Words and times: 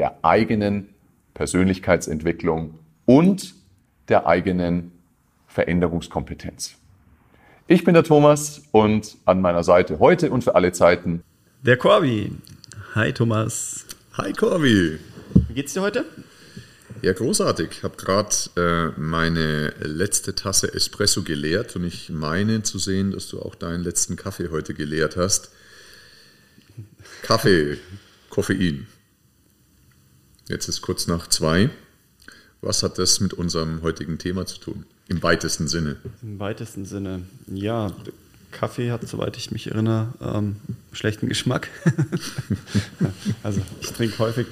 der 0.00 0.24
eigenen 0.24 0.88
Persönlichkeitsentwicklung 1.34 2.78
und 3.04 3.54
der 4.08 4.26
eigenen 4.26 4.92
Veränderungskompetenz. 5.46 6.76
Ich 7.66 7.84
bin 7.84 7.92
der 7.92 8.02
Thomas 8.02 8.62
und 8.72 9.18
an 9.26 9.42
meiner 9.42 9.62
Seite 9.62 9.98
heute 9.98 10.30
und 10.30 10.42
für 10.42 10.54
alle 10.54 10.72
Zeiten 10.72 11.22
der 11.66 11.76
Corby. 11.76 12.32
Hi 12.94 13.12
Thomas. 13.12 13.84
Hi 14.14 14.32
Corby. 14.32 14.98
Wie 15.48 15.52
geht's 15.52 15.74
dir 15.74 15.82
heute? 15.82 16.06
Ja, 17.02 17.12
großartig. 17.12 17.68
Ich 17.70 17.82
habe 17.82 17.98
gerade 17.98 18.34
äh, 18.56 18.98
meine 18.98 19.74
letzte 19.80 20.34
Tasse 20.34 20.72
Espresso 20.72 21.24
geleert 21.24 21.76
und 21.76 21.84
ich 21.84 22.08
meine 22.08 22.62
zu 22.62 22.78
sehen, 22.78 23.10
dass 23.10 23.28
du 23.28 23.42
auch 23.42 23.54
deinen 23.54 23.84
letzten 23.84 24.16
Kaffee 24.16 24.48
heute 24.50 24.72
geleert 24.72 25.18
hast. 25.18 25.50
Kaffee, 27.20 27.76
Koffein. 28.30 28.86
Jetzt 30.50 30.68
ist 30.68 30.82
kurz 30.82 31.06
nach 31.06 31.28
zwei. 31.28 31.70
Was 32.60 32.82
hat 32.82 32.98
das 32.98 33.20
mit 33.20 33.34
unserem 33.34 33.82
heutigen 33.82 34.18
Thema 34.18 34.46
zu 34.46 34.58
tun? 34.58 34.84
Im 35.06 35.22
weitesten 35.22 35.68
Sinne. 35.68 35.96
Im 36.22 36.40
weitesten 36.40 36.84
Sinne. 36.84 37.22
Ja, 37.46 37.92
Kaffee 38.50 38.90
hat, 38.90 39.06
soweit 39.06 39.36
ich 39.36 39.52
mich 39.52 39.68
erinnere, 39.68 40.12
ähm, 40.20 40.56
schlechten 40.92 41.28
Geschmack. 41.28 41.68
also 43.44 43.60
ich 43.80 43.92
trinke 43.92 44.18
häufig 44.18 44.48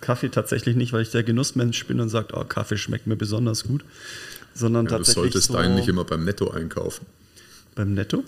Kaffee 0.00 0.28
tatsächlich 0.28 0.76
nicht, 0.76 0.92
weil 0.92 1.02
ich 1.02 1.10
der 1.10 1.24
Genussmensch 1.24 1.86
bin 1.86 1.98
und 1.98 2.08
sage, 2.08 2.28
oh, 2.34 2.44
Kaffee 2.44 2.76
schmeckt 2.76 3.08
mir 3.08 3.16
besonders 3.16 3.64
gut. 3.64 3.84
Sondern 4.54 4.86
ja, 4.86 4.92
tatsächlich. 4.92 5.14
Du 5.14 5.20
solltest 5.22 5.48
so 5.48 5.54
deinen 5.54 5.74
nicht 5.74 5.88
immer 5.88 6.04
beim 6.04 6.24
Netto 6.24 6.52
einkaufen. 6.52 7.04
Beim 7.74 7.94
Netto? 7.94 8.22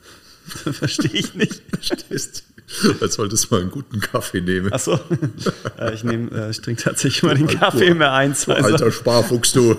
Verstehe 0.44 1.10
ich 1.10 1.34
nicht. 1.34 1.62
Verstehst 1.70 2.44
Als 3.00 3.14
solltest 3.14 3.44
du 3.44 3.54
mal 3.54 3.60
einen 3.60 3.70
guten 3.70 4.00
Kaffee 4.00 4.40
nehmen. 4.40 4.72
Achso, 4.72 4.94
äh, 5.78 5.94
ich, 5.94 6.04
äh, 6.04 6.50
ich 6.50 6.60
trinke 6.60 6.82
tatsächlich 6.82 7.22
mal 7.22 7.34
den 7.34 7.46
Kaffee 7.46 7.86
im 7.86 8.00
R1. 8.00 8.50
Also. 8.50 8.52
Alter 8.52 8.90
Sparfuchs, 8.90 9.52
du. 9.52 9.76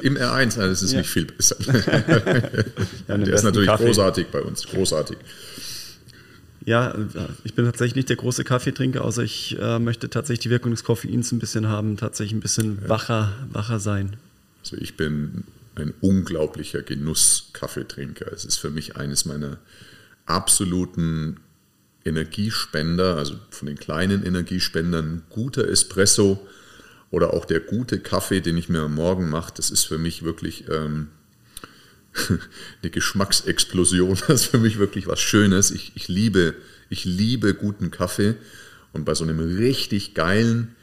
Im 0.00 0.16
R1, 0.16 0.56
das 0.56 0.82
ist 0.82 0.92
ja. 0.92 0.98
nicht 0.98 1.10
viel 1.10 1.26
besser. 1.26 1.56
ja, 3.08 3.18
Der 3.18 3.34
ist 3.34 3.42
natürlich 3.42 3.68
Kaffee. 3.68 3.86
großartig 3.86 4.28
bei 4.28 4.40
uns, 4.40 4.66
großartig. 4.66 5.18
Ja, 6.64 6.94
ich 7.44 7.54
bin 7.54 7.64
tatsächlich 7.64 7.94
nicht 7.94 8.08
der 8.08 8.16
große 8.16 8.42
Kaffeetrinker, 8.42 9.04
außer 9.04 9.22
ich 9.22 9.56
äh, 9.60 9.78
möchte 9.78 10.10
tatsächlich 10.10 10.40
die 10.40 10.50
Wirkung 10.50 10.72
des 10.72 10.82
Koffeins 10.82 11.30
ein 11.30 11.38
bisschen 11.38 11.68
haben, 11.68 11.96
tatsächlich 11.96 12.32
ein 12.32 12.40
bisschen 12.40 12.80
ja. 12.82 12.88
wacher, 12.88 13.32
wacher 13.52 13.78
sein. 13.78 14.16
Also 14.62 14.76
ich 14.78 14.96
bin 14.96 15.44
ein 15.76 15.94
unglaublicher 16.00 16.82
Genuss-Kaffeetrinker. 16.82 18.32
Es 18.32 18.44
ist 18.44 18.56
für 18.56 18.70
mich 18.70 18.96
eines 18.96 19.26
meiner 19.26 19.58
absoluten 20.24 21.36
Energiespender, 22.06 23.16
also 23.16 23.34
von 23.50 23.66
den 23.66 23.78
kleinen 23.78 24.24
Energiespendern, 24.24 25.22
guter 25.28 25.68
Espresso 25.68 26.46
oder 27.10 27.34
auch 27.34 27.44
der 27.44 27.60
gute 27.60 27.98
Kaffee, 28.00 28.40
den 28.40 28.56
ich 28.56 28.68
mir 28.68 28.80
am 28.80 28.94
Morgen 28.94 29.28
mache, 29.28 29.52
das 29.56 29.70
ist 29.70 29.84
für 29.84 29.98
mich 29.98 30.22
wirklich 30.22 30.64
ähm, 30.70 31.08
eine 32.82 32.90
Geschmacksexplosion. 32.90 34.18
Das 34.28 34.42
ist 34.42 34.46
für 34.46 34.58
mich 34.58 34.78
wirklich 34.78 35.06
was 35.06 35.20
Schönes. 35.20 35.70
Ich, 35.70 35.92
ich, 35.94 36.08
liebe, 36.08 36.54
ich 36.88 37.04
liebe 37.04 37.54
guten 37.54 37.90
Kaffee 37.90 38.34
und 38.92 39.04
bei 39.04 39.14
so 39.14 39.24
einem 39.24 39.40
richtig 39.40 40.14
geilen 40.14 40.74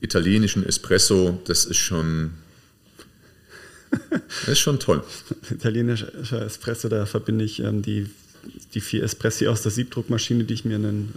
italienischen 0.00 0.64
Espresso, 0.64 1.40
das 1.44 1.66
ist 1.66 1.76
schon, 1.76 2.32
das 4.10 4.48
ist 4.48 4.58
schon 4.58 4.80
toll. 4.80 5.04
Italienischer 5.50 6.42
Espresso, 6.42 6.88
da 6.88 7.06
verbinde 7.06 7.44
ich 7.44 7.60
ähm, 7.60 7.82
die 7.82 8.08
die 8.74 8.80
vier 8.80 9.02
Espressi 9.02 9.48
aus 9.48 9.62
der 9.62 9.72
Siebdruckmaschine, 9.72 10.44
die 10.44 10.54
ich 10.54 10.64
mir 10.64 10.76
in 10.76 10.86
einen 10.86 11.14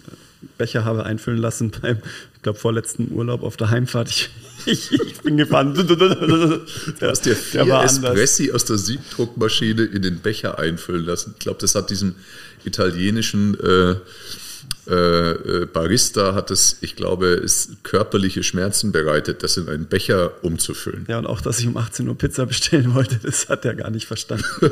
Becher 0.58 0.86
habe 0.86 1.06
einfüllen 1.06 1.40
lassen 1.40 1.72
beim, 1.82 1.98
ich 2.36 2.42
glaube, 2.42 2.60
vorletzten 2.60 3.12
Urlaub 3.12 3.44
auf 3.44 3.58
der 3.58 3.70
Heimfahrt. 3.70 4.10
Ich, 4.10 4.30
ich, 4.66 4.92
ich 4.92 5.22
bin 5.22 5.38
gefahren. 5.38 5.74
Du 5.74 6.62
hast 7.02 7.26
dir 7.26 7.36
vier 7.36 7.82
Espressi 7.84 8.52
aus 8.52 8.66
der 8.66 8.78
Siebdruckmaschine 8.78 9.84
in 9.84 10.02
den 10.02 10.20
Becher 10.20 10.60
einfüllen 10.60 11.06
lassen. 11.06 11.34
Ich 11.38 11.40
glaube, 11.40 11.60
das 11.60 11.76
hat 11.76 11.90
diesem 11.90 12.16
italienischen 12.66 13.58
äh, 13.60 13.96
äh, 14.86 15.66
Barista 15.66 16.36
hat 16.36 16.52
es, 16.52 16.78
ich 16.82 16.96
glaube, 16.96 17.28
ist 17.28 17.84
körperliche 17.84 18.44
Schmerzen 18.44 18.92
bereitet, 18.92 19.42
das 19.44 19.56
in 19.58 19.70
einen 19.70 19.86
Becher 19.86 20.44
umzufüllen. 20.44 21.06
Ja, 21.08 21.20
und 21.20 21.26
auch, 21.26 21.40
dass 21.42 21.60
ich 21.60 21.68
um 21.68 21.78
18 21.78 22.08
Uhr 22.08 22.18
Pizza 22.18 22.46
bestellen 22.46 22.94
wollte, 22.94 23.18
das 23.18 23.48
hat 23.48 23.64
er 23.66 23.76
gar 23.76 23.90
nicht 23.90 24.08
verstanden. 24.08 24.46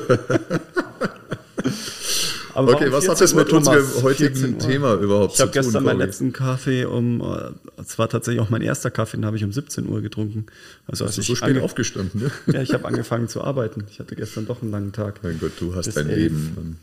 Aber 2.62 2.76
okay, 2.76 2.92
was 2.92 3.08
hat 3.08 3.20
das 3.20 3.34
mit 3.34 3.52
unserem 3.52 3.86
heutigen 4.04 4.60
Thema 4.60 4.96
überhaupt 4.96 5.36
zu 5.36 5.44
tun? 5.44 5.52
Ich 5.52 5.58
habe 5.58 5.66
gestern 5.66 5.84
meinen 5.84 6.00
letzten 6.00 6.34
Kaffee 6.34 6.86
um, 6.86 7.22
äh, 7.22 7.82
es 7.82 7.98
war 7.98 8.10
tatsächlich 8.10 8.42
auch 8.42 8.50
mein 8.50 8.62
erster 8.62 8.92
Kaffee, 8.92 9.18
den 9.18 9.26
habe 9.26 9.38
ich 9.38 9.44
um 9.44 9.52
17 9.52 9.88
Uhr 9.88 10.02
getrunken. 10.02 10.46
Also 10.88 11.06
hast 11.06 11.18
du 11.18 11.22
so 11.22 11.36
spät 11.36 11.62
aufgestanden? 11.62 12.22
Ne? 12.22 12.32
Ja, 12.54 12.62
ich 12.62 12.74
habe 12.74 12.86
angefangen 12.86 13.28
zu 13.28 13.44
arbeiten. 13.44 13.86
Ich 13.90 14.00
hatte 14.00 14.16
gestern 14.16 14.46
doch 14.46 14.62
einen 14.62 14.72
langen 14.72 14.92
Tag. 14.92 15.22
Mein 15.24 15.40
Gott, 15.40 15.54
du 15.60 15.76
hast 15.76 15.96
dein 15.96 16.10
elf. 16.10 16.18
Leben. 16.18 16.78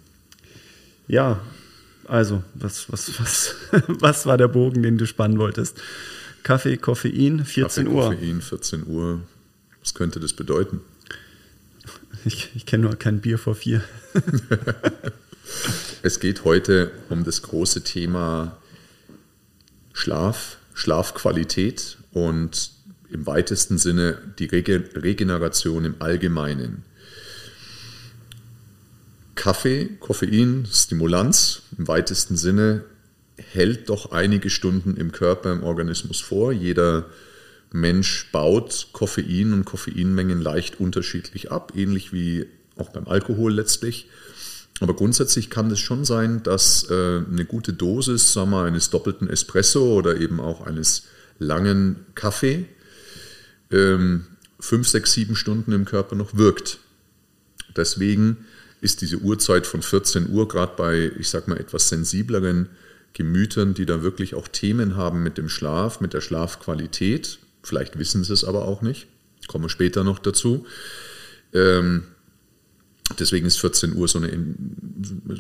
Ja, 1.07 1.41
also, 2.09 2.43
was, 2.55 2.91
was, 2.91 3.21
was, 3.21 3.55
was 3.89 4.27
war 4.27 4.39
der 4.39 4.49
Bogen, 4.49 4.83
den 4.83 4.97
du 4.97 5.07
spannen 5.07 5.39
wolltest? 5.39 5.79
Kaffee, 6.43 6.79
Koffein, 6.79 7.45
14 7.45 7.85
Kaffee, 7.85 7.95
Uhr. 7.95 8.11
Koffein, 8.15 8.41
14 8.41 8.87
Uhr. 8.87 9.21
Was 9.81 9.95
könnte 9.95 10.19
das 10.19 10.33
bedeuten? 10.33 10.81
Ich, 12.25 12.51
ich 12.55 12.67
kenne 12.67 12.85
nur 12.85 12.97
kein 12.97 13.21
Bier 13.21 13.39
vor 13.39 13.55
vier. 13.55 13.83
es 16.03 16.21
geht 16.21 16.45
heute 16.45 16.91
um 17.09 17.25
das 17.25 17.43
große 17.43 17.83
Thema 17.83 18.57
Schlaf, 19.93 20.59
Schlafqualität 20.75 21.99
und 22.13 22.71
im 23.11 23.27
weitesten 23.27 23.79
Sinne 23.79 24.19
die 24.39 24.47
Regeneration 24.47 25.85
im 25.85 25.97
Allgemeinen. 25.99 26.85
Kaffee, 29.35 29.89
Koffein, 30.01 30.67
Stimulanz 30.71 31.63
im 31.79 31.89
weitesten 31.89 32.37
Sinne 32.37 32.85
hält 33.37 33.89
doch 33.89 34.11
einige 34.11 34.51
Stunden 34.51 34.97
im 34.97 35.13
Körper, 35.13 35.53
im 35.53 35.63
Organismus 35.63 36.21
vor. 36.21 36.53
Jeder 36.53 37.07
Mensch 37.71 38.29
baut 38.33 38.89
Koffein 38.93 39.53
und 39.53 39.65
Koffeinmengen 39.65 40.41
leicht 40.41 40.81
unterschiedlich 40.81 41.53
ab, 41.53 41.73
ähnlich 41.77 42.13
wie 42.13 42.47
auch 42.77 42.91
beim 42.91 43.07
Alkohol 43.07 43.55
letztlich. 43.55 44.09
Aber 44.81 44.95
grundsätzlich 44.95 45.51
kann 45.51 45.71
es 45.71 45.81
schon 45.81 46.05
sein, 46.05 46.43
dass 46.43 46.89
äh, 46.89 47.23
eine 47.31 47.45
gute 47.45 47.73
Dosis 47.73 48.33
sagen 48.33 48.51
wir, 48.51 48.63
eines 48.63 48.91
doppelten 48.91 49.29
Espresso 49.29 49.95
oder 49.95 50.17
eben 50.17 50.41
auch 50.41 50.67
eines 50.67 51.05
langen 51.39 52.07
Kaffee 52.15 52.67
ähm, 53.71 54.27
fünf, 54.61 54.89
sechs, 54.89 55.13
sieben 55.13 55.37
Stunden 55.37 55.73
im 55.73 55.85
Körper 55.85 56.15
noch 56.17 56.37
wirkt. 56.37 56.79
Deswegen 57.77 58.39
ist 58.81 59.01
diese 59.01 59.19
Uhrzeit 59.19 59.67
von 59.67 59.83
14 59.83 60.31
Uhr 60.31 60.49
gerade 60.49 60.73
bei, 60.77 61.11
ich 61.19 61.29
sag 61.29 61.49
mal, 61.49 61.59
etwas 61.59 61.89
sensibleren 61.89 62.69
Gemütern, 63.13 63.75
die 63.75 63.87
da 63.87 64.03
wirklich 64.03 64.35
auch 64.35 64.49
Themen 64.49 64.97
haben 64.97 65.23
mit 65.23 65.39
dem 65.39 65.49
Schlaf, 65.49 66.01
mit 66.01 66.15
der 66.15 66.21
Schlafqualität, 66.21 67.39
vielleicht 67.63 67.99
wissen 67.99 68.23
sie 68.23 68.33
es 68.33 68.45
aber 68.45 68.65
auch 68.65 68.83
nicht, 68.83 69.09
kommen 69.49 69.69
später 69.69 70.05
noch 70.05 70.19
dazu. 70.19 70.67
Ähm, 71.53 72.05
deswegen 73.19 73.47
ist 73.47 73.61
14 73.61 73.95
Uhr 73.95 74.09
so 74.09 74.19
eine, 74.19 74.31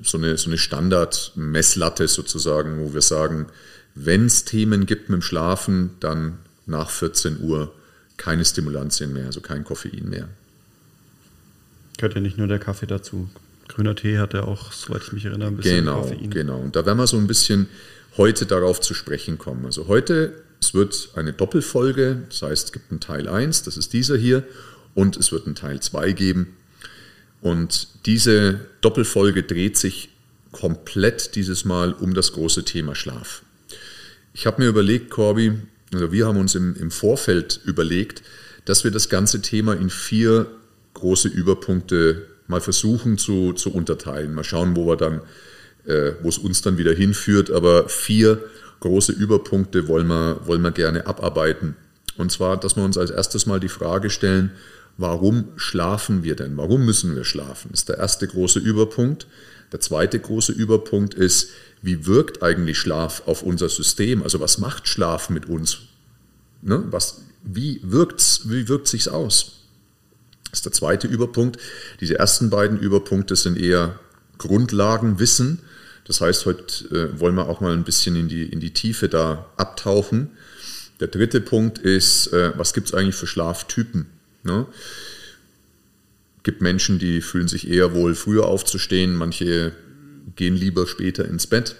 so 0.02 0.18
eine, 0.18 0.36
so 0.36 0.48
eine 0.48 0.58
Standard-Messlatte 0.58 2.08
sozusagen, 2.08 2.78
wo 2.80 2.94
wir 2.94 3.02
sagen, 3.02 3.46
wenn 3.94 4.26
es 4.26 4.44
Themen 4.44 4.86
gibt 4.86 5.08
mit 5.08 5.20
dem 5.20 5.22
Schlafen, 5.22 5.90
dann 6.00 6.38
nach 6.66 6.90
14 6.90 7.40
Uhr 7.40 7.72
keine 8.16 8.44
Stimulantien 8.44 9.12
mehr, 9.12 9.26
also 9.26 9.40
kein 9.40 9.64
Koffein 9.64 10.08
mehr. 10.08 10.28
Gehört 11.96 12.14
ja 12.14 12.20
nicht 12.20 12.38
nur 12.38 12.46
der 12.46 12.58
Kaffee 12.58 12.86
dazu. 12.86 13.28
Grüner 13.68 13.94
Tee 13.94 14.18
hat 14.18 14.34
ja 14.34 14.44
auch, 14.44 14.72
soweit 14.72 15.02
ich 15.02 15.12
mich 15.12 15.24
erinnere, 15.24 15.48
ein 15.48 15.56
bisschen 15.56 15.84
genau, 15.84 16.02
Koffein. 16.02 16.30
Genau, 16.30 16.58
und 16.58 16.76
da 16.76 16.86
werden 16.86 16.98
wir 16.98 17.06
so 17.06 17.16
ein 17.16 17.26
bisschen 17.26 17.68
heute 18.16 18.46
darauf 18.46 18.80
zu 18.80 18.94
sprechen 18.94 19.38
kommen. 19.38 19.64
Also 19.64 19.88
heute, 19.88 20.42
es 20.60 20.74
wird 20.74 21.10
eine 21.14 21.32
Doppelfolge, 21.32 22.22
das 22.28 22.42
heißt, 22.42 22.66
es 22.66 22.72
gibt 22.72 22.90
einen 22.90 23.00
Teil 23.00 23.28
1, 23.28 23.62
das 23.64 23.76
ist 23.76 23.92
dieser 23.92 24.16
hier, 24.16 24.44
und 24.94 25.16
es 25.16 25.32
wird 25.32 25.46
einen 25.46 25.54
Teil 25.54 25.80
2 25.80 26.12
geben. 26.12 26.56
Und 27.40 27.88
diese 28.06 28.60
Doppelfolge 28.80 29.42
dreht 29.42 29.76
sich 29.76 30.10
komplett 30.52 31.34
dieses 31.34 31.64
Mal 31.64 31.92
um 31.92 32.14
das 32.14 32.32
große 32.32 32.64
Thema 32.64 32.94
Schlaf. 32.94 33.42
Ich 34.32 34.46
habe 34.46 34.62
mir 34.62 34.68
überlegt, 34.68 35.10
Corby, 35.10 35.52
Also 35.92 36.12
wir 36.12 36.26
haben 36.26 36.38
uns 36.38 36.54
im, 36.54 36.76
im 36.76 36.90
Vorfeld 36.90 37.60
überlegt, 37.64 38.22
dass 38.64 38.84
wir 38.84 38.90
das 38.90 39.08
ganze 39.08 39.40
Thema 39.40 39.74
in 39.74 39.90
vier 39.90 40.46
große 40.94 41.28
Überpunkte 41.28 42.26
mal 42.46 42.60
versuchen 42.60 43.18
zu, 43.18 43.52
zu 43.52 43.72
unterteilen. 43.72 44.34
Mal 44.34 44.44
schauen, 44.44 44.74
wo 44.74 44.86
wir 44.86 44.96
dann, 44.96 45.20
äh, 45.86 46.12
wo 46.22 46.28
es 46.28 46.38
uns 46.38 46.62
dann 46.62 46.78
wieder 46.78 46.92
hinführt. 46.92 47.50
Aber 47.50 47.88
vier 47.88 48.42
große 48.80 49.12
Überpunkte 49.12 49.88
wollen 49.88 50.08
wir, 50.08 50.40
wollen 50.46 50.62
wir 50.62 50.72
gerne 50.72 51.06
abarbeiten. 51.06 51.76
Und 52.16 52.32
zwar, 52.32 52.58
dass 52.58 52.76
wir 52.76 52.84
uns 52.84 52.98
als 52.98 53.10
erstes 53.10 53.46
mal 53.46 53.60
die 53.60 53.68
Frage 53.68 54.10
stellen, 54.10 54.50
warum 54.98 55.48
schlafen 55.56 56.22
wir 56.22 56.36
denn? 56.36 56.56
Warum 56.58 56.84
müssen 56.84 57.16
wir 57.16 57.24
schlafen? 57.24 57.70
Das 57.70 57.80
ist 57.80 57.88
der 57.88 57.98
erste 57.98 58.26
große 58.26 58.58
Überpunkt. 58.58 59.26
Der 59.72 59.80
zweite 59.80 60.18
große 60.18 60.52
Überpunkt 60.52 61.14
ist, 61.14 61.50
wie 61.80 62.06
wirkt 62.06 62.42
eigentlich 62.42 62.78
Schlaf 62.78 63.22
auf 63.26 63.42
unser 63.42 63.68
System? 63.68 64.22
Also 64.22 64.40
was 64.40 64.58
macht 64.58 64.88
Schlaf 64.88 65.30
mit 65.30 65.46
uns? 65.46 65.78
Ne? 66.60 66.84
Was, 66.90 67.22
wie 67.44 67.80
wirkt 67.82 68.42
wie 68.44 68.68
wirkt 68.68 68.88
sich's 68.88 69.08
aus? 69.08 69.52
Das 70.50 70.60
ist 70.60 70.64
der 70.64 70.72
zweite 70.72 71.06
Überpunkt. 71.06 71.58
Diese 72.00 72.18
ersten 72.18 72.50
beiden 72.50 72.78
Überpunkte 72.78 73.36
sind 73.36 73.56
eher 73.56 74.00
Grundlagenwissen. 74.38 75.60
Das 76.04 76.20
heißt, 76.22 76.46
heute 76.46 76.84
äh, 76.88 77.20
wollen 77.20 77.34
wir 77.34 77.48
auch 77.48 77.60
mal 77.60 77.74
ein 77.74 77.84
bisschen 77.84 78.16
in 78.16 78.28
die, 78.28 78.44
in 78.44 78.60
die 78.60 78.72
Tiefe 78.72 79.08
da 79.08 79.46
abtauchen. 79.56 80.30
Der 81.00 81.08
dritte 81.08 81.40
Punkt 81.42 81.78
ist, 81.78 82.28
äh, 82.32 82.52
was 82.56 82.72
gibt 82.72 82.88
es 82.88 82.94
eigentlich 82.94 83.14
für 83.14 83.26
Schlaftypen? 83.26 84.06
Ne? 84.48 84.66
gibt 86.48 86.62
Menschen, 86.62 86.98
die 86.98 87.20
fühlen 87.20 87.46
sich 87.46 87.68
eher 87.68 87.92
wohl, 87.92 88.14
früher 88.14 88.46
aufzustehen, 88.46 89.14
manche 89.14 89.72
gehen 90.34 90.56
lieber 90.56 90.86
später 90.86 91.26
ins 91.26 91.46
Bett. 91.46 91.76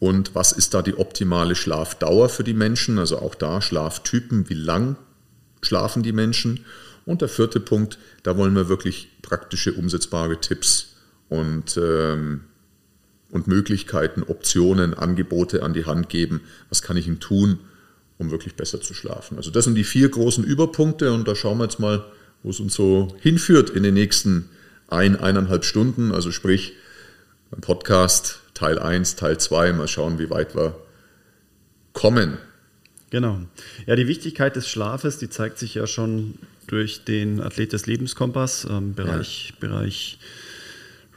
Und 0.00 0.34
was 0.34 0.50
ist 0.50 0.74
da 0.74 0.82
die 0.82 0.98
optimale 0.98 1.54
Schlafdauer 1.54 2.28
für 2.28 2.42
die 2.42 2.54
Menschen? 2.54 2.98
Also 2.98 3.20
auch 3.20 3.36
da 3.36 3.62
Schlaftypen, 3.62 4.48
wie 4.48 4.54
lang 4.54 4.96
schlafen 5.62 6.02
die 6.02 6.10
Menschen? 6.12 6.64
Und 7.06 7.20
der 7.20 7.28
vierte 7.28 7.60
Punkt, 7.60 7.98
da 8.24 8.36
wollen 8.36 8.56
wir 8.56 8.68
wirklich 8.68 9.10
praktische, 9.22 9.74
umsetzbare 9.74 10.40
Tipps 10.40 10.96
und, 11.28 11.76
ähm, 11.76 12.40
und 13.30 13.46
Möglichkeiten, 13.46 14.24
Optionen, 14.24 14.92
Angebote 14.92 15.62
an 15.62 15.72
die 15.72 15.84
Hand 15.84 16.08
geben. 16.08 16.40
Was 16.68 16.82
kann 16.82 16.96
ich 16.96 17.06
ihm 17.06 17.20
tun, 17.20 17.60
um 18.18 18.30
wirklich 18.30 18.54
besser 18.54 18.80
zu 18.80 18.94
schlafen? 18.94 19.36
Also 19.36 19.50
das 19.50 19.64
sind 19.64 19.74
die 19.74 19.84
vier 19.84 20.08
großen 20.08 20.44
Überpunkte 20.44 21.12
und 21.12 21.26
da 21.26 21.34
schauen 21.34 21.58
wir 21.58 21.64
jetzt 21.64 21.80
mal, 21.80 22.04
wo 22.42 22.50
es 22.50 22.60
uns 22.60 22.74
so 22.74 23.14
hinführt 23.20 23.70
in 23.70 23.82
den 23.82 23.94
nächsten 23.94 24.48
ein, 24.88 25.16
eineinhalb 25.16 25.64
Stunden. 25.64 26.12
Also 26.12 26.30
sprich, 26.30 26.74
beim 27.50 27.60
Podcast 27.60 28.40
Teil 28.54 28.78
1, 28.78 29.16
Teil 29.16 29.38
2, 29.38 29.72
mal 29.72 29.88
schauen, 29.88 30.18
wie 30.18 30.30
weit 30.30 30.54
wir 30.54 30.78
kommen. 31.92 32.38
Genau. 33.10 33.40
Ja, 33.86 33.96
die 33.96 34.08
Wichtigkeit 34.08 34.56
des 34.56 34.68
Schlafes, 34.68 35.18
die 35.18 35.28
zeigt 35.28 35.58
sich 35.58 35.74
ja 35.74 35.86
schon 35.86 36.34
durch 36.66 37.04
den 37.04 37.40
Athlet 37.40 37.72
des 37.72 37.86
Lebenskompass, 37.86 38.66
ähm, 38.68 38.94
Bereich, 38.94 39.50
ja. 39.50 39.56
Bereich 39.60 40.18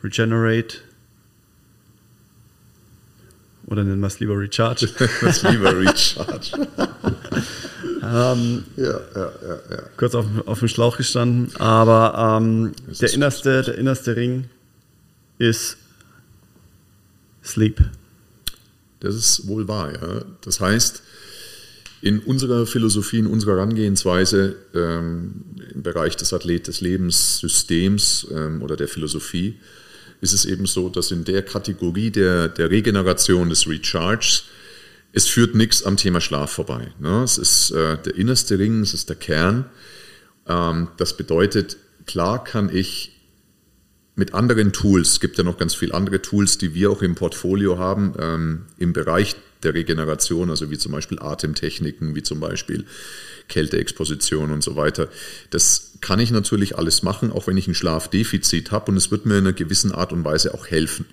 Regenerate. 0.03 0.77
Oder 3.67 3.83
nennen 3.83 3.99
wir 3.99 4.07
es 4.07 4.19
lieber 4.19 4.39
Recharge. 4.39 4.89
das 5.21 5.43
lieber 5.43 5.77
Recharge. 5.77 6.67
Ähm, 8.01 8.63
ja, 8.77 8.85
ja, 8.85 9.31
ja, 9.41 9.59
ja, 9.69 9.81
Kurz 9.97 10.15
auf, 10.15 10.25
auf 10.45 10.59
dem 10.59 10.69
Schlauch 10.69 10.97
gestanden. 10.97 11.53
Aber 11.59 12.39
ähm, 12.39 12.71
der, 13.01 13.13
innerste, 13.13 13.63
der 13.63 13.77
innerste 13.77 14.15
Ring 14.15 14.45
ist 15.37 15.77
Sleep. 17.43 17.83
Das 19.01 19.15
ist 19.15 19.47
wohl 19.47 19.67
wahr, 19.67 19.93
ja. 19.93 20.21
Das 20.41 20.59
heißt, 20.59 21.03
in 22.01 22.19
unserer 22.19 22.65
Philosophie, 22.65 23.19
in 23.19 23.27
unserer 23.27 23.55
Herangehensweise 23.55 24.55
ähm, 24.73 25.45
im 25.73 25.83
Bereich 25.83 26.15
des 26.15 26.31
Athlet 26.31 26.67
des 26.67 26.81
Lebenssystems 26.81 28.27
ähm, 28.31 28.61
oder 28.61 28.77
der 28.77 28.87
Philosophie 28.87 29.59
ist 30.21 30.33
es 30.33 30.45
eben 30.45 30.65
so, 30.65 30.89
dass 30.89 31.11
in 31.11 31.23
der 31.23 31.43
Kategorie 31.43 32.11
der, 32.11 32.47
der 32.47 32.69
Regeneration 32.71 33.49
des 33.49 33.67
Recharges 33.67 34.43
es 35.13 35.25
führt 35.27 35.55
nichts 35.55 35.83
am 35.83 35.97
Thema 35.97 36.21
Schlaf 36.21 36.51
vorbei. 36.51 36.91
Ne? 36.99 37.23
Es 37.23 37.37
ist 37.37 37.71
äh, 37.71 37.97
der 37.97 38.15
innerste 38.15 38.59
Ring, 38.59 38.81
es 38.81 38.93
ist 38.93 39.09
der 39.09 39.15
Kern. 39.15 39.65
Ähm, 40.47 40.89
das 40.97 41.17
bedeutet, 41.17 41.77
klar 42.05 42.43
kann 42.43 42.69
ich 42.73 43.13
mit 44.15 44.33
anderen 44.33 44.73
Tools, 44.73 45.11
es 45.11 45.19
gibt 45.19 45.37
ja 45.37 45.43
noch 45.43 45.57
ganz 45.57 45.75
viele 45.75 45.93
andere 45.93 46.21
Tools, 46.21 46.57
die 46.57 46.73
wir 46.73 46.91
auch 46.91 47.01
im 47.01 47.15
Portfolio 47.15 47.77
haben, 47.77 48.13
ähm, 48.19 48.65
im 48.77 48.93
Bereich 48.93 49.35
der 49.63 49.74
Regeneration, 49.74 50.50
also 50.50 50.69
wie 50.69 50.77
zum 50.77 50.92
Beispiel 50.92 51.19
Atemtechniken, 51.19 52.15
wie 52.15 52.24
zum 52.24 52.39
Beispiel 52.39 52.86
Kälteexposition 53.48 54.51
und 54.51 54.63
so 54.63 54.75
weiter. 54.75 55.09
Das 55.50 55.94
kann 56.01 56.19
ich 56.19 56.31
natürlich 56.31 56.77
alles 56.77 57.04
machen, 57.04 57.31
auch 57.31 57.48
wenn 57.48 57.57
ich 57.57 57.68
ein 57.68 57.75
Schlafdefizit 57.75 58.71
habe 58.71 58.92
und 58.92 58.98
es 58.98 59.12
wird 59.12 59.25
mir 59.25 59.38
in 59.38 59.45
einer 59.45 59.54
gewissen 59.54 59.92
Art 59.92 60.13
und 60.13 60.24
Weise 60.24 60.54
auch 60.54 60.68
helfen, 60.68 61.06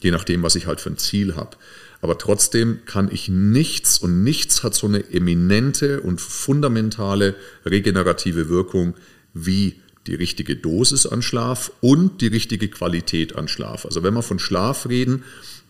je 0.00 0.10
nachdem, 0.10 0.42
was 0.42 0.54
ich 0.54 0.66
halt 0.66 0.80
für 0.80 0.90
ein 0.90 0.98
Ziel 0.98 1.36
habe. 1.36 1.56
Aber 2.00 2.18
trotzdem 2.18 2.80
kann 2.84 3.08
ich 3.12 3.28
nichts 3.28 3.98
und 3.98 4.24
nichts 4.24 4.64
hat 4.64 4.74
so 4.74 4.88
eine 4.88 5.08
eminente 5.10 6.00
und 6.00 6.20
fundamentale 6.20 7.36
regenerative 7.64 8.48
Wirkung 8.48 8.94
wie 9.34 9.76
die 10.08 10.16
richtige 10.16 10.56
Dosis 10.56 11.06
an 11.06 11.22
Schlaf 11.22 11.70
und 11.80 12.20
die 12.20 12.26
richtige 12.26 12.68
Qualität 12.68 13.36
an 13.36 13.46
Schlaf. 13.46 13.84
Also 13.86 14.02
wenn 14.02 14.14
wir 14.14 14.22
von 14.22 14.40
Schlaf 14.40 14.88
reden, 14.88 15.22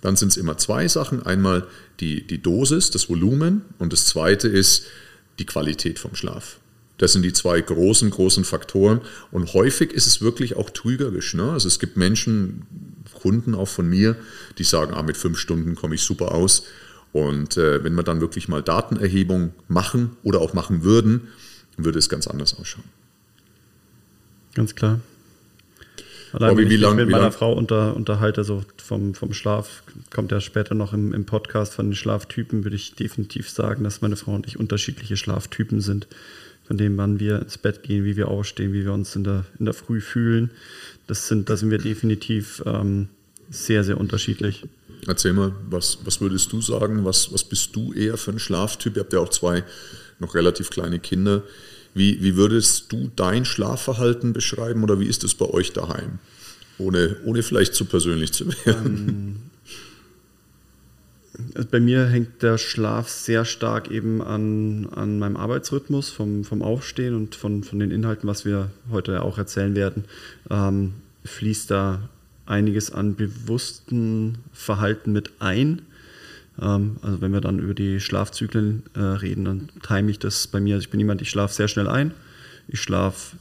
dann 0.03 0.17
sind 0.17 0.29
es 0.29 0.37
immer 0.37 0.59
zwei 0.59 0.87
Sachen. 0.89 1.25
Einmal 1.25 1.67
die, 2.01 2.27
die 2.27 2.43
Dosis, 2.43 2.91
das 2.91 3.09
Volumen 3.09 3.63
und 3.79 3.95
das 3.95 4.05
zweite 4.05 4.49
ist 4.49 4.85
die 5.39 5.47
Qualität 5.47 5.99
vom 5.99 6.15
Schlaf. 6.15 6.59
Das 6.99 7.13
sind 7.13 7.23
die 7.23 7.33
zwei 7.33 7.61
großen, 7.61 8.11
großen 8.11 8.45
Faktoren. 8.45 9.01
Und 9.31 9.55
häufig 9.55 9.93
ist 9.93 10.07
es 10.07 10.21
wirklich 10.21 10.57
auch 10.57 10.71
trügerisch. 10.71 11.35
Ne? 11.35 11.51
Also 11.51 11.67
es 11.69 11.79
gibt 11.79 11.97
Menschen, 11.97 12.67
Kunden 13.23 13.55
auch 13.55 13.69
von 13.69 13.89
mir, 13.89 14.17
die 14.59 14.65
sagen, 14.65 14.93
ah, 14.95 15.03
mit 15.03 15.17
fünf 15.17 15.39
Stunden 15.39 15.77
komme 15.77 15.95
ich 15.95 16.03
super 16.03 16.33
aus. 16.33 16.65
Und 17.13 17.57
äh, 17.57 17.85
wenn 17.85 17.95
wir 17.95 18.03
dann 18.03 18.21
wirklich 18.21 18.49
mal 18.49 18.63
Datenerhebung 18.63 19.53
machen 19.69 20.17
oder 20.23 20.41
auch 20.41 20.55
machen 20.55 20.83
würden, 20.83 21.29
würde 21.77 21.99
es 21.99 22.09
ganz 22.09 22.27
anders 22.27 22.59
ausschauen. 22.59 22.85
Ganz 24.55 24.75
klar. 24.75 25.01
Allein, 26.32 26.50
Bobby, 26.50 26.64
wenn 26.64 26.73
ich 26.73 26.81
mich 26.81 26.94
mit 26.94 27.11
meiner 27.11 27.25
lang? 27.25 27.32
Frau 27.32 27.52
unter, 27.52 27.94
unterhalte, 27.94 28.44
so 28.44 28.62
vom, 28.82 29.14
vom 29.14 29.32
Schlaf, 29.34 29.82
kommt 30.11 30.32
ja 30.32 30.40
später 30.40 30.75
noch 30.75 30.93
im, 30.93 31.12
im 31.12 31.26
Podcast 31.26 31.75
von 31.75 31.87
den 31.87 31.94
Schlaftypen, 31.94 32.64
würde 32.64 32.76
ich 32.76 32.94
definitiv 32.94 33.50
sagen, 33.50 33.84
dass 33.84 34.00
meine 34.00 34.17
Frau 34.17 34.34
und 34.34 34.46
ich 34.46 34.58
unterschiedliche 34.58 35.17
Schlaftypen 35.17 35.81
sind. 35.81 36.06
Von 36.65 36.79
dem, 36.79 36.96
wann 36.96 37.20
wir 37.20 37.43
ins 37.43 37.58
Bett 37.58 37.82
gehen, 37.82 38.05
wie 38.05 38.17
wir 38.17 38.29
aufstehen, 38.29 38.72
wie 38.72 38.84
wir 38.84 38.93
uns 38.93 39.15
in 39.17 39.24
der, 39.24 39.44
in 39.58 39.65
der 39.65 39.74
Früh 39.74 40.01
fühlen. 40.01 40.51
Das 41.06 41.29
sind, 41.29 41.51
da 41.51 41.56
sind 41.56 41.70
wir 41.70 41.79
definitiv 41.79 42.62
ähm, 42.65 43.08
sehr, 43.51 43.84
sehr 43.84 43.98
unterschiedlich. 43.98 44.65
Erzähl 45.06 45.32
mal, 45.32 45.53
was, 45.69 45.98
was 46.05 46.20
würdest 46.20 46.53
du 46.53 46.60
sagen? 46.60 47.05
Was, 47.05 47.32
was 47.32 47.44
bist 47.44 47.74
du 47.74 47.93
eher 47.93 48.17
für 48.17 48.31
ein 48.31 48.39
Schlaftyp? 48.39 48.96
Ihr 48.96 49.01
habt 49.01 49.12
ja 49.12 49.19
auch 49.19 49.29
zwei 49.29 49.65
noch 50.20 50.34
relativ 50.34 50.70
kleine 50.70 51.01
Kinder. 51.01 51.43
Wie, 51.94 52.22
wie 52.22 52.37
würdest 52.37 52.91
du 52.93 53.11
dein 53.15 53.44
Schlafverhalten 53.44 54.32
beschreiben 54.32 54.82
oder 54.82 54.99
wie 54.99 55.06
ist 55.06 55.25
es 55.25 55.34
bei 55.34 55.46
euch 55.46 55.72
daheim? 55.72 56.19
Ohne, 56.79 57.17
ohne 57.25 57.43
vielleicht 57.43 57.75
zu 57.75 57.84
persönlich 57.84 58.32
zu 58.32 58.49
werden. 58.65 59.08
Ähm, 59.08 59.37
also 61.55 61.69
bei 61.70 61.81
mir 61.81 62.06
hängt 62.06 62.43
der 62.43 62.58
Schlaf 62.58 63.08
sehr 63.08 63.44
stark 63.44 63.91
eben 63.91 64.22
an, 64.22 64.89
an 64.94 65.19
meinem 65.19 65.37
Arbeitsrhythmus, 65.37 66.11
vom, 66.11 66.44
vom 66.44 66.63
Aufstehen 66.63 67.15
und 67.15 67.34
von, 67.34 67.65
von 67.65 67.79
den 67.79 67.91
Inhalten, 67.91 68.29
was 68.29 68.44
wir 68.44 68.70
heute 68.91 69.22
auch 69.22 69.39
erzählen 69.39 69.75
werden, 69.75 70.05
ähm, 70.51 70.94
fließt 71.25 71.70
da 71.70 72.08
einiges 72.46 72.91
an 72.91 73.17
bewussten 73.17 74.39
Verhalten 74.53 75.13
mit 75.13 75.32
ein. 75.39 75.82
Ähm, 76.61 76.97
also 77.03 77.21
wenn 77.21 77.32
wir 77.32 77.41
dann 77.41 77.59
über 77.59 77.75
die 77.75 78.01
Schlafzyklen 78.01 78.82
äh, 78.94 79.01
reden, 79.01 79.44
dann 79.44 79.69
time 79.87 80.11
ich 80.11 80.19
das 80.19 80.47
bei 80.47 80.61
mir. 80.61 80.75
Also 80.75 80.85
ich 80.85 80.91
bin 80.91 81.01
jemand, 81.01 81.23
ich 81.23 81.31
schlafe 81.31 81.55
sehr 81.55 81.69
schnell 81.69 81.89
ein. 81.89 82.13
Ich 82.69 82.81
schlafe 82.81 83.37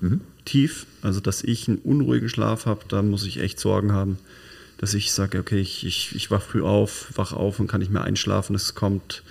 mhm. 0.00 0.20
tief. 0.44 0.86
Also 1.02 1.20
dass 1.20 1.42
ich 1.42 1.68
einen 1.68 1.78
unruhigen 1.78 2.28
Schlaf 2.28 2.66
habe, 2.66 2.82
da 2.88 3.02
muss 3.02 3.24
ich 3.24 3.38
echt 3.38 3.60
Sorgen 3.60 3.92
haben 3.92 4.18
dass 4.78 4.94
ich 4.94 5.12
sage, 5.12 5.38
okay, 5.38 5.60
ich, 5.60 5.86
ich, 5.86 6.14
ich 6.14 6.30
wach 6.30 6.42
früh 6.42 6.62
auf, 6.62 7.08
wach 7.14 7.32
auf 7.32 7.60
und 7.60 7.66
kann 7.66 7.80
nicht 7.80 7.90
mehr 7.90 8.04
einschlafen. 8.04 8.52
Das 8.52 8.74
kommt 8.74 9.22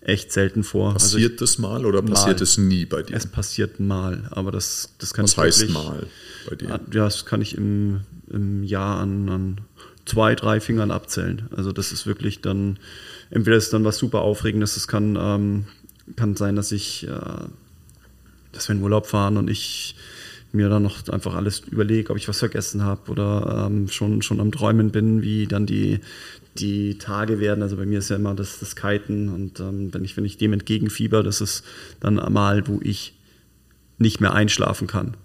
echt 0.00 0.32
selten 0.32 0.64
vor. 0.64 0.94
Also 0.94 1.16
passiert 1.16 1.32
also 1.32 1.34
ich, 1.34 1.40
das 1.40 1.58
mal 1.58 1.84
oder 1.84 2.02
passiert 2.02 2.40
es 2.40 2.58
nie 2.58 2.86
bei 2.86 3.02
dir? 3.02 3.16
Es 3.16 3.26
passiert 3.26 3.80
mal, 3.80 4.28
aber 4.30 4.52
das, 4.52 4.94
das 4.98 5.12
kann 5.12 5.24
Was 5.24 5.32
ich 5.32 5.38
heißt 5.38 5.60
wirklich, 5.60 5.76
mal 5.76 6.06
bei 6.48 6.56
dir? 6.56 6.68
Ja, 6.68 6.78
das 6.92 7.26
kann 7.26 7.42
ich 7.42 7.56
im, 7.56 8.00
im 8.30 8.62
Jahr 8.62 8.98
an, 9.00 9.28
an 9.28 9.60
zwei, 10.06 10.34
drei 10.34 10.60
Fingern 10.60 10.90
abzählen. 10.90 11.48
Also 11.54 11.72
das 11.72 11.92
ist 11.92 12.06
wirklich 12.06 12.40
dann, 12.40 12.78
entweder 13.30 13.56
ist 13.56 13.72
dann 13.72 13.84
was 13.84 13.98
super 13.98 14.22
Aufregendes, 14.22 14.76
es 14.76 14.88
kann, 14.88 15.18
ähm, 15.20 15.66
kann 16.14 16.36
sein, 16.36 16.56
dass 16.56 16.72
ich, 16.72 17.06
äh, 17.06 17.10
dass 18.52 18.68
wir 18.68 18.76
in 18.76 18.82
Urlaub 18.82 19.06
fahren 19.06 19.36
und 19.36 19.50
ich 19.50 19.96
mir 20.52 20.68
dann 20.68 20.84
noch 20.84 21.06
einfach 21.08 21.34
alles 21.34 21.60
überlege, 21.60 22.10
ob 22.10 22.16
ich 22.16 22.28
was 22.28 22.38
vergessen 22.38 22.82
habe 22.82 23.10
oder 23.10 23.66
ähm, 23.66 23.88
schon, 23.88 24.22
schon 24.22 24.40
am 24.40 24.52
Träumen 24.52 24.90
bin, 24.90 25.22
wie 25.22 25.46
dann 25.46 25.66
die, 25.66 26.00
die 26.54 26.98
Tage 26.98 27.40
werden. 27.40 27.62
Also 27.62 27.76
bei 27.76 27.84
mir 27.84 27.98
ist 27.98 28.08
ja 28.08 28.16
immer 28.16 28.34
das, 28.34 28.60
das 28.60 28.76
Kiten 28.76 29.28
und 29.28 29.60
ähm, 29.60 29.92
wenn, 29.92 30.04
ich, 30.04 30.16
wenn 30.16 30.24
ich 30.24 30.38
dem 30.38 30.52
entgegenfieber, 30.52 31.22
das 31.22 31.40
ist 31.40 31.64
dann 32.00 32.14
mal, 32.32 32.66
wo 32.68 32.80
ich 32.82 33.14
nicht 33.98 34.20
mehr 34.20 34.34
einschlafen 34.34 34.86
kann. 34.86 35.16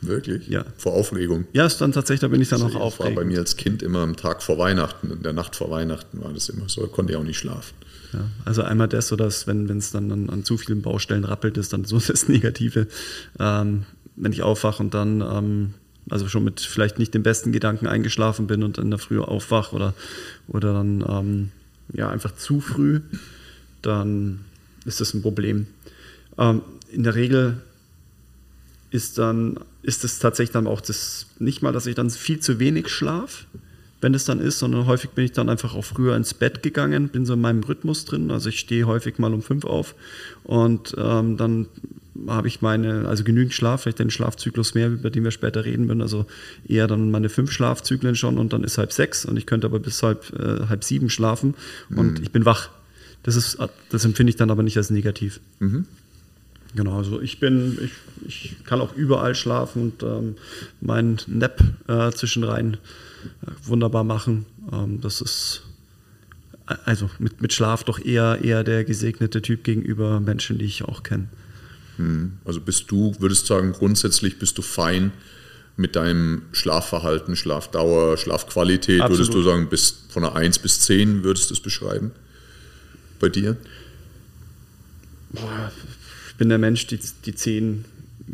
Wirklich? 0.00 0.48
Ja. 0.48 0.64
Vor 0.76 0.92
Aufregung? 0.92 1.46
Ja, 1.52 1.66
ist 1.66 1.80
dann 1.80 1.92
tatsächlich, 1.92 2.20
da 2.20 2.28
bin 2.28 2.40
ich 2.40 2.48
dann 2.48 2.62
also 2.62 2.74
noch 2.74 2.84
aufregend. 2.84 3.16
war 3.16 3.24
bei 3.24 3.28
mir 3.28 3.38
als 3.38 3.56
Kind 3.56 3.82
immer 3.82 4.00
am 4.00 4.16
Tag 4.16 4.42
vor 4.42 4.58
Weihnachten, 4.58 5.10
in 5.10 5.22
der 5.22 5.32
Nacht 5.32 5.56
vor 5.56 5.70
Weihnachten 5.70 6.20
war 6.20 6.32
das 6.32 6.48
immer 6.48 6.68
so, 6.68 6.82
da 6.82 6.86
konnte 6.86 7.12
ich 7.12 7.18
auch 7.18 7.24
nicht 7.24 7.38
schlafen. 7.38 7.74
Ja, 8.12 8.20
also 8.44 8.62
einmal 8.62 8.88
das, 8.88 9.08
so 9.08 9.16
dass 9.16 9.46
wenn 9.46 9.68
es 9.68 9.90
dann 9.90 10.10
an, 10.10 10.30
an, 10.30 10.44
zu 10.44 10.56
vielen 10.56 10.82
Baustellen 10.82 11.24
rappelt, 11.24 11.58
ist 11.58 11.72
dann 11.72 11.84
so 11.84 11.98
das 12.06 12.28
Negative. 12.28 12.86
Ähm, 13.38 13.84
wenn 14.16 14.32
ich 14.32 14.42
aufwache 14.42 14.82
und 14.82 14.94
dann 14.94 15.20
ähm, 15.20 15.74
also 16.10 16.28
schon 16.28 16.44
mit 16.44 16.60
vielleicht 16.60 16.98
nicht 16.98 17.14
den 17.14 17.22
besten 17.22 17.52
Gedanken 17.52 17.86
eingeschlafen 17.86 18.46
bin 18.46 18.62
und 18.62 18.78
in 18.78 18.90
der 18.90 18.98
Früh 18.98 19.20
aufwache 19.20 19.74
oder, 19.74 19.94
oder 20.46 20.72
dann 20.72 21.04
ähm, 21.06 21.50
ja, 21.92 22.08
einfach 22.08 22.34
zu 22.34 22.60
früh, 22.60 23.00
dann 23.82 24.40
ist 24.84 25.00
das 25.00 25.14
ein 25.14 25.22
Problem. 25.22 25.66
Ähm, 26.38 26.62
in 26.90 27.02
der 27.02 27.14
Regel 27.14 27.60
ist 28.90 29.18
dann 29.18 29.58
ist 29.82 30.04
es 30.04 30.18
tatsächlich 30.18 30.52
dann 30.52 30.66
auch 30.66 30.80
das 30.80 31.26
nicht 31.38 31.62
mal, 31.62 31.72
dass 31.72 31.86
ich 31.86 31.94
dann 31.94 32.10
viel 32.10 32.40
zu 32.40 32.58
wenig 32.58 32.88
schlafe, 32.88 33.46
wenn 34.00 34.14
es 34.14 34.24
dann 34.24 34.40
ist, 34.40 34.58
sondern 34.58 34.86
häufig 34.86 35.10
bin 35.10 35.24
ich 35.24 35.32
dann 35.32 35.48
einfach 35.48 35.74
auch 35.74 35.84
früher 35.84 36.16
ins 36.16 36.34
Bett 36.34 36.62
gegangen, 36.62 37.08
bin 37.08 37.26
so 37.26 37.34
in 37.34 37.40
meinem 37.40 37.62
Rhythmus 37.62 38.04
drin. 38.04 38.30
Also 38.30 38.48
ich 38.48 38.60
stehe 38.60 38.86
häufig 38.86 39.18
mal 39.18 39.34
um 39.34 39.42
fünf 39.42 39.64
auf 39.64 39.94
und 40.44 40.94
ähm, 40.98 41.36
dann 41.36 41.66
habe 42.26 42.48
ich 42.48 42.62
meine, 42.62 43.06
also 43.06 43.22
genügend 43.22 43.54
Schlaf, 43.54 43.82
vielleicht 43.82 44.00
den 44.00 44.10
Schlafzyklus 44.10 44.74
mehr, 44.74 44.88
über 44.88 45.10
den 45.10 45.24
wir 45.24 45.30
später 45.30 45.64
reden 45.64 45.86
würden, 45.88 46.02
also 46.02 46.26
eher 46.66 46.86
dann 46.86 47.10
meine 47.10 47.28
fünf 47.28 47.52
Schlafzyklen 47.52 48.16
schon 48.16 48.38
und 48.38 48.52
dann 48.52 48.64
ist 48.64 48.78
halb 48.78 48.92
sechs 48.92 49.24
und 49.24 49.36
ich 49.36 49.46
könnte 49.46 49.66
aber 49.66 49.78
bis 49.78 50.02
halb, 50.02 50.32
äh, 50.38 50.66
halb 50.68 50.84
sieben 50.84 51.10
schlafen 51.10 51.54
und 51.90 52.18
mhm. 52.18 52.22
ich 52.22 52.32
bin 52.32 52.44
wach. 52.44 52.70
Das, 53.22 53.36
ist, 53.36 53.58
das 53.90 54.04
empfinde 54.04 54.30
ich 54.30 54.36
dann 54.36 54.50
aber 54.50 54.62
nicht 54.62 54.76
als 54.76 54.90
negativ. 54.90 55.40
Mhm. 55.58 55.86
Genau, 56.78 56.96
also 56.96 57.20
ich 57.20 57.40
bin, 57.40 57.76
ich, 57.82 57.90
ich 58.28 58.64
kann 58.64 58.80
auch 58.80 58.94
überall 58.94 59.34
schlafen 59.34 59.82
und 59.82 60.04
ähm, 60.04 60.36
meinen 60.80 61.18
Nap 61.26 61.60
äh, 61.88 62.12
zwischenrein 62.12 62.74
äh, 62.74 63.50
wunderbar 63.64 64.04
machen. 64.04 64.46
Ähm, 64.72 65.00
das 65.00 65.20
ist 65.20 65.62
also 66.84 67.10
mit, 67.18 67.42
mit 67.42 67.52
Schlaf 67.52 67.82
doch 67.82 67.98
eher, 67.98 68.38
eher 68.44 68.62
der 68.62 68.84
gesegnete 68.84 69.42
Typ 69.42 69.64
gegenüber 69.64 70.20
Menschen, 70.20 70.56
die 70.58 70.66
ich 70.66 70.84
auch 70.84 71.02
kenne. 71.02 71.26
Hm. 71.96 72.34
Also 72.44 72.60
bist 72.60 72.88
du, 72.92 73.12
würdest 73.18 73.48
sagen, 73.48 73.72
grundsätzlich 73.72 74.38
bist 74.38 74.56
du 74.56 74.62
fein 74.62 75.10
mit 75.76 75.96
deinem 75.96 76.42
Schlafverhalten, 76.52 77.34
Schlafdauer, 77.34 78.18
Schlafqualität, 78.18 79.00
Absolut. 79.00 79.18
würdest 79.18 79.34
du 79.34 79.42
sagen, 79.42 79.68
bis 79.68 80.04
von 80.10 80.24
einer 80.24 80.36
1 80.36 80.60
bis 80.60 80.78
10 80.82 81.24
würdest 81.24 81.50
du 81.50 81.54
es 81.54 81.60
beschreiben? 81.60 82.12
Bei 83.18 83.28
dir? 83.28 83.56
Ich 85.32 85.40
bin 86.38 86.48
der 86.48 86.58
Mensch, 86.58 86.86
die, 86.86 86.98
die 87.26 87.34
10 87.34 87.84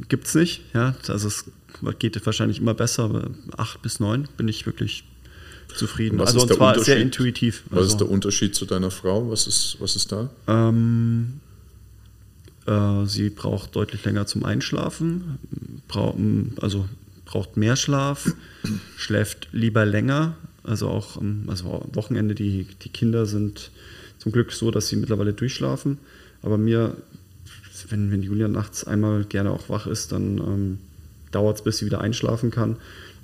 gibt 0.08 0.26
es 0.26 0.34
nicht. 0.34 0.62
Ja? 0.74 0.94
Also 1.08 1.28
es 1.28 1.44
geht 1.98 2.24
wahrscheinlich 2.24 2.58
immer 2.58 2.74
besser, 2.74 3.04
aber 3.04 3.30
8 3.56 3.82
bis 3.82 4.00
9 4.00 4.28
bin 4.36 4.46
ich 4.48 4.66
wirklich 4.66 5.04
zufrieden. 5.74 6.18
Was 6.18 6.34
also 6.34 6.42
und 6.42 6.54
zwar 6.54 6.78
sehr 6.78 6.98
intuitiv. 6.98 7.64
Was 7.70 7.78
also, 7.78 7.90
ist 7.90 8.00
der 8.00 8.10
Unterschied 8.10 8.54
zu 8.54 8.66
deiner 8.66 8.90
Frau? 8.90 9.30
Was 9.30 9.46
ist, 9.46 9.76
was 9.80 9.96
ist 9.96 10.12
da? 10.12 10.30
Ähm, 10.46 11.40
äh, 12.66 13.06
sie 13.06 13.30
braucht 13.30 13.74
deutlich 13.74 14.04
länger 14.04 14.26
zum 14.26 14.44
Einschlafen, 14.44 15.38
brauch, 15.88 16.14
also 16.60 16.88
braucht 17.24 17.56
mehr 17.56 17.76
Schlaf, 17.76 18.32
schläft 18.96 19.48
lieber 19.52 19.84
länger. 19.84 20.36
Also 20.62 20.88
auch 20.88 21.20
also 21.46 21.82
am 21.82 21.94
Wochenende, 21.94 22.34
die, 22.34 22.66
die 22.82 22.88
Kinder 22.88 23.26
sind 23.26 23.70
zum 24.18 24.32
Glück 24.32 24.52
so, 24.52 24.70
dass 24.70 24.88
sie 24.88 24.96
mittlerweile 24.96 25.34
durchschlafen. 25.34 25.98
Aber 26.42 26.56
mir, 26.56 26.96
wenn, 27.88 28.10
wenn 28.10 28.22
Julia 28.22 28.48
nachts 28.48 28.84
einmal 28.84 29.24
gerne 29.24 29.50
auch 29.50 29.68
wach 29.68 29.86
ist, 29.86 30.12
dann 30.12 30.38
ähm, 30.38 30.78
dauert 31.30 31.56
es, 31.56 31.64
bis 31.64 31.78
sie 31.78 31.86
wieder 31.86 32.00
einschlafen 32.00 32.50
kann. 32.50 32.76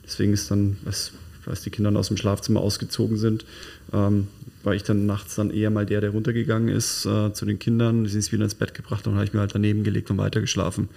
Deswegen 0.05 0.33
ist 0.33 0.51
dann, 0.51 0.77
was 0.85 1.13
als 1.47 1.63
die 1.63 1.71
Kinder 1.71 1.95
aus 1.99 2.09
dem 2.09 2.17
Schlafzimmer 2.17 2.61
ausgezogen 2.61 3.17
sind, 3.17 3.45
ähm, 3.93 4.29
war 4.63 4.75
ich 4.75 4.83
dann 4.83 5.07
nachts 5.07 5.37
dann 5.37 5.51
eher 5.51 5.71
mal 5.71 5.87
der, 5.87 6.01
der 6.01 6.11
runtergegangen 6.11 6.69
ist 6.69 7.07
äh, 7.07 7.33
zu 7.33 7.47
den 7.47 7.59
Kindern, 7.59 8.05
die 8.05 8.11
sind 8.11 8.31
wieder 8.31 8.45
ins 8.45 8.55
Bett 8.55 8.75
gebracht 8.75 9.07
und 9.07 9.15
habe 9.15 9.25
ich 9.25 9.33
mir 9.33 9.41
halt 9.41 9.55
daneben 9.55 9.85
gelegt 9.85 10.11
und 10.11 10.19
weitergeschlafen. 10.19 10.89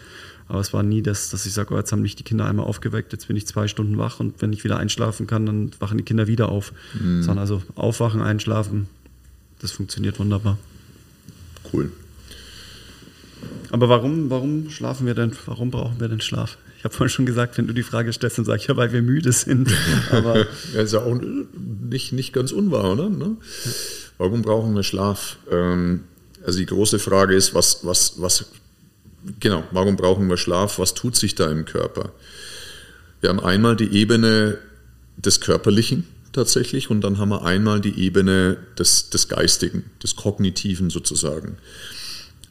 Aber 0.49 0.59
es 0.59 0.73
war 0.73 0.83
nie 0.83 1.01
das, 1.01 1.29
dass 1.29 1.45
ich 1.45 1.53
sage, 1.53 1.73
oh, 1.73 1.77
jetzt 1.77 1.91
haben 1.93 2.01
mich 2.01 2.17
die 2.17 2.23
Kinder 2.23 2.45
einmal 2.45 2.65
aufgeweckt, 2.65 3.13
jetzt 3.13 3.27
bin 3.27 3.37
ich 3.37 3.47
zwei 3.47 3.67
Stunden 3.69 3.97
wach 3.97 4.19
und 4.19 4.41
wenn 4.41 4.51
ich 4.51 4.63
wieder 4.65 4.77
einschlafen 4.77 5.27
kann, 5.27 5.45
dann 5.45 5.71
wachen 5.79 5.97
die 5.97 6.03
Kinder 6.03 6.27
wieder 6.27 6.49
auf. 6.49 6.73
Mhm. 6.99 7.23
Sondern 7.23 7.39
also 7.39 7.63
aufwachen, 7.75 8.21
einschlafen, 8.21 8.87
das 9.59 9.71
funktioniert 9.71 10.19
wunderbar. 10.19 10.57
Cool. 11.71 11.91
Aber 13.71 13.89
warum, 13.89 14.29
warum 14.29 14.69
schlafen 14.69 15.07
wir 15.07 15.15
denn, 15.15 15.33
warum 15.45 15.71
brauchen 15.71 15.99
wir 15.99 16.07
denn 16.07 16.21
Schlaf? 16.21 16.57
Ich 16.77 16.83
habe 16.83 16.93
vorhin 16.93 17.09
schon 17.09 17.25
gesagt, 17.25 17.57
wenn 17.57 17.65
du 17.65 17.73
die 17.73 17.83
Frage 17.83 18.11
stellst, 18.11 18.37
dann 18.37 18.45
sage 18.45 18.61
ich 18.61 18.67
ja, 18.67 18.75
weil 18.75 18.91
wir 18.91 19.01
müde 19.01 19.31
sind. 19.31 19.71
Aber 20.11 20.45
ja, 20.73 20.81
ist 20.81 20.93
ja 20.93 20.99
auch 20.99 21.17
nicht, 21.89 22.13
nicht 22.13 22.33
ganz 22.33 22.51
unwahr, 22.51 22.91
oder? 22.91 23.09
Ne? 23.09 23.37
Warum 24.17 24.41
brauchen 24.41 24.75
wir 24.75 24.83
Schlaf? 24.83 25.37
Ähm, 25.49 26.01
also 26.45 26.59
die 26.59 26.65
große 26.65 26.99
Frage 26.99 27.35
ist, 27.35 27.53
was, 27.53 27.85
was, 27.85 28.21
was, 28.21 28.45
genau, 29.39 29.63
warum 29.71 29.95
brauchen 29.95 30.27
wir 30.29 30.37
Schlaf? 30.37 30.77
Was 30.77 30.93
tut 30.93 31.15
sich 31.15 31.35
da 31.35 31.49
im 31.49 31.65
Körper? 31.65 32.11
Wir 33.21 33.29
haben 33.29 33.39
einmal 33.39 33.75
die 33.75 33.93
Ebene 33.93 34.57
des 35.15 35.39
Körperlichen 35.39 36.05
tatsächlich 36.33 36.89
und 36.89 37.01
dann 37.01 37.17
haben 37.17 37.29
wir 37.29 37.43
einmal 37.43 37.79
die 37.79 37.97
Ebene 37.97 38.57
des, 38.77 39.09
des 39.09 39.29
Geistigen, 39.29 39.85
des 40.01 40.15
Kognitiven 40.15 40.89
sozusagen. 40.89 41.57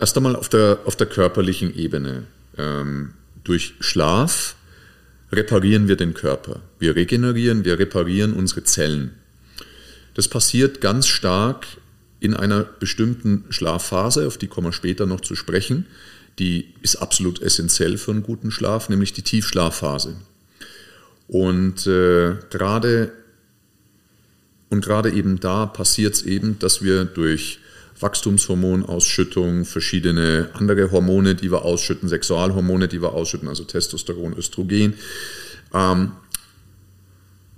Erst 0.02 0.16
einmal 0.16 0.34
auf 0.34 0.48
der, 0.48 0.80
auf 0.84 0.96
der 0.96 1.06
körperlichen 1.06 1.76
Ebene. 1.76 2.24
Ähm, 2.58 3.12
durch 3.44 3.74
Schlaf 3.78 4.56
reparieren 5.30 5.86
wir 5.86 5.94
den 5.94 6.12
Körper. 6.12 6.60
Wir 6.80 6.96
regenerieren, 6.96 7.64
wir 7.64 7.78
reparieren 7.78 8.32
unsere 8.32 8.64
Zellen. 8.64 9.12
Das 10.14 10.26
passiert 10.26 10.80
ganz 10.80 11.06
stark 11.06 11.68
in 12.18 12.34
einer 12.34 12.64
bestimmten 12.64 13.44
Schlafphase, 13.50 14.26
auf 14.26 14.38
die 14.38 14.48
kommen 14.48 14.66
wir 14.66 14.72
später 14.72 15.06
noch 15.06 15.20
zu 15.20 15.36
sprechen. 15.36 15.86
Die 16.40 16.74
ist 16.80 16.96
absolut 16.96 17.40
essentiell 17.40 17.96
für 17.96 18.10
einen 18.10 18.24
guten 18.24 18.50
Schlaf, 18.50 18.88
nämlich 18.88 19.12
die 19.12 19.22
Tiefschlafphase. 19.22 20.16
Und 21.28 21.86
äh, 21.86 22.38
gerade 22.50 23.12
und 24.68 24.84
gerade 24.84 25.12
eben 25.12 25.38
da 25.38 25.66
passiert 25.66 26.14
es 26.14 26.22
eben, 26.22 26.58
dass 26.58 26.82
wir 26.82 27.04
durch 27.04 27.60
Wachstumshormonausschüttung, 28.02 29.64
verschiedene 29.64 30.50
andere 30.54 30.90
Hormone, 30.90 31.34
die 31.34 31.50
wir 31.50 31.64
ausschütten, 31.64 32.08
Sexualhormone, 32.08 32.88
die 32.88 33.00
wir 33.00 33.12
ausschütten, 33.12 33.48
also 33.48 33.64
Testosteron, 33.64 34.34
Östrogen. 34.36 34.94
Ähm, 35.72 36.12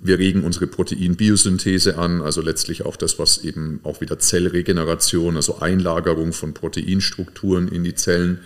wir 0.00 0.18
regen 0.18 0.44
unsere 0.44 0.66
Proteinbiosynthese 0.66 1.96
an, 1.96 2.20
also 2.20 2.42
letztlich 2.42 2.84
auch 2.84 2.96
das, 2.96 3.18
was 3.18 3.38
eben 3.38 3.80
auch 3.84 4.02
wieder 4.02 4.18
Zellregeneration, 4.18 5.36
also 5.36 5.60
Einlagerung 5.60 6.34
von 6.34 6.52
Proteinstrukturen 6.52 7.68
in 7.68 7.84
die 7.84 7.94
Zellen 7.94 8.40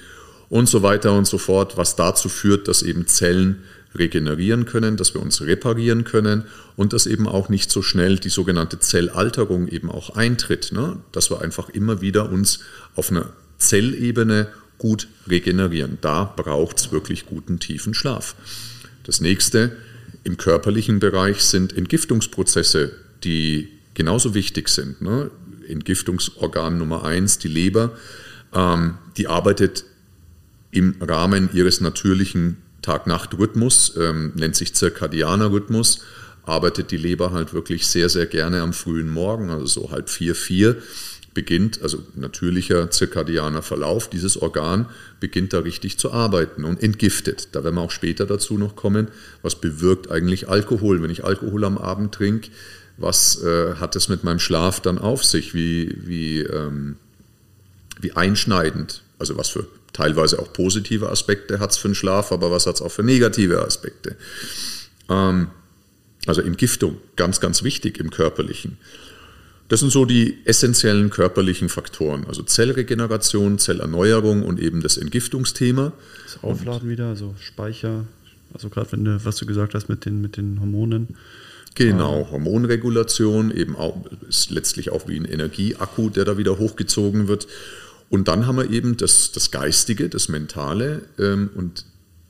und 0.49 0.69
so 0.69 0.83
weiter 0.83 1.13
und 1.15 1.27
so 1.27 1.37
fort, 1.37 1.77
was 1.77 1.97
dazu 1.97 2.29
führt, 2.29 2.69
dass 2.69 2.83
eben 2.83 3.09
Zellen 3.09 3.65
regenerieren 3.95 4.67
können, 4.67 4.97
dass 4.97 5.15
wir 5.15 5.23
uns 5.23 5.41
reparieren 5.41 6.05
können 6.05 6.45
und 6.77 6.93
dass 6.93 7.07
eben 7.07 7.27
auch 7.27 7.49
nicht 7.49 7.71
so 7.71 7.83
schnell 7.83 8.19
die 8.19 8.29
sogenannte 8.29 8.79
Zellalterung 8.79 9.69
eben 9.69 9.91
auch 9.91 10.11
eintritt, 10.11 10.73
ne? 10.73 10.99
dass 11.13 11.31
wir 11.31 11.41
einfach 11.41 11.69
immer 11.71 12.01
wieder 12.01 12.31
uns 12.31 12.61
auf 12.95 13.11
einer 13.11 13.33
Zellebene 13.59 14.49
gut 14.77 15.09
regenerieren. 15.29 15.99
Da 16.01 16.25
braucht 16.25 16.79
es 16.79 16.93
wirklich 16.93 17.27
guten 17.27 17.59
tiefen 17.59 17.95
Schlaf. 17.95 18.37
Das 19.05 19.21
nächste 19.21 19.77
im 20.25 20.37
körperlichen 20.37 21.01
Bereich 21.01 21.43
sind 21.43 21.77
Entgiftungsprozesse, 21.77 22.93
die 23.25 23.69
genauso 23.95 24.35
wichtig 24.35 24.69
sind. 24.69 25.01
Ne? 25.01 25.31
Entgiftungsorgan 25.67 26.79
Nummer 26.79 27.05
eins, 27.05 27.39
die 27.39 27.49
Leber, 27.49 27.97
ähm, 28.55 28.99
die 29.17 29.27
arbeitet 29.27 29.85
im 30.71 30.97
Rahmen 31.01 31.49
ihres 31.53 31.81
natürlichen 31.81 32.59
Tag-Nacht-Rhythmus, 32.89 33.97
ähm, 33.99 34.33
nennt 34.35 34.57
sich 34.57 34.75
zirkadianer 34.75 35.53
Rhythmus, 35.53 36.01
arbeitet 36.45 36.91
die 36.91 36.97
Leber 36.97 37.33
halt 37.33 37.53
wirklich 37.53 37.87
sehr, 37.87 38.09
sehr 38.09 38.25
gerne 38.25 38.63
am 38.63 38.73
frühen 38.73 39.11
Morgen, 39.11 39.51
also 39.51 39.67
so 39.67 39.91
halb 39.91 40.09
vier, 40.09 40.35
vier 40.35 40.79
beginnt, 41.35 41.83
also 41.83 42.03
natürlicher 42.15 42.91
zirkadianer 42.91 43.61
Verlauf, 43.61 44.09
dieses 44.09 44.41
Organ 44.41 44.87
beginnt 45.21 45.53
da 45.53 45.59
richtig 45.59 45.99
zu 45.99 46.13
arbeiten 46.13 46.65
und 46.65 46.83
entgiftet. 46.83 47.49
Da 47.53 47.63
werden 47.63 47.75
wir 47.75 47.83
auch 47.83 47.91
später 47.91 48.25
dazu 48.25 48.57
noch 48.57 48.75
kommen, 48.75 49.09
was 49.43 49.61
bewirkt 49.61 50.11
eigentlich 50.11 50.49
Alkohol. 50.49 51.03
Wenn 51.03 51.11
ich 51.11 51.25
Alkohol 51.25 51.65
am 51.65 51.77
Abend 51.77 52.15
trinke, 52.15 52.49
was 52.97 53.43
äh, 53.43 53.75
hat 53.75 53.97
es 53.97 54.09
mit 54.09 54.25
meinem 54.25 54.39
Schlaf 54.39 54.81
dann 54.81 54.97
auf 54.97 55.27
sich? 55.27 55.53
Wie, 55.53 55.95
wie, 56.07 56.41
ähm, 56.41 56.97
wie 58.01 58.13
einschneidend, 58.13 59.03
also 59.19 59.37
was 59.37 59.51
für 59.51 59.67
teilweise 59.99 60.39
auch 60.39 60.53
positive 60.53 61.11
Aspekte 61.11 61.59
hat 61.59 61.73
es 61.73 61.77
für 61.77 61.89
den 61.89 61.97
Schlaf, 61.97 62.31
aber 62.31 62.53
was 62.53 62.67
hat 62.67 62.77
es 62.77 62.83
auch 62.83 62.93
für 62.93 63.03
negative 63.03 63.65
Aspekte? 63.65 64.17
Ähm, 65.09 65.49
also 66.27 66.41
Entgiftung, 66.41 66.99
ganz, 67.17 67.41
ganz 67.41 67.65
wichtig 67.65 67.99
im 67.99 68.11
körperlichen. 68.11 68.79
Das 69.67 69.81
sind 69.81 69.91
so 69.91 70.05
die 70.05 70.39
essentiellen 70.45 71.11
körperlichen 71.11 71.69
Faktoren, 71.69 72.25
also 72.27 72.43
Zellregeneration, 72.43 73.59
Zellerneuerung 73.59 74.45
und 74.45 74.61
eben 74.61 74.83
das 74.83 74.97
Entgiftungsthema. 74.97 75.93
Das 76.25 76.43
Aufladen 76.43 76.83
und 76.83 76.91
wieder, 76.91 77.09
also 77.09 77.35
Speicher, 77.41 78.05
also 78.55 78.71
gerade 78.71 78.93
wenn 78.93 79.05
du, 79.05 79.25
was 79.25 79.37
du 79.37 79.47
gesagt 79.47 79.75
hast 79.75 79.89
mit 79.89 80.05
den, 80.05 80.21
mit 80.21 80.37
den 80.37 80.61
Hormonen. 80.61 81.09
Genau, 81.75 82.29
Hormonregulation 82.31 83.51
eben 83.51 83.77
auch, 83.77 83.97
ist 84.29 84.51
letztlich 84.51 84.91
auch 84.91 85.07
wie 85.09 85.17
ein 85.17 85.25
Energieakku, 85.25 86.09
der 86.09 86.25
da 86.25 86.39
wieder 86.39 86.59
hochgezogen 86.59 87.29
wird. 87.29 87.47
Und 88.11 88.29
dann 88.29 88.47
haben 88.47 88.57
wir 88.57 88.71
eben 88.71 88.97
das, 88.97 89.33
das 89.33 89.51
Geistige, 89.51 90.09
das 90.09 90.29
Mentale. 90.29 91.03
Ähm, 91.19 91.51
und 91.55 91.85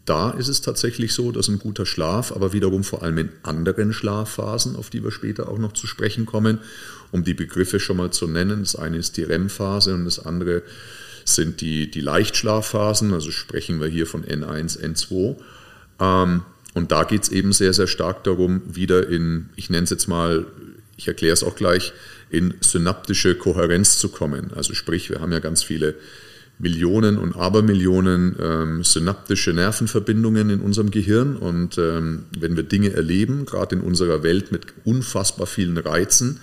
da 0.04 0.30
ist 0.30 0.48
es 0.48 0.62
tatsächlich 0.62 1.12
so, 1.12 1.32
dass 1.32 1.48
ein 1.48 1.58
guter 1.58 1.84
Schlaf, 1.84 2.32
aber 2.32 2.52
wiederum 2.52 2.82
vor 2.82 3.02
allem 3.02 3.18
in 3.18 3.28
anderen 3.42 3.92
Schlafphasen, 3.92 4.74
auf 4.76 4.90
die 4.90 5.04
wir 5.04 5.10
später 5.10 5.48
auch 5.48 5.58
noch 5.58 5.72
zu 5.72 5.86
sprechen 5.86 6.24
kommen, 6.24 6.60
um 7.12 7.24
die 7.24 7.34
Begriffe 7.34 7.78
schon 7.78 7.98
mal 7.98 8.10
zu 8.10 8.26
nennen. 8.26 8.60
Das 8.60 8.74
eine 8.74 8.96
ist 8.96 9.16
die 9.16 9.22
REM-Phase 9.22 9.94
und 9.94 10.06
das 10.06 10.24
andere 10.24 10.62
sind 11.24 11.60
die, 11.60 11.90
die 11.90 12.00
Leichtschlafphasen, 12.00 13.12
also 13.12 13.30
sprechen 13.30 13.80
wir 13.80 13.88
hier 13.88 14.06
von 14.06 14.24
N1, 14.24 14.80
N2. 14.80 15.36
Ähm, 16.00 16.42
und 16.74 16.90
da 16.90 17.04
geht 17.04 17.24
es 17.24 17.28
eben 17.28 17.52
sehr, 17.52 17.74
sehr 17.74 17.86
stark 17.86 18.24
darum, 18.24 18.62
wieder 18.66 19.08
in, 19.08 19.50
ich 19.56 19.68
nenne 19.68 19.84
es 19.84 19.90
jetzt 19.90 20.08
mal, 20.08 20.46
ich 20.96 21.06
erkläre 21.06 21.34
es 21.34 21.42
auch 21.42 21.54
gleich, 21.54 21.92
in 22.30 22.54
synaptische 22.60 23.34
Kohärenz 23.34 23.98
zu 23.98 24.08
kommen. 24.08 24.52
Also 24.54 24.74
sprich, 24.74 25.10
wir 25.10 25.20
haben 25.20 25.32
ja 25.32 25.40
ganz 25.40 25.62
viele 25.62 25.94
Millionen 26.58 27.18
und 27.18 27.36
Abermillionen 27.36 28.36
ähm, 28.40 28.84
synaptische 28.84 29.52
Nervenverbindungen 29.52 30.50
in 30.50 30.60
unserem 30.60 30.90
Gehirn. 30.90 31.36
Und 31.36 31.78
ähm, 31.78 32.24
wenn 32.38 32.56
wir 32.56 32.64
Dinge 32.64 32.92
erleben, 32.92 33.46
gerade 33.46 33.76
in 33.76 33.82
unserer 33.82 34.22
Welt 34.22 34.50
mit 34.50 34.66
unfassbar 34.84 35.46
vielen 35.46 35.78
Reizen, 35.78 36.40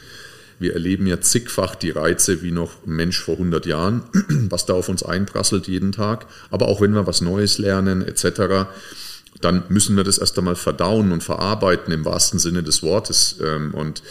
wir 0.57 0.73
erleben 0.73 1.05
ja 1.05 1.19
zigfach 1.19 1.75
die 1.75 1.89
Reize 1.89 2.41
wie 2.41 2.51
noch 2.51 2.85
Mensch 2.85 3.19
vor 3.19 3.35
100 3.35 3.65
Jahren, 3.65 4.03
was 4.49 4.65
da 4.65 4.73
auf 4.73 4.87
uns 4.87 5.03
einprasselt 5.03 5.67
jeden 5.67 5.91
Tag. 5.91 6.27
Aber 6.49 6.69
auch 6.69 6.79
wenn 6.79 6.93
wir 6.93 7.07
was 7.07 7.21
Neues 7.21 7.57
lernen 7.57 8.01
etc., 8.01 8.67
dann 9.41 9.63
müssen 9.67 9.97
wir 9.97 10.05
das 10.05 10.17
erst 10.17 10.37
einmal 10.37 10.55
verdauen 10.55 11.11
und 11.11 11.21
verarbeiten 11.21 11.91
im 11.91 12.05
wahrsten 12.05 12.39
Sinne 12.39 12.63
des 12.63 12.83
Wortes. 12.83 13.35
Ähm, 13.43 13.73
und 13.73 14.01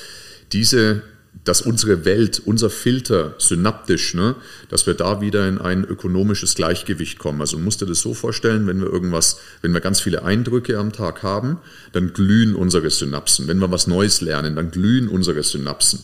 diese, 0.53 1.03
dass 1.45 1.61
unsere 1.61 2.05
Welt, 2.07 2.41
unser 2.45 2.71
Filter 2.71 3.35
synaptisch, 3.39 4.15
ne, 4.15 4.35
dass 4.71 4.87
wir 4.87 4.95
da 4.95 5.21
wieder 5.21 5.47
in 5.47 5.59
ein 5.59 5.85
ökonomisches 5.85 6.55
Gleichgewicht 6.55 7.19
kommen. 7.19 7.41
Also 7.41 7.59
musst 7.59 7.83
du 7.83 7.87
das 7.87 8.01
so 8.01 8.15
vorstellen, 8.15 8.67
wenn 8.67 8.81
wir 8.81 8.91
irgendwas, 8.91 9.39
wenn 9.61 9.73
wir 9.73 9.81
ganz 9.81 10.01
viele 10.01 10.25
Eindrücke 10.25 10.79
am 10.79 10.93
Tag 10.93 11.23
haben, 11.23 11.59
dann 11.93 12.15
glühen 12.15 12.55
unsere 12.55 12.89
Synapsen. 12.89 13.47
Wenn 13.47 13.59
wir 13.59 13.71
was 13.71 13.87
Neues 13.87 14.23
lernen, 14.23 14.57
dann 14.57 14.71
glühen 14.71 15.09
unsere 15.09 15.43
Synapsen. 15.43 16.01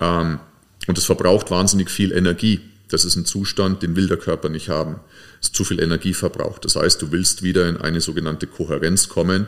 Ähm, 0.00 0.38
und 0.86 0.96
das 0.96 1.04
verbraucht 1.04 1.50
wahnsinnig 1.50 1.90
viel 1.90 2.12
Energie. 2.12 2.60
Das 2.88 3.04
ist 3.04 3.16
ein 3.16 3.24
Zustand, 3.24 3.82
den 3.82 3.96
will 3.96 4.06
der 4.06 4.16
Körper 4.16 4.48
nicht 4.48 4.68
haben. 4.68 4.96
Es 5.40 5.48
ist 5.48 5.56
zu 5.56 5.64
viel 5.64 5.80
Energie 5.80 6.14
verbraucht. 6.14 6.64
Das 6.64 6.76
heißt, 6.76 7.02
du 7.02 7.10
willst 7.10 7.42
wieder 7.42 7.68
in 7.68 7.78
eine 7.78 8.00
sogenannte 8.00 8.46
Kohärenz 8.46 9.08
kommen. 9.08 9.46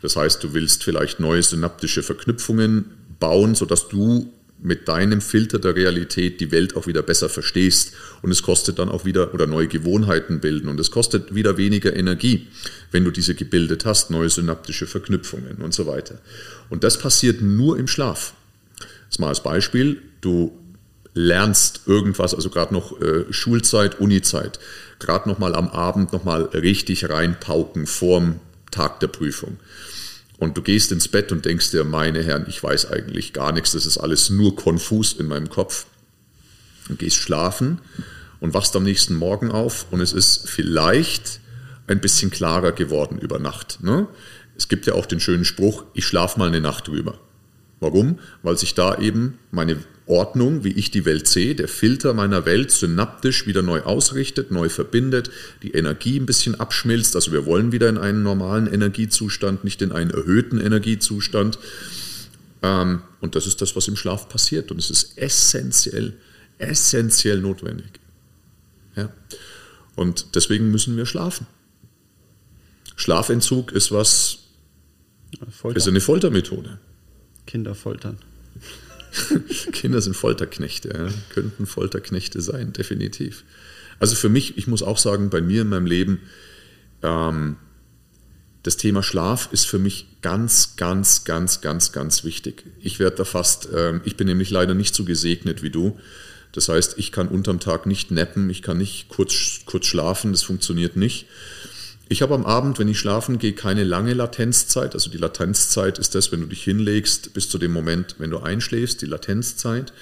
Das 0.00 0.16
heißt, 0.16 0.42
du 0.42 0.54
willst 0.54 0.84
vielleicht 0.84 1.20
neue 1.20 1.42
synaptische 1.42 2.02
Verknüpfungen 2.02 2.86
bauen, 3.18 3.54
sodass 3.54 3.88
du 3.88 4.32
mit 4.64 4.88
deinem 4.88 5.20
Filter 5.20 5.58
der 5.58 5.76
Realität 5.76 6.40
die 6.40 6.50
Welt 6.50 6.74
auch 6.74 6.86
wieder 6.86 7.02
besser 7.02 7.28
verstehst. 7.28 7.92
Und 8.22 8.30
es 8.30 8.42
kostet 8.42 8.78
dann 8.78 8.88
auch 8.88 9.04
wieder, 9.04 9.34
oder 9.34 9.46
neue 9.46 9.68
Gewohnheiten 9.68 10.40
bilden. 10.40 10.68
Und 10.68 10.80
es 10.80 10.90
kostet 10.90 11.34
wieder 11.34 11.58
weniger 11.58 11.94
Energie, 11.94 12.48
wenn 12.90 13.04
du 13.04 13.10
diese 13.10 13.34
gebildet 13.34 13.84
hast, 13.84 14.10
neue 14.10 14.30
synaptische 14.30 14.86
Verknüpfungen 14.86 15.58
und 15.58 15.74
so 15.74 15.86
weiter. 15.86 16.18
Und 16.70 16.82
das 16.82 16.98
passiert 16.98 17.42
nur 17.42 17.78
im 17.78 17.86
Schlaf. 17.86 18.32
Jetzt 19.04 19.20
mal 19.20 19.28
als 19.28 19.42
Beispiel, 19.42 20.00
du 20.22 20.58
lernst 21.12 21.82
irgendwas, 21.84 22.34
also 22.34 22.48
gerade 22.48 22.72
noch 22.72 22.98
äh, 23.02 23.30
Schulzeit, 23.30 24.00
Unizeit, 24.00 24.58
gerade 24.98 25.28
noch 25.28 25.38
mal 25.38 25.54
am 25.54 25.68
Abend 25.68 26.14
noch 26.14 26.24
mal 26.24 26.42
richtig 26.42 27.10
reinpauken 27.10 27.86
vorm 27.86 28.40
Tag 28.70 28.98
der 29.00 29.08
Prüfung. 29.08 29.58
Und 30.38 30.56
du 30.56 30.62
gehst 30.62 30.90
ins 30.92 31.08
Bett 31.08 31.32
und 31.32 31.44
denkst 31.44 31.70
dir, 31.70 31.84
meine 31.84 32.22
Herren, 32.22 32.46
ich 32.48 32.62
weiß 32.62 32.90
eigentlich 32.90 33.32
gar 33.32 33.52
nichts, 33.52 33.72
das 33.72 33.86
ist 33.86 33.98
alles 33.98 34.30
nur 34.30 34.56
konfus 34.56 35.12
in 35.12 35.26
meinem 35.26 35.48
Kopf. 35.48 35.86
Und 36.88 36.98
gehst 36.98 37.16
schlafen 37.16 37.80
und 38.40 38.52
wachst 38.52 38.76
am 38.76 38.82
nächsten 38.82 39.14
Morgen 39.14 39.50
auf 39.50 39.86
und 39.90 40.00
es 40.00 40.12
ist 40.12 40.48
vielleicht 40.48 41.40
ein 41.86 42.00
bisschen 42.00 42.30
klarer 42.30 42.72
geworden 42.72 43.18
über 43.18 43.38
Nacht. 43.38 43.78
Ne? 43.82 44.06
Es 44.56 44.68
gibt 44.68 44.86
ja 44.86 44.94
auch 44.94 45.06
den 45.06 45.20
schönen 45.20 45.44
Spruch, 45.44 45.84
ich 45.94 46.04
schlafe 46.04 46.38
mal 46.38 46.48
eine 46.48 46.60
Nacht 46.60 46.88
drüber. 46.88 47.18
Warum? 47.80 48.18
Weil 48.42 48.58
sich 48.58 48.74
da 48.74 48.98
eben 48.98 49.38
meine 49.50 49.78
Ordnung, 50.06 50.64
wie 50.64 50.72
ich 50.72 50.90
die 50.90 51.06
Welt 51.06 51.26
sehe, 51.26 51.54
der 51.54 51.68
Filter 51.68 52.12
meiner 52.12 52.44
Welt 52.44 52.70
synaptisch 52.70 53.46
wieder 53.46 53.62
neu 53.62 53.80
ausrichtet, 53.82 54.50
neu 54.50 54.68
verbindet, 54.68 55.30
die 55.62 55.72
Energie 55.72 56.18
ein 56.20 56.26
bisschen 56.26 56.54
abschmilzt. 56.54 57.16
Also 57.16 57.32
wir 57.32 57.46
wollen 57.46 57.72
wieder 57.72 57.88
in 57.88 57.96
einen 57.96 58.22
normalen 58.22 58.66
Energiezustand, 58.66 59.64
nicht 59.64 59.80
in 59.80 59.92
einen 59.92 60.10
erhöhten 60.10 60.60
Energiezustand. 60.60 61.58
Ähm, 62.62 63.02
und 63.20 63.34
das 63.34 63.46
ist 63.46 63.62
das, 63.62 63.76
was 63.76 63.88
im 63.88 63.96
Schlaf 63.96 64.28
passiert. 64.28 64.70
Und 64.70 64.78
es 64.78 64.90
ist 64.90 65.16
essentiell, 65.16 66.18
essentiell 66.58 67.40
notwendig. 67.40 68.00
Ja. 68.96 69.10
Und 69.96 70.34
deswegen 70.34 70.70
müssen 70.70 70.98
wir 70.98 71.06
schlafen. 71.06 71.46
Schlafentzug 72.96 73.72
ist 73.72 73.90
was, 73.90 74.38
Folter. 75.50 75.78
ist 75.78 75.88
eine 75.88 76.00
Foltermethode. 76.00 76.78
Kinder 77.46 77.74
foltern. 77.74 78.18
Kinder 79.72 80.00
sind 80.00 80.14
Folterknechte, 80.16 80.88
ja. 80.88 81.08
könnten 81.32 81.66
Folterknechte 81.66 82.40
sein, 82.40 82.72
definitiv. 82.72 83.44
Also 83.98 84.16
für 84.16 84.28
mich, 84.28 84.58
ich 84.58 84.66
muss 84.66 84.82
auch 84.82 84.98
sagen, 84.98 85.30
bei 85.30 85.40
mir 85.40 85.62
in 85.62 85.68
meinem 85.68 85.86
Leben, 85.86 86.20
ähm, 87.02 87.56
das 88.62 88.76
Thema 88.78 89.02
Schlaf 89.02 89.50
ist 89.52 89.66
für 89.66 89.78
mich 89.78 90.06
ganz, 90.22 90.76
ganz, 90.76 91.24
ganz, 91.24 91.60
ganz, 91.60 91.92
ganz 91.92 92.24
wichtig. 92.24 92.64
Ich 92.80 92.98
werde 92.98 93.16
da 93.16 93.24
fast, 93.24 93.68
ähm, 93.74 94.00
ich 94.04 94.16
bin 94.16 94.26
nämlich 94.26 94.50
leider 94.50 94.74
nicht 94.74 94.94
so 94.94 95.04
gesegnet 95.04 95.62
wie 95.62 95.70
du. 95.70 95.98
Das 96.52 96.68
heißt, 96.68 96.94
ich 96.98 97.12
kann 97.12 97.28
unterm 97.28 97.60
Tag 97.60 97.84
nicht 97.84 98.10
nappen, 98.10 98.48
ich 98.48 98.62
kann 98.62 98.78
nicht 98.78 99.08
kurz, 99.08 99.60
kurz 99.66 99.86
schlafen, 99.86 100.32
das 100.32 100.42
funktioniert 100.42 100.96
nicht. 100.96 101.26
Ich 102.08 102.20
habe 102.20 102.34
am 102.34 102.44
Abend, 102.44 102.78
wenn 102.78 102.88
ich 102.88 102.98
schlafen 102.98 103.38
gehe, 103.38 103.54
keine 103.54 103.82
lange 103.82 104.12
Latenzzeit. 104.12 104.94
Also 104.94 105.10
die 105.10 105.16
Latenzzeit 105.16 105.98
ist 105.98 106.14
das, 106.14 106.32
wenn 106.32 106.40
du 106.40 106.46
dich 106.46 106.62
hinlegst, 106.62 107.32
bis 107.32 107.48
zu 107.48 107.56
dem 107.56 107.72
Moment, 107.72 108.16
wenn 108.18 108.30
du 108.30 108.38
einschläfst, 108.38 109.00
die 109.00 109.06
Latenzzeit. 109.06 109.92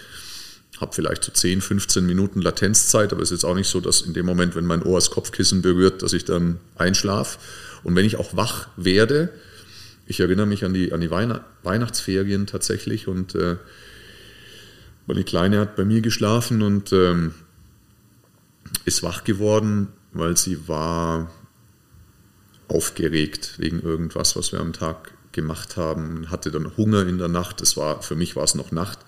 Habe 0.81 0.93
vielleicht 0.93 1.23
so 1.23 1.31
10, 1.31 1.61
15 1.61 2.05
Minuten 2.05 2.43
Latenzzeit, 2.43 3.13
aber 3.13 3.23
es 3.23 3.31
ist 3.31 3.43
jetzt 3.43 3.45
auch 3.45 3.55
nicht 3.55 3.69
so, 3.69 3.81
dass 3.81 4.01
in 4.01 4.15
dem 4.15 4.27
Moment, 4.27 4.57
wenn 4.57 4.67
mein 4.67 4.83
Ohr 4.83 4.97
das 4.97 5.11
Kopfkissen 5.13 5.63
berührt, 5.63 6.03
dass 6.03 6.13
ich 6.13 6.25
dann 6.25 6.59
einschlafe. 6.77 7.39
Und 7.85 7.95
wenn 7.95 8.05
ich 8.05 8.17
auch 8.17 8.35
wach 8.35 8.69
werde, 8.77 9.31
ich 10.07 10.19
erinnere 10.19 10.47
mich 10.47 10.65
an 10.65 10.75
die, 10.75 10.93
an 10.93 11.01
die 11.01 11.11
Weihnachtsferien 11.11 12.49
tatsächlich 12.49 13.07
und 13.07 13.37
äh, 13.37 13.57
meine 15.07 15.23
Kleine 15.23 15.61
hat 15.61 15.77
bei 15.77 15.85
mir 15.85 16.01
geschlafen 16.01 16.63
und 16.63 16.93
ähm, 16.93 17.35
ist 18.85 19.05
wach 19.05 19.23
geworden, 19.23 19.89
weil 20.13 20.37
sie 20.37 20.67
war 20.67 21.31
aufgeregt 22.69 23.55
wegen 23.59 23.81
irgendwas, 23.81 24.37
was 24.37 24.53
wir 24.53 24.61
am 24.61 24.73
Tag 24.73 25.13
gemacht 25.33 25.77
haben, 25.77 26.31
hatte 26.31 26.51
dann 26.51 26.77
Hunger 26.77 27.07
in 27.07 27.19
der 27.19 27.29
Nacht. 27.29 27.61
Das 27.61 27.77
war, 27.77 28.03
für 28.03 28.17
mich 28.17 28.37
war 28.37 28.45
es 28.45 28.55
noch 28.55 28.71
Nacht. 28.71 28.99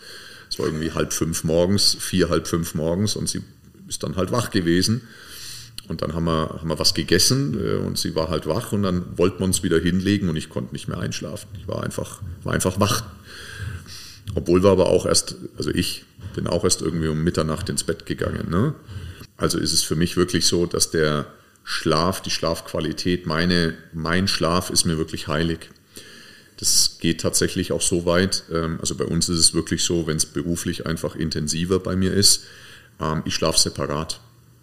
Es 0.49 0.59
war 0.59 0.67
irgendwie 0.67 0.93
halb 0.93 1.12
fünf 1.12 1.45
morgens, 1.45 1.97
vier, 1.99 2.29
halb 2.31 2.47
fünf 2.47 2.75
morgens 2.75 3.17
und 3.17 3.29
sie 3.29 3.43
ist 3.88 4.03
dann 4.03 4.17
halt 4.17 4.33
wach 4.33 4.51
gewesen. 4.51 5.03
Und 5.88 6.01
dann 6.01 6.14
haben 6.14 6.25
wir, 6.25 6.61
haben 6.61 6.69
wir 6.69 6.79
was 6.79 6.95
gegessen 6.95 7.61
äh, 7.61 7.75
und 7.77 7.99
sie 7.99 8.14
war 8.14 8.31
halt 8.31 8.47
wach 8.47 8.73
und 8.73 8.83
dann 8.83 9.19
wollten 9.19 9.40
wir 9.40 9.45
uns 9.45 9.62
wieder 9.62 9.79
hinlegen 9.79 10.29
und 10.29 10.37
ich 10.37 10.49
konnte 10.49 10.73
nicht 10.73 10.88
mehr 10.88 10.99
einschlafen. 10.99 11.49
Ich 11.61 11.69
war 11.69 11.83
einfach, 11.83 12.23
war 12.43 12.55
einfach 12.55 12.81
wach. 12.81 13.05
Obwohl 14.35 14.62
wir 14.62 14.71
aber 14.71 14.87
auch 14.87 15.05
erst, 15.05 15.37
also 15.59 15.71
ich 15.71 16.05
bin 16.35 16.47
auch 16.47 16.64
erst 16.64 16.81
irgendwie 16.81 17.09
um 17.09 17.23
Mitternacht 17.23 17.69
ins 17.69 17.85
Bett 17.85 18.07
gegangen. 18.07 18.49
Ne? 18.51 18.75
Also 19.37 19.59
ist 19.59 19.73
es 19.73 19.83
für 19.83 19.97
mich 19.97 20.17
wirklich 20.17 20.47
so, 20.47 20.64
dass 20.64 20.90
der, 20.90 21.27
Schlaf, 21.64 22.20
die 22.20 22.31
Schlafqualität, 22.31 23.27
meine, 23.27 23.74
mein 23.92 24.29
Schlaf 24.29 24.70
ist 24.70 24.85
mir 24.85 24.98
wirklich 24.98 25.29
heilig. 25.29 25.70
Das 26.59 26.98
geht 27.00 27.22
tatsächlich 27.22 27.72
auch 27.72 27.81
so 27.81 28.05
weit. 28.05 28.44
Ähm, 28.53 28.79
also 28.81 28.94
bei 28.94 29.05
uns 29.05 29.29
ist 29.29 29.38
es 29.38 29.55
wirklich 29.55 29.83
so, 29.83 30.07
wenn 30.07 30.18
es 30.18 30.27
beruflich 30.27 30.87
einfach 30.87 31.16
intensiver 31.16 31.81
bei 31.81 31.96
mir 31.96 32.12
ist, 32.12 32.44
ähm, 33.00 33.22
ich 33.24 33.35
schlafe 33.35 33.59
separat. 33.59 34.20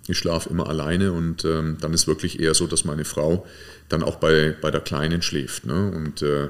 Ich 0.07 0.17
schlafe 0.17 0.49
immer 0.49 0.67
alleine 0.67 1.11
und 1.11 1.43
ähm, 1.45 1.77
dann 1.79 1.93
ist 1.93 2.07
wirklich 2.07 2.39
eher 2.39 2.53
so, 2.53 2.67
dass 2.67 2.85
meine 2.85 3.05
Frau 3.05 3.45
dann 3.89 4.03
auch 4.03 4.15
bei, 4.15 4.55
bei 4.61 4.71
der 4.71 4.81
Kleinen 4.81 5.21
schläft. 5.21 5.65
Ne? 5.65 5.91
Und 5.91 6.21
äh, 6.21 6.49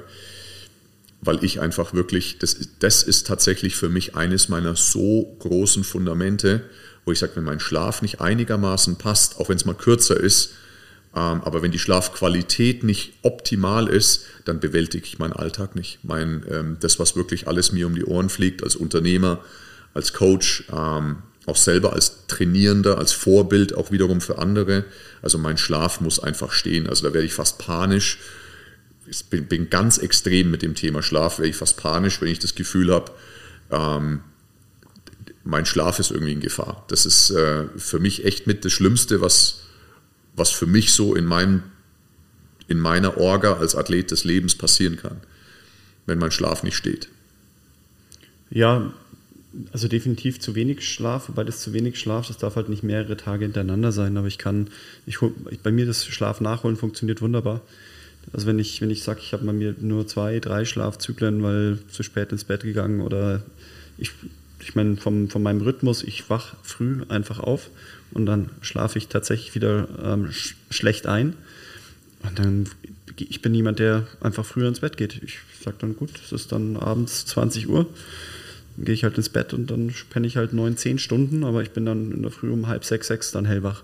weil 1.21 1.43
ich 1.43 1.59
einfach 1.59 1.93
wirklich, 1.93 2.39
das, 2.39 2.57
das 2.79 3.03
ist 3.03 3.27
tatsächlich 3.27 3.75
für 3.75 3.89
mich 3.89 4.15
eines 4.15 4.49
meiner 4.49 4.75
so 4.75 5.35
großen 5.39 5.83
Fundamente, 5.83 6.63
wo 7.05 7.11
ich 7.11 7.19
sage, 7.19 7.35
wenn 7.35 7.43
mein 7.43 7.59
Schlaf 7.59 8.01
nicht 8.01 8.21
einigermaßen 8.21 8.97
passt, 8.97 9.39
auch 9.39 9.49
wenn 9.49 9.57
es 9.57 9.65
mal 9.65 9.75
kürzer 9.75 10.19
ist, 10.19 10.53
ähm, 11.13 11.41
aber 11.43 11.61
wenn 11.61 11.71
die 11.71 11.79
Schlafqualität 11.79 12.83
nicht 12.83 13.13
optimal 13.21 13.87
ist, 13.87 14.25
dann 14.45 14.59
bewältige 14.59 15.05
ich 15.05 15.19
meinen 15.19 15.33
Alltag 15.33 15.75
nicht. 15.75 15.99
Mein, 16.03 16.43
ähm, 16.49 16.77
das, 16.79 16.99
was 16.99 17.15
wirklich 17.15 17.47
alles 17.47 17.73
mir 17.73 17.87
um 17.87 17.95
die 17.95 18.05
Ohren 18.05 18.29
fliegt, 18.29 18.63
als 18.63 18.75
Unternehmer, 18.75 19.39
als 19.93 20.13
Coach, 20.13 20.63
ähm, 20.71 21.17
auch 21.47 21.57
selber 21.57 21.93
als 21.93 22.27
Trainierender, 22.27 22.97
als 22.97 23.11
Vorbild 23.11 23.75
auch 23.75 23.91
wiederum 23.91 24.21
für 24.21 24.37
andere. 24.37 24.85
Also 25.21 25.37
mein 25.37 25.57
Schlaf 25.57 25.99
muss 25.99 26.19
einfach 26.19 26.51
stehen. 26.51 26.87
Also 26.87 27.07
da 27.07 27.13
werde 27.13 27.25
ich 27.25 27.33
fast 27.33 27.57
panisch. 27.57 28.19
Ich 29.07 29.25
bin, 29.25 29.47
bin 29.47 29.69
ganz 29.69 29.97
extrem 29.97 30.49
mit 30.49 30.61
dem 30.61 30.75
Thema 30.75 31.03
Schlaf, 31.03 31.39
werde 31.39 31.49
ich 31.49 31.55
fast 31.57 31.77
panisch, 31.77 32.21
wenn 32.21 32.29
ich 32.29 32.39
das 32.39 32.55
Gefühl 32.55 32.93
habe, 32.93 33.11
mein 35.43 35.65
Schlaf 35.65 35.99
ist 35.99 36.11
irgendwie 36.11 36.33
in 36.33 36.39
Gefahr. 36.39 36.85
Das 36.87 37.05
ist 37.05 37.31
äh, 37.31 37.65
für 37.77 37.99
mich 37.99 38.25
echt 38.25 38.47
mit 38.47 38.63
das 38.65 38.71
Schlimmste, 38.71 39.21
was, 39.21 39.61
was 40.35 40.51
für 40.51 40.67
mich 40.67 40.91
so 40.91 41.15
in, 41.15 41.25
meinem, 41.25 41.63
in 42.67 42.79
meiner 42.79 43.17
Orga 43.17 43.53
als 43.53 43.75
Athlet 43.75 44.11
des 44.11 44.23
Lebens 44.23 44.55
passieren 44.55 44.97
kann, 44.97 45.17
wenn 46.05 46.19
mein 46.19 46.31
Schlaf 46.31 46.63
nicht 46.63 46.75
steht. 46.75 47.09
Ja, 48.49 48.93
also 49.73 49.87
definitiv 49.87 50.39
zu 50.39 50.55
wenig 50.55 50.87
Schlaf, 50.87 51.27
wobei 51.27 51.43
das 51.43 51.61
zu 51.61 51.73
wenig 51.73 51.99
Schlaf, 51.99 52.27
das 52.27 52.37
darf 52.37 52.55
halt 52.55 52.69
nicht 52.69 52.83
mehrere 52.83 53.17
Tage 53.17 53.45
hintereinander 53.45 53.91
sein, 53.91 54.15
aber 54.17 54.27
ich 54.27 54.37
kann, 54.37 54.69
ich, 55.05 55.17
bei 55.63 55.71
mir 55.71 55.85
das 55.85 56.05
Schlaf 56.05 56.39
nachholen 56.39 56.77
funktioniert 56.77 57.21
wunderbar. 57.21 57.61
Also 58.33 58.47
wenn 58.47 58.59
ich, 58.59 58.81
wenn 58.81 58.91
ich 58.91 59.03
sage, 59.03 59.19
ich 59.21 59.33
habe 59.33 59.45
bei 59.45 59.53
mir 59.53 59.75
nur 59.79 60.07
zwei, 60.07 60.39
drei 60.39 60.63
Schlafzyklen, 60.63 61.41
weil 61.43 61.79
zu 61.89 62.03
spät 62.03 62.31
ins 62.31 62.43
Bett 62.43 62.61
gegangen 62.61 63.01
oder 63.01 63.43
ich, 63.97 64.11
ich 64.61 64.75
meine, 64.75 64.97
vom, 64.97 65.29
von 65.29 65.43
meinem 65.43 65.61
Rhythmus, 65.61 66.03
ich 66.03 66.29
wach 66.29 66.55
früh 66.63 67.03
einfach 67.09 67.39
auf 67.39 67.69
und 68.11 68.25
dann 68.25 68.49
schlafe 68.61 68.97
ich 68.97 69.07
tatsächlich 69.07 69.55
wieder 69.55 69.87
ähm, 70.03 70.31
sch 70.31 70.55
schlecht 70.69 71.07
ein. 71.07 71.35
Und 72.23 72.39
dann, 72.39 72.69
ich 73.17 73.41
bin 73.41 73.51
niemand, 73.51 73.79
der 73.79 74.07
einfach 74.21 74.45
früher 74.45 74.67
ins 74.67 74.81
Bett 74.81 74.97
geht. 74.97 75.21
Ich 75.23 75.39
sage 75.63 75.77
dann, 75.79 75.95
gut, 75.95 76.11
es 76.23 76.31
ist 76.31 76.51
dann 76.51 76.77
abends 76.77 77.25
20 77.25 77.67
Uhr 77.67 77.87
dann 78.75 78.85
gehe 78.85 78.93
ich 78.93 79.03
halt 79.03 79.17
ins 79.17 79.29
Bett 79.29 79.53
und 79.53 79.69
dann 79.69 79.93
penne 80.09 80.27
ich 80.27 80.37
halt 80.37 80.53
neun, 80.53 80.77
zehn 80.77 80.97
Stunden, 80.97 81.43
aber 81.43 81.61
ich 81.61 81.71
bin 81.71 81.85
dann 81.85 82.11
in 82.11 82.21
der 82.21 82.31
Früh 82.31 82.51
um 82.51 82.67
halb 82.67 82.85
sechs, 82.85 83.07
sechs 83.07 83.31
dann 83.31 83.45
hellwach. 83.45 83.83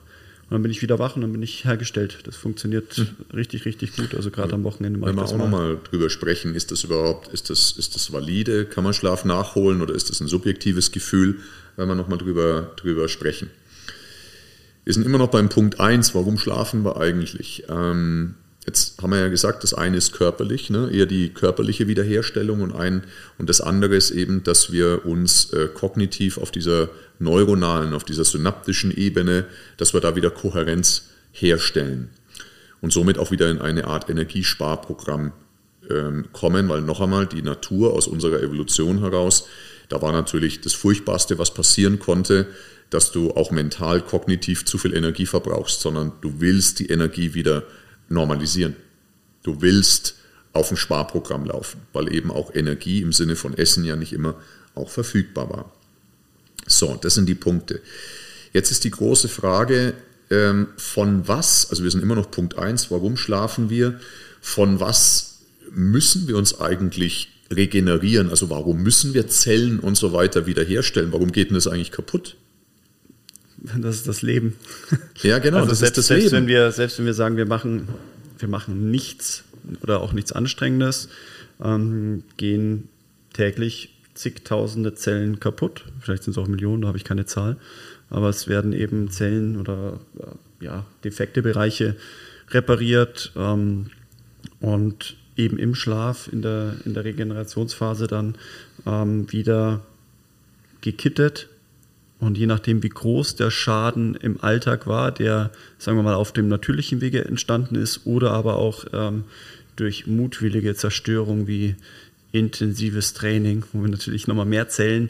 Und 0.49 0.53
dann 0.53 0.61
bin 0.61 0.71
ich 0.71 0.81
wieder 0.81 0.97
wach 0.97 1.17
und 1.17 1.23
dann 1.23 1.33
bin 1.33 1.41
ich 1.41 1.65
hergestellt. 1.65 2.19
Das 2.23 2.37
funktioniert 2.37 2.95
hm. 2.95 3.07
richtig, 3.33 3.65
richtig 3.65 3.97
gut. 3.97 4.15
Also 4.15 4.31
gerade 4.31 4.53
am 4.53 4.63
Wochenende 4.63 4.97
mache 4.97 5.09
Wenn 5.09 5.17
wir 5.17 5.25
auch 5.25 5.37
nochmal 5.37 5.77
drüber 5.83 6.09
sprechen, 6.09 6.55
ist 6.55 6.71
das 6.71 6.85
überhaupt, 6.85 7.27
ist 7.33 7.49
das, 7.49 7.73
ist 7.73 7.95
das 7.95 8.13
valide? 8.13 8.63
Kann 8.63 8.85
man 8.85 8.93
Schlaf 8.93 9.25
nachholen 9.25 9.81
oder 9.81 9.93
ist 9.93 10.09
das 10.09 10.21
ein 10.21 10.27
subjektives 10.27 10.93
Gefühl? 10.93 11.39
Wenn 11.75 11.89
wir 11.89 11.95
nochmal 11.95 12.17
drüber, 12.17 12.71
drüber 12.77 13.09
sprechen. 13.09 13.49
Wir 14.85 14.93
sind 14.93 15.05
immer 15.05 15.17
noch 15.17 15.27
beim 15.27 15.49
Punkt 15.49 15.81
1, 15.81 16.15
warum 16.15 16.37
schlafen 16.37 16.85
wir 16.85 16.95
eigentlich? 16.95 17.65
Ähm, 17.67 18.35
Jetzt 18.67 19.01
haben 19.01 19.11
wir 19.11 19.19
ja 19.19 19.29
gesagt, 19.29 19.63
das 19.63 19.73
eine 19.73 19.95
ist 19.95 20.11
körperlich, 20.11 20.69
ne? 20.69 20.89
eher 20.91 21.05
die 21.05 21.29
körperliche 21.29 21.87
Wiederherstellung 21.87 22.59
und, 22.61 22.75
ein, 22.75 23.03
und 23.37 23.49
das 23.49 23.61
andere 23.61 23.95
ist 23.95 24.11
eben, 24.11 24.43
dass 24.43 24.73
wir 24.73 25.05
uns 25.05 25.53
äh, 25.53 25.69
kognitiv 25.73 26.37
auf 26.37 26.51
dieser 26.51 26.89
neuronalen, 27.17 27.93
auf 27.93 28.03
dieser 28.03 28.25
synaptischen 28.25 28.91
Ebene, 28.91 29.45
dass 29.77 29.93
wir 29.93 30.01
da 30.01 30.17
wieder 30.17 30.31
Kohärenz 30.31 31.03
herstellen 31.31 32.09
und 32.81 32.91
somit 32.91 33.17
auch 33.17 33.31
wieder 33.31 33.49
in 33.49 33.59
eine 33.59 33.85
Art 33.85 34.09
Energiesparprogramm 34.09 35.31
ähm, 35.89 36.25
kommen, 36.33 36.67
weil 36.67 36.81
noch 36.81 36.99
einmal 36.99 37.25
die 37.25 37.41
Natur 37.41 37.93
aus 37.93 38.05
unserer 38.05 38.41
Evolution 38.41 38.99
heraus, 38.99 39.47
da 39.87 40.01
war 40.01 40.11
natürlich 40.11 40.59
das 40.59 40.73
Furchtbarste, 40.73 41.39
was 41.39 41.53
passieren 41.53 41.99
konnte, 41.99 42.47
dass 42.89 43.11
du 43.11 43.31
auch 43.31 43.51
mental, 43.51 44.01
kognitiv 44.01 44.65
zu 44.65 44.77
viel 44.77 44.93
Energie 44.93 45.25
verbrauchst, 45.25 45.79
sondern 45.79 46.11
du 46.19 46.41
willst 46.41 46.79
die 46.79 46.87
Energie 46.87 47.33
wieder 47.33 47.63
normalisieren. 48.09 48.75
Du 49.43 49.61
willst 49.61 50.15
auf 50.53 50.71
ein 50.71 50.77
Sparprogramm 50.77 51.45
laufen, 51.45 51.81
weil 51.93 52.13
eben 52.13 52.31
auch 52.31 52.53
Energie 52.53 53.01
im 53.01 53.13
Sinne 53.13 53.35
von 53.35 53.53
Essen 53.57 53.83
ja 53.85 53.95
nicht 53.95 54.13
immer 54.13 54.35
auch 54.75 54.89
verfügbar 54.89 55.49
war. 55.49 55.71
So, 56.65 56.97
das 57.01 57.15
sind 57.15 57.27
die 57.27 57.35
Punkte. 57.35 57.81
Jetzt 58.53 58.71
ist 58.71 58.83
die 58.83 58.91
große 58.91 59.29
Frage, 59.29 59.93
ähm, 60.29 60.67
von 60.77 61.27
was, 61.27 61.69
also 61.69 61.83
wir 61.83 61.91
sind 61.91 62.03
immer 62.03 62.15
noch 62.15 62.31
Punkt 62.31 62.57
1, 62.57 62.91
warum 62.91 63.17
schlafen 63.17 63.69
wir, 63.69 63.99
von 64.41 64.79
was 64.79 65.39
müssen 65.71 66.27
wir 66.27 66.37
uns 66.37 66.59
eigentlich 66.59 67.29
regenerieren, 67.51 68.29
also 68.29 68.49
warum 68.49 68.83
müssen 68.83 69.13
wir 69.13 69.27
Zellen 69.27 69.79
und 69.79 69.95
so 69.95 70.11
weiter 70.11 70.45
wiederherstellen, 70.45 71.13
warum 71.13 71.31
geht 71.31 71.49
denn 71.49 71.55
das 71.55 71.67
eigentlich 71.67 71.91
kaputt? 71.91 72.35
das 73.77 73.95
ist 73.95 74.07
das 74.07 74.21
Leben. 74.21 74.55
Ja, 75.21 75.39
genau, 75.39 75.57
also 75.57 75.69
das 75.69 75.79
selbst, 75.79 75.97
ist 75.97 75.97
das 75.97 76.07
selbst 76.07 76.23
Leben. 76.25 76.35
Wenn 76.35 76.47
wir, 76.47 76.71
selbst 76.71 76.99
wenn 76.99 77.05
wir 77.05 77.13
sagen, 77.13 77.37
wir 77.37 77.45
machen, 77.45 77.87
wir 78.37 78.47
machen 78.47 78.91
nichts 78.91 79.43
oder 79.81 80.01
auch 80.01 80.13
nichts 80.13 80.31
Anstrengendes, 80.31 81.09
ähm, 81.63 82.23
gehen 82.37 82.89
täglich 83.33 83.93
zigtausende 84.13 84.95
Zellen 84.95 85.39
kaputt. 85.39 85.85
Vielleicht 86.01 86.23
sind 86.23 86.31
es 86.31 86.37
auch 86.37 86.47
Millionen, 86.47 86.81
da 86.81 86.87
habe 86.87 86.97
ich 86.97 87.03
keine 87.03 87.25
Zahl. 87.25 87.57
Aber 88.09 88.29
es 88.29 88.47
werden 88.47 88.73
eben 88.73 89.11
Zellen 89.11 89.57
oder 89.57 89.99
äh, 90.19 90.65
ja, 90.65 90.85
defekte 91.03 91.41
Bereiche 91.41 91.95
repariert 92.49 93.31
ähm, 93.35 93.87
und 94.59 95.17
eben 95.35 95.57
im 95.59 95.75
Schlaf, 95.75 96.29
in 96.31 96.41
der, 96.41 96.75
in 96.85 96.93
der 96.93 97.03
Regenerationsphase 97.03 98.07
dann 98.07 98.35
ähm, 98.85 99.31
wieder 99.31 99.81
gekittet 100.81 101.49
und 102.19 102.37
je 102.37 102.47
nachdem, 102.47 102.81
wie 102.81 102.89
groß 102.89 103.35
der 103.35 103.51
Schaden 103.51 104.15
im 104.15 104.41
Alltag 104.41 104.87
war, 104.87 105.11
der, 105.11 105.51
sagen 105.77 105.97
wir 105.97 106.03
mal, 106.03 106.15
auf 106.15 106.31
dem 106.31 106.47
natürlichen 106.47 106.99
Wege 106.99 107.23
entstanden 107.25 107.75
ist 107.75 108.05
oder 108.05 108.31
aber 108.31 108.57
auch 108.57 108.85
ähm, 108.91 109.25
durch 109.75 110.07
mutwillige 110.07 110.73
Zerstörung 110.75 111.47
wie 111.47 111.75
intensives 112.31 113.13
Training, 113.13 113.63
wo 113.71 113.83
wir 113.83 113.89
natürlich 113.89 114.27
nochmal 114.27 114.47
mehr 114.47 114.67
Zellen, 114.67 115.09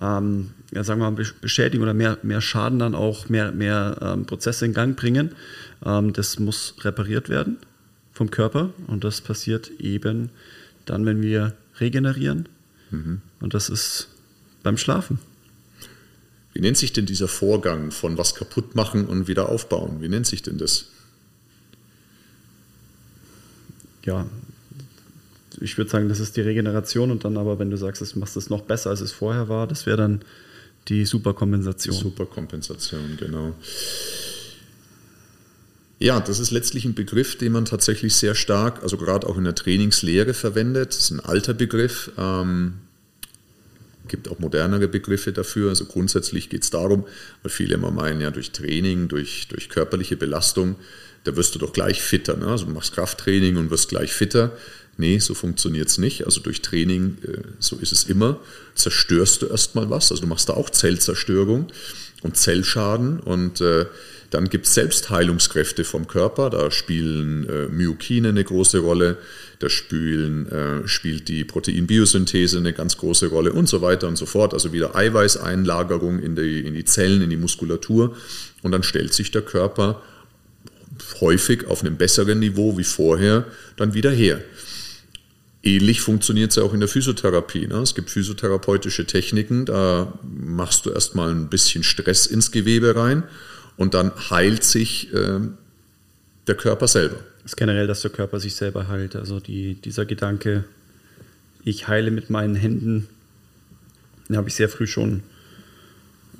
ähm, 0.00 0.50
ja, 0.72 0.82
sagen 0.82 1.00
wir 1.00 1.10
mal, 1.10 1.24
beschädigen 1.40 1.82
oder 1.82 1.94
mehr, 1.94 2.18
mehr 2.22 2.40
Schaden 2.40 2.78
dann 2.80 2.94
auch, 2.94 3.28
mehr, 3.28 3.52
mehr 3.52 3.96
ähm, 4.02 4.26
Prozesse 4.26 4.66
in 4.66 4.74
Gang 4.74 4.96
bringen. 4.96 5.30
Ähm, 5.84 6.12
das 6.12 6.40
muss 6.40 6.74
repariert 6.80 7.28
werden 7.28 7.58
vom 8.12 8.30
Körper 8.30 8.70
und 8.88 9.04
das 9.04 9.20
passiert 9.20 9.70
eben 9.78 10.30
dann, 10.86 11.06
wenn 11.06 11.22
wir 11.22 11.54
regenerieren. 11.78 12.48
Mhm. 12.90 13.20
Und 13.40 13.54
das 13.54 13.68
ist 13.68 14.08
beim 14.64 14.76
Schlafen. 14.76 15.20
Wie 16.58 16.62
nennt 16.62 16.76
sich 16.76 16.92
denn 16.92 17.06
dieser 17.06 17.28
Vorgang 17.28 17.92
von 17.92 18.18
was 18.18 18.34
kaputt 18.34 18.74
machen 18.74 19.06
und 19.06 19.28
wieder 19.28 19.48
aufbauen? 19.48 20.02
Wie 20.02 20.08
nennt 20.08 20.26
sich 20.26 20.42
denn 20.42 20.58
das? 20.58 20.86
Ja, 24.04 24.26
ich 25.60 25.78
würde 25.78 25.88
sagen, 25.88 26.08
das 26.08 26.18
ist 26.18 26.36
die 26.36 26.40
Regeneration 26.40 27.12
und 27.12 27.24
dann 27.24 27.36
aber, 27.36 27.60
wenn 27.60 27.70
du 27.70 27.76
sagst, 27.76 28.02
du 28.02 28.18
machst 28.18 28.36
es 28.36 28.50
noch 28.50 28.62
besser, 28.62 28.90
als 28.90 29.00
es 29.00 29.12
vorher 29.12 29.48
war, 29.48 29.68
das 29.68 29.86
wäre 29.86 29.98
dann 29.98 30.22
die 30.88 31.04
Superkompensation. 31.04 31.94
Superkompensation, 31.94 33.16
genau. 33.16 33.54
Ja, 36.00 36.18
das 36.18 36.40
ist 36.40 36.50
letztlich 36.50 36.84
ein 36.86 36.94
Begriff, 36.94 37.38
den 37.38 37.52
man 37.52 37.66
tatsächlich 37.66 38.16
sehr 38.16 38.34
stark, 38.34 38.82
also 38.82 38.96
gerade 38.96 39.28
auch 39.28 39.38
in 39.38 39.44
der 39.44 39.54
Trainingslehre 39.54 40.34
verwendet. 40.34 40.88
Das 40.88 40.98
ist 41.04 41.10
ein 41.12 41.20
alter 41.20 41.54
Begriff. 41.54 42.10
Ähm, 42.18 42.80
gibt 44.08 44.28
auch 44.28 44.38
modernere 44.38 44.88
Begriffe 44.88 45.32
dafür. 45.32 45.70
Also 45.70 45.84
grundsätzlich 45.84 46.48
geht 46.48 46.62
es 46.64 46.70
darum, 46.70 47.06
weil 47.42 47.50
viele 47.50 47.74
immer 47.74 47.90
meinen, 47.90 48.20
ja, 48.20 48.30
durch 48.30 48.52
Training, 48.52 49.08
durch, 49.08 49.48
durch 49.48 49.68
körperliche 49.68 50.16
Belastung, 50.16 50.76
da 51.24 51.36
wirst 51.36 51.54
du 51.54 51.58
doch 51.58 51.72
gleich 51.72 52.00
fitter. 52.02 52.36
Ne? 52.36 52.46
Also 52.46 52.66
du 52.66 52.72
machst 52.72 52.94
Krafttraining 52.94 53.56
und 53.56 53.70
wirst 53.70 53.88
gleich 53.88 54.12
fitter. 54.12 54.52
Nee, 54.96 55.18
so 55.20 55.34
funktioniert 55.34 55.88
es 55.88 55.98
nicht. 55.98 56.26
Also 56.26 56.40
durch 56.40 56.60
Training, 56.60 57.18
äh, 57.22 57.42
so 57.60 57.76
ist 57.76 57.92
es 57.92 58.04
immer, 58.04 58.40
zerstörst 58.74 59.42
du 59.42 59.46
erstmal 59.46 59.90
was. 59.90 60.10
Also 60.10 60.22
du 60.22 60.28
machst 60.28 60.48
da 60.48 60.54
auch 60.54 60.70
Zellzerstörung 60.70 61.68
und 62.22 62.36
Zellschaden 62.36 63.20
und 63.20 63.60
äh, 63.60 63.86
dann 64.30 64.50
gibt 64.50 64.66
es 64.66 64.74
Selbstheilungskräfte 64.74 65.84
vom 65.84 66.06
Körper, 66.06 66.50
da 66.50 66.70
spielen 66.70 67.48
äh, 67.48 67.66
Myokine 67.68 68.28
eine 68.28 68.44
große 68.44 68.78
Rolle, 68.78 69.16
da 69.58 69.70
spielen, 69.70 70.46
äh, 70.50 70.86
spielt 70.86 71.28
die 71.28 71.44
Proteinbiosynthese 71.44 72.58
eine 72.58 72.74
ganz 72.74 72.98
große 72.98 73.28
Rolle 73.28 73.52
und 73.52 73.68
so 73.68 73.80
weiter 73.80 74.06
und 74.06 74.16
so 74.16 74.26
fort. 74.26 74.52
Also 74.52 74.72
wieder 74.72 74.94
Eiweißeinlagerung 74.94 76.18
in 76.20 76.36
die, 76.36 76.60
in 76.60 76.74
die 76.74 76.84
Zellen, 76.84 77.22
in 77.22 77.30
die 77.30 77.36
Muskulatur 77.36 78.16
und 78.62 78.72
dann 78.72 78.82
stellt 78.82 79.14
sich 79.14 79.30
der 79.30 79.42
Körper 79.42 80.02
häufig 81.20 81.66
auf 81.66 81.82
einem 81.82 81.96
besseren 81.96 82.38
Niveau 82.40 82.76
wie 82.76 82.84
vorher 82.84 83.46
dann 83.76 83.94
wieder 83.94 84.10
her. 84.10 84.42
Ähnlich 85.62 86.00
funktioniert 86.02 86.50
es 86.50 86.56
ja 86.56 86.62
auch 86.62 86.74
in 86.74 86.80
der 86.80 86.88
Physiotherapie. 86.88 87.66
Ne? 87.66 87.76
Es 87.78 87.94
gibt 87.94 88.10
physiotherapeutische 88.10 89.06
Techniken, 89.06 89.64
da 89.64 90.12
machst 90.22 90.86
du 90.86 90.90
erstmal 90.90 91.30
ein 91.30 91.48
bisschen 91.48 91.82
Stress 91.82 92.26
ins 92.26 92.52
Gewebe 92.52 92.94
rein 92.94 93.24
und 93.78 93.94
dann 93.94 94.12
heilt 94.30 94.64
sich 94.64 95.14
äh, 95.14 95.40
der 96.46 96.54
Körper 96.56 96.88
selber. 96.88 97.16
Das 97.42 97.52
ist 97.52 97.56
generell, 97.56 97.86
dass 97.86 98.02
der 98.02 98.10
Körper 98.10 98.40
sich 98.40 98.54
selber 98.54 98.88
heilt. 98.88 99.16
Also 99.16 99.40
die, 99.40 99.74
dieser 99.74 100.04
Gedanke, 100.04 100.64
ich 101.64 101.88
heile 101.88 102.10
mit 102.10 102.28
meinen 102.28 102.56
Händen, 102.56 103.08
den 104.28 104.36
habe 104.36 104.48
ich 104.48 104.54
sehr 104.56 104.68
früh 104.68 104.86
schon 104.86 105.22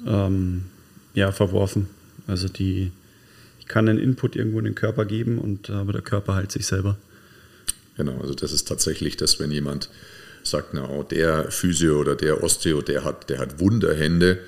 ähm, 0.06 0.64
ja, 1.14 1.32
verworfen. 1.32 1.88
Also 2.26 2.48
die, 2.48 2.90
ich 3.60 3.66
kann 3.66 3.88
einen 3.88 3.98
Input 3.98 4.36
irgendwo 4.36 4.58
in 4.58 4.66
den 4.66 4.74
Körper 4.74 5.04
geben 5.06 5.38
und 5.38 5.70
aber 5.70 5.92
der 5.92 6.02
Körper 6.02 6.34
heilt 6.34 6.52
sich 6.52 6.66
selber. 6.66 6.98
Genau, 7.96 8.20
also 8.20 8.34
das 8.34 8.52
ist 8.52 8.68
tatsächlich 8.68 9.16
das, 9.16 9.40
wenn 9.40 9.50
jemand 9.50 9.90
sagt, 10.42 10.74
na, 10.74 10.86
der 11.04 11.50
Physio 11.50 12.00
oder 12.00 12.16
der 12.16 12.42
Osteo, 12.42 12.82
der 12.82 13.04
hat, 13.04 13.30
der 13.30 13.38
hat 13.38 13.60
Wunderhände. 13.60 14.40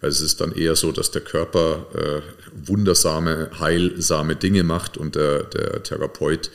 Also 0.00 0.24
es 0.24 0.32
ist 0.32 0.40
dann 0.40 0.52
eher 0.52 0.76
so, 0.76 0.92
dass 0.92 1.10
der 1.10 1.22
Körper 1.22 1.86
äh, 1.94 2.68
wundersame, 2.68 3.50
heilsame 3.58 4.36
Dinge 4.36 4.62
macht 4.62 4.96
und 4.96 5.14
der, 5.14 5.44
der 5.44 5.82
Therapeut 5.82 6.50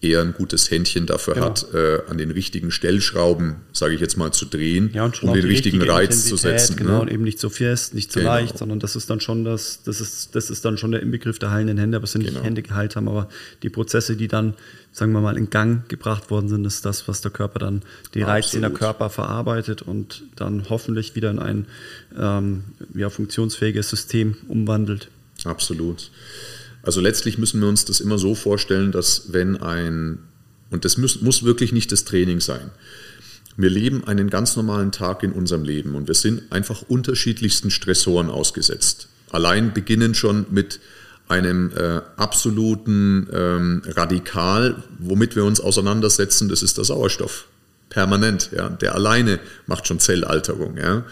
eher 0.00 0.20
ein 0.20 0.32
gutes 0.32 0.70
Händchen 0.70 1.06
dafür 1.06 1.34
genau. 1.34 1.46
hat, 1.46 1.74
äh, 1.74 2.02
an 2.08 2.18
den 2.18 2.30
richtigen 2.30 2.70
Stellschrauben, 2.70 3.56
sage 3.72 3.94
ich 3.94 4.00
jetzt 4.00 4.16
mal, 4.16 4.32
zu 4.32 4.44
drehen, 4.44 4.90
ja, 4.94 5.10
um 5.22 5.34
den 5.34 5.44
richtigen 5.44 5.82
Reiz 5.82 6.26
zu 6.26 6.36
setzen. 6.36 6.76
Genau, 6.76 6.92
ne? 6.92 7.00
und 7.00 7.10
eben 7.10 7.24
nicht 7.24 7.40
so 7.40 7.48
fest, 7.48 7.94
nicht 7.94 8.12
so 8.12 8.20
genau. 8.20 8.34
leicht, 8.34 8.58
sondern 8.58 8.78
das 8.78 8.94
ist 8.94 9.10
dann 9.10 9.20
schon 9.20 9.44
das, 9.44 9.82
das 9.82 10.00
ist, 10.00 10.36
das 10.36 10.50
ist 10.50 10.64
dann 10.64 10.78
schon 10.78 10.92
der 10.92 11.02
Inbegriff 11.02 11.40
der 11.40 11.50
heilenden 11.50 11.78
Hände, 11.78 11.96
aber 11.96 12.04
es 12.04 12.12
sind 12.12 12.22
genau. 12.22 12.34
nicht 12.34 12.46
Hände 12.46 12.62
geheilt 12.62 12.94
haben, 12.94 13.08
aber 13.08 13.28
die 13.64 13.70
Prozesse, 13.70 14.16
die 14.16 14.28
dann, 14.28 14.54
sagen 14.92 15.10
wir 15.12 15.20
mal, 15.20 15.36
in 15.36 15.50
Gang 15.50 15.88
gebracht 15.88 16.30
worden 16.30 16.48
sind, 16.48 16.64
ist 16.64 16.84
das, 16.84 17.08
was 17.08 17.20
der 17.20 17.32
Körper 17.32 17.58
dann, 17.58 17.82
die 18.14 18.22
Reize 18.22 18.56
in 18.56 18.62
der 18.62 18.70
Körper 18.70 19.10
verarbeitet 19.10 19.82
und 19.82 20.22
dann 20.36 20.70
hoffentlich 20.70 21.16
wieder 21.16 21.30
in 21.30 21.40
ein 21.40 21.66
ähm, 22.16 22.64
ja, 22.94 23.10
funktionsfähiges 23.10 23.90
System 23.90 24.36
umwandelt. 24.46 25.08
Absolut. 25.44 26.10
Also 26.82 27.00
letztlich 27.00 27.38
müssen 27.38 27.60
wir 27.60 27.68
uns 27.68 27.84
das 27.84 28.00
immer 28.00 28.18
so 28.18 28.34
vorstellen, 28.34 28.92
dass 28.92 29.32
wenn 29.32 29.56
ein, 29.56 30.18
und 30.70 30.84
das 30.84 30.96
muss, 30.96 31.20
muss 31.20 31.42
wirklich 31.44 31.72
nicht 31.72 31.92
das 31.92 32.04
Training 32.04 32.40
sein, 32.40 32.70
wir 33.56 33.70
leben 33.70 34.04
einen 34.06 34.30
ganz 34.30 34.54
normalen 34.54 34.92
Tag 34.92 35.24
in 35.24 35.32
unserem 35.32 35.64
Leben 35.64 35.96
und 35.96 36.06
wir 36.06 36.14
sind 36.14 36.52
einfach 36.52 36.82
unterschiedlichsten 36.82 37.70
Stressoren 37.70 38.30
ausgesetzt. 38.30 39.08
Allein 39.30 39.74
beginnen 39.74 40.14
schon 40.14 40.46
mit 40.50 40.78
einem 41.26 41.72
äh, 41.76 42.00
absoluten 42.16 43.28
ähm, 43.32 43.82
Radikal, 43.84 44.82
womit 44.98 45.36
wir 45.36 45.44
uns 45.44 45.60
auseinandersetzen, 45.60 46.48
das 46.48 46.62
ist 46.62 46.78
der 46.78 46.84
Sauerstoff. 46.84 47.46
Permanent, 47.90 48.50
ja. 48.54 48.68
Der 48.68 48.94
alleine 48.94 49.40
macht 49.66 49.86
schon 49.86 49.98
Zellalterung, 49.98 50.76
ja. 50.76 51.04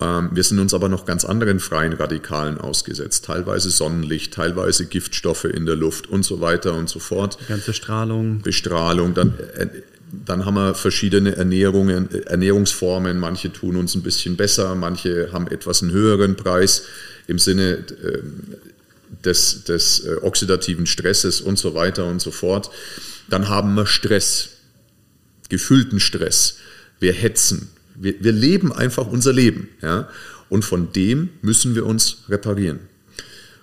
Ähm, 0.00 0.30
wir 0.32 0.42
sind 0.42 0.58
uns 0.58 0.72
aber 0.72 0.88
noch 0.88 1.04
ganz 1.04 1.24
anderen 1.24 1.60
freien 1.60 1.92
Radikalen 1.92 2.58
ausgesetzt, 2.58 3.26
teilweise 3.26 3.70
Sonnenlicht, 3.70 4.34
teilweise 4.34 4.86
Giftstoffe 4.86 5.44
in 5.44 5.66
der 5.66 5.76
Luft 5.76 6.08
und 6.08 6.24
so 6.24 6.40
weiter 6.40 6.74
und 6.74 6.88
so 6.88 6.98
fort. 6.98 7.38
Die 7.40 7.46
ganze 7.48 7.74
Strahlung. 7.74 8.40
Bestrahlung, 8.40 9.14
dann, 9.14 9.34
äh, 9.56 9.66
dann 10.26 10.44
haben 10.44 10.54
wir 10.54 10.74
verschiedene 10.74 11.36
Ernährungen, 11.36 12.10
Ernährungsformen. 12.26 13.18
Manche 13.18 13.52
tun 13.52 13.76
uns 13.76 13.94
ein 13.94 14.02
bisschen 14.02 14.36
besser, 14.36 14.74
manche 14.74 15.32
haben 15.32 15.46
etwas 15.48 15.82
einen 15.82 15.92
höheren 15.92 16.36
Preis 16.36 16.84
im 17.26 17.38
Sinne 17.38 17.84
äh, 18.02 18.22
des, 19.24 19.64
des 19.64 20.00
äh, 20.00 20.16
oxidativen 20.22 20.86
Stresses 20.86 21.40
und 21.40 21.58
so 21.58 21.74
weiter 21.74 22.06
und 22.06 22.20
so 22.20 22.30
fort. 22.30 22.70
Dann 23.28 23.48
haben 23.48 23.74
wir 23.74 23.86
Stress, 23.86 24.48
gefüllten 25.48 26.00
Stress. 26.00 26.56
Wir 27.00 27.12
hetzen, 27.12 27.70
wir, 28.00 28.22
wir 28.22 28.32
leben 28.32 28.72
einfach 28.72 29.06
unser 29.06 29.32
Leben. 29.32 29.68
Ja? 29.82 30.08
Und 30.48 30.64
von 30.64 30.92
dem 30.92 31.30
müssen 31.42 31.74
wir 31.74 31.86
uns 31.86 32.24
reparieren. 32.28 32.80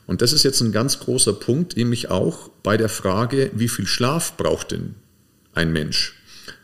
Und 0.06 0.22
das 0.22 0.32
ist 0.32 0.44
jetzt 0.44 0.62
ein 0.62 0.72
ganz 0.72 1.00
großer 1.00 1.34
Punkt, 1.34 1.76
nämlich 1.76 2.10
auch 2.10 2.50
bei 2.64 2.78
der 2.78 2.88
Frage, 2.88 3.52
wie 3.54 3.68
viel 3.68 3.86
Schlaf 3.86 4.38
braucht 4.38 4.72
denn 4.72 4.96
ein 5.54 5.74
Mensch? 5.74 6.14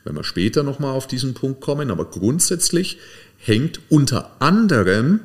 Wenn 0.06 0.16
wir 0.16 0.24
später 0.24 0.64
nochmal 0.64 0.92
auf 0.92 1.08
diesen 1.08 1.34
Punkt 1.34 1.60
kommen, 1.60 1.92
aber 1.92 2.06
grundsätzlich 2.06 3.00
hängt 3.38 3.82
unter 3.90 4.32
anderem 4.40 5.20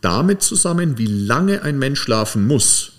damit 0.00 0.42
zusammen, 0.42 0.96
wie 0.96 1.06
lange 1.06 1.62
ein 1.62 1.78
Mensch 1.78 2.00
schlafen 2.00 2.46
muss, 2.46 2.92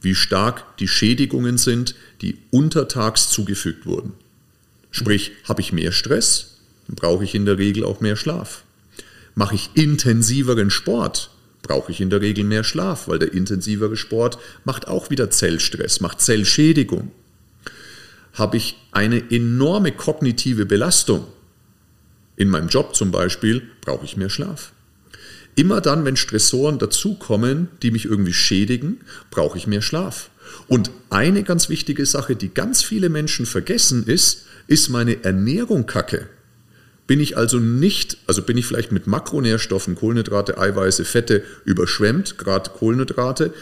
wie 0.00 0.16
stark 0.16 0.76
die 0.78 0.88
Schädigungen 0.88 1.58
sind, 1.58 1.94
die 2.22 2.38
untertags 2.50 3.28
zugefügt 3.28 3.86
wurden. 3.86 4.14
Sprich, 4.90 5.32
habe 5.44 5.60
ich 5.60 5.72
mehr 5.72 5.92
Stress, 5.92 6.49
brauche 6.96 7.24
ich 7.24 7.34
in 7.34 7.44
der 7.44 7.58
Regel 7.58 7.84
auch 7.84 8.00
mehr 8.00 8.16
Schlaf. 8.16 8.64
Mache 9.34 9.54
ich 9.54 9.70
intensiveren 9.74 10.70
Sport, 10.70 11.30
brauche 11.62 11.92
ich 11.92 12.00
in 12.00 12.10
der 12.10 12.20
Regel 12.20 12.44
mehr 12.44 12.64
Schlaf, 12.64 13.08
weil 13.08 13.18
der 13.18 13.32
intensivere 13.32 13.96
Sport 13.96 14.38
macht 14.64 14.88
auch 14.88 15.10
wieder 15.10 15.30
Zellstress, 15.30 16.00
macht 16.00 16.20
Zellschädigung. 16.20 17.10
Habe 18.32 18.56
ich 18.56 18.76
eine 18.92 19.30
enorme 19.30 19.92
kognitive 19.92 20.66
Belastung, 20.66 21.26
in 22.40 22.48
meinem 22.48 22.68
Job 22.68 22.96
zum 22.96 23.10
Beispiel, 23.10 23.62
brauche 23.82 24.06
ich 24.06 24.16
mehr 24.16 24.30
Schlaf. 24.30 24.72
Immer 25.56 25.82
dann, 25.82 26.06
wenn 26.06 26.16
Stressoren 26.16 26.78
dazukommen, 26.78 27.68
die 27.82 27.90
mich 27.90 28.06
irgendwie 28.06 28.32
schädigen, 28.32 29.00
brauche 29.30 29.58
ich 29.58 29.66
mehr 29.66 29.82
Schlaf. 29.82 30.30
Und 30.66 30.90
eine 31.10 31.42
ganz 31.42 31.68
wichtige 31.68 32.06
Sache, 32.06 32.36
die 32.36 32.48
ganz 32.48 32.82
viele 32.82 33.10
Menschen 33.10 33.44
vergessen, 33.44 34.04
ist, 34.06 34.46
ist 34.68 34.88
meine 34.88 35.22
Ernährung 35.22 35.84
kacke? 35.84 36.30
Bin 37.10 37.18
ich 37.18 37.36
also 37.36 37.58
nicht, 37.58 38.18
also 38.28 38.40
bin 38.40 38.56
ich 38.56 38.66
vielleicht 38.66 38.92
mit 38.92 39.08
Makronährstoffen, 39.08 39.96
Kohlenhydrate, 39.96 40.58
Eiweiße, 40.58 41.04
Fette 41.04 41.42
überschwemmt, 41.64 42.38
gerade 42.38 42.70
Kohlenhydrate, 42.70 43.52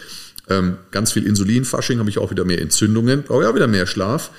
ähm, 0.49 0.77
ganz 0.91 1.13
viel 1.13 1.25
Insulinfasching, 1.25 1.97
habe 1.97 2.11
ich 2.11 2.19
auch 2.19 2.29
wieder 2.29 2.45
mehr 2.45 2.61
Entzündungen, 2.61 3.23
brauche 3.23 3.49
auch 3.49 3.55
wieder 3.55 3.65
mehr 3.65 3.87
Schlaf. 3.87 4.29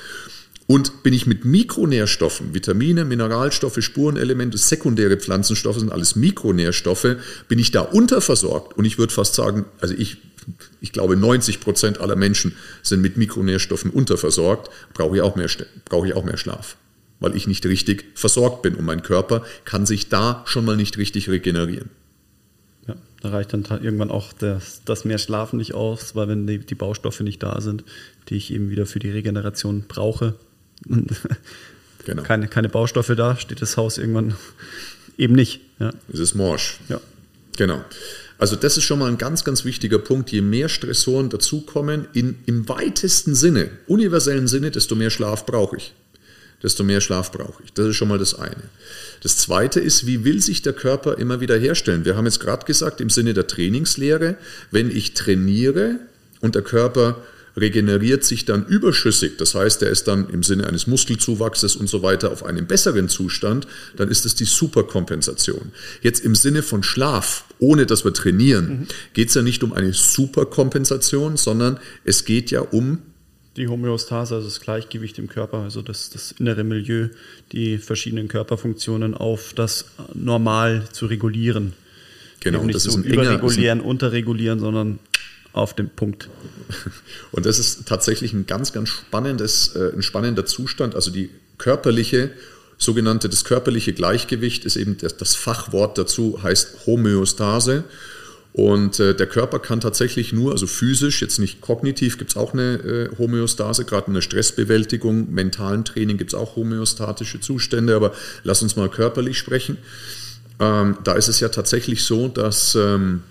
Und 0.69 1.03
bin 1.03 1.13
ich 1.13 1.27
mit 1.27 1.45
Mikronährstoffen, 1.45 2.55
Vitamine, 2.55 3.05
Mineralstoffe, 3.05 3.83
Spurenelemente, 3.83 4.59
sekundäre 4.59 5.17
Pflanzenstoffe 5.17 5.81
sind 5.81 5.91
alles 5.91 6.15
Mikronährstoffe, 6.15 7.17
bin 7.49 7.59
ich 7.59 7.73
da 7.73 7.81
unterversorgt. 7.81 8.79
Und 8.79 8.85
ich 8.85 8.97
würde 8.97 9.13
fast 9.13 9.35
sagen, 9.35 9.65
also 9.81 9.93
ich, 9.93 10.19
ich 10.81 10.93
glaube 10.93 11.17
90 11.17 11.59
Prozent 11.59 12.01
aller 12.01 12.15
Menschen 12.15 12.55
sind 12.85 13.03
mit 13.03 13.17
Mikronährstoffen 13.17 13.91
unterversorgt, 13.91 14.71
brauche 14.95 15.17
ich 15.17 15.23
auch 15.23 15.35
mehr, 15.35 15.49
brauche 15.87 16.07
ich 16.07 16.15
auch 16.15 16.23
mehr 16.23 16.37
Schlaf 16.37 16.77
weil 17.21 17.37
ich 17.37 17.47
nicht 17.47 17.65
richtig 17.67 18.07
versorgt 18.15 18.63
bin 18.63 18.75
und 18.75 18.85
mein 18.85 19.03
Körper 19.03 19.45
kann 19.65 19.87
sich 19.87 20.09
da 20.09 20.43
schon 20.47 20.65
mal 20.65 20.77
nicht 20.77 20.99
richtig 20.99 21.29
regenerieren. 21.29 21.91
Ja, 22.89 22.97
da 23.21 23.29
reicht 23.29 23.53
dann 23.53 23.65
irgendwann 23.83 24.11
auch 24.11 24.33
das, 24.33 24.83
das 24.85 25.05
mehr 25.05 25.19
Schlafen 25.19 25.59
nicht 25.59 25.75
aus, 25.75 26.17
weil 26.17 26.29
wenn 26.29 26.47
die, 26.47 26.59
die 26.59 26.75
Baustoffe 26.75 27.21
nicht 27.21 27.43
da 27.43 27.61
sind, 27.61 27.85
die 28.29 28.37
ich 28.37 28.53
eben 28.53 28.71
wieder 28.71 28.87
für 28.87 28.99
die 28.99 29.11
Regeneration 29.11 29.85
brauche, 29.87 30.35
genau. 32.05 32.23
keine, 32.23 32.49
keine 32.49 32.71
Baustoffe 32.71 33.15
da, 33.15 33.37
steht 33.37 33.61
das 33.61 33.77
Haus 33.77 33.99
irgendwann 33.99 34.35
eben 35.19 35.35
nicht. 35.35 35.61
Ja. 35.79 35.93
Es 36.13 36.19
ist 36.19 36.35
morsch. 36.35 36.81
Ja. 36.89 37.01
Genau. 37.57 37.85
Also 38.39 38.57
das 38.57 38.79
ist 38.79 38.85
schon 38.85 38.99
mal 38.99 39.09
ein 39.11 39.19
ganz, 39.19 39.45
ganz 39.45 39.67
wichtiger 39.67 39.99
Punkt. 39.99 40.33
Je 40.33 40.41
mehr 40.41 40.71
Stressoren 40.71 41.29
dazukommen, 41.29 42.09
in, 42.15 42.37
im 42.47 42.71
weitesten 42.71 43.35
Sinne, 43.35 43.71
universellen 43.87 44.49
Sinne, 44.49 44.71
desto 44.71 44.95
mehr 44.95 45.11
Schlaf 45.11 45.45
brauche 45.45 45.77
ich 45.77 45.93
desto 46.63 46.85
mehr 46.85 47.01
Schlaf 47.01 47.33
brauche 47.33 47.63
ich. 47.65 47.73
Das 47.73 47.87
ist 47.87 47.97
schon 47.97 48.09
mal 48.09 48.19
das 48.19 48.35
eine. 48.35 48.63
Das 49.23 49.37
zweite 49.37 49.81
ist, 49.81 50.07
wie 50.07 50.25
will 50.25 50.41
sich 50.41 50.63
der 50.63 50.73
Körper 50.73 51.19
immer 51.19 51.41
wieder 51.41 51.57
herstellen? 51.57 52.05
Wir 52.05 52.17
haben 52.17 52.27
jetzt 52.27 52.41
gerade 52.41 52.67
gesagt, 52.67 53.01
im 53.01 53.11
Sinne 53.11 53.35
der 53.35 53.47
Trainingslehre, 53.47 54.37
wenn 54.71 54.91
ich 54.91 55.15
trainiere 55.15 56.01
und 56.41 56.55
der 56.55 56.63
Körper 56.63 57.17
regeneriert 57.57 58.25
sich 58.25 58.45
dann 58.45 58.65
überschüssig, 58.67 59.37
das 59.37 59.55
heißt, 59.55 59.83
er 59.83 59.91
ist 59.91 60.05
dann 60.05 60.31
im 60.31 60.43
Sinne 60.43 60.67
eines 60.67 60.87
Muskelzuwachses 60.87 61.77
und 61.77 61.89
so 61.89 62.03
weiter 62.03 62.31
auf 62.31 62.45
einem 62.45 62.67
besseren 62.67 63.09
Zustand, 63.09 63.67
dann 63.97 64.09
ist 64.09 64.25
es 64.25 64.35
die 64.35 64.45
Superkompensation. 64.45 65.73
Jetzt 66.01 66.25
im 66.25 66.35
Sinne 66.35 66.63
von 66.63 66.83
Schlaf, 66.83 67.45
ohne 67.59 67.87
dass 67.87 68.05
wir 68.05 68.15
trainieren, 68.15 68.69
mhm. 68.69 68.87
geht 69.15 69.29
es 69.29 69.35
ja 69.35 69.43
nicht 69.43 69.63
um 69.63 69.73
eine 69.73 69.93
Superkompensation, 69.93 71.37
sondern 71.37 71.81
es 72.05 72.25
geht 72.25 72.51
ja 72.51 72.61
um 72.61 72.99
die 73.57 73.69
Homöostase, 73.69 74.37
also 74.37 74.47
das 74.47 74.61
Gleichgewicht 74.61 75.19
im 75.19 75.29
Körper, 75.29 75.59
also 75.59 75.83
das, 75.83 76.11
das 76.11 76.33
innere 76.33 76.65
Milieu, 76.65 77.09
die 77.53 77.79
verschiedenen 77.79 78.29
Körperfunktionen 78.29 79.15
auf 79.15 79.53
das 79.55 79.87
Normal 80.15 80.85
zu 80.93 81.07
regulieren. 81.07 81.73
Genau, 82.41 82.61
und 82.61 82.67
nicht 82.67 82.77
das 82.77 82.85
so 82.85 82.91
ist 82.91 82.97
ein 82.97 83.05
überregulieren, 83.05 83.81
enger, 83.81 83.89
unterregulieren, 83.89 84.61
sondern 84.61 84.99
auf 85.53 85.75
den 85.75 85.91
Punkt. 85.91 86.29
Und 87.33 87.45
das 87.45 87.59
ist 87.59 87.87
tatsächlich 87.87 88.33
ein 88.33 88.47
ganz, 88.47 88.73
ganz 88.73 88.89
spannendes, 88.89 89.75
äh, 89.75 89.93
ein 89.93 90.03
spannender 90.03 90.47
Zustand. 90.47 90.95
Also 90.95 91.11
die 91.11 91.31
körperliche, 91.59 92.31
sogenannte, 92.79 93.29
das 93.29 93.45
körperliche 93.45 93.93
Gleichgewicht 93.93 94.65
ist 94.65 94.77
eben 94.77 94.97
das, 94.97 95.17
das 95.17 95.35
Fachwort 95.35 95.99
dazu, 95.99 96.43
heißt 96.43 96.87
Homöostase. 96.87 97.85
Und 98.53 98.99
äh, 98.99 99.15
der 99.15 99.29
Körper 99.29 99.61
kann 99.61 99.81
tatsächlich 99.81 100.33
nur, 100.33 100.53
also 100.53 100.67
physisch, 100.67 101.23
jetzt 101.23 101.39
nicht 101.39 101.61
kognitiv, 101.61 102.19
gibt 102.19 102.31
es 102.31 102.37
auch 102.37 102.53
eine 102.53 102.75
äh, 102.75 103.17
Homöostase, 103.17 103.85
gerade 103.85 104.09
in 104.09 104.15
der 104.15 104.23
Stressbewältigung, 104.23 105.33
mentalen 105.33 105.85
Training 105.85 106.19
gibt 106.19 106.33
es 106.33 106.39
auch 106.39 106.57
homöostatische 106.57 107.41
Zustände, 107.41 107.95
aber 107.95 108.13
lass 108.43 108.63
uns 108.63 108.75
mal 108.75 108.89
körperlich 108.89 109.39
sprechen. 109.39 109.79
Ähm, 110.59 110.99
da 111.05 111.13
ist 111.13 111.29
es 111.29 111.39
ja 111.39 111.49
tatsächlich 111.49 112.05
so, 112.05 112.27
dass, 112.27 112.75
ähm, 112.75 113.23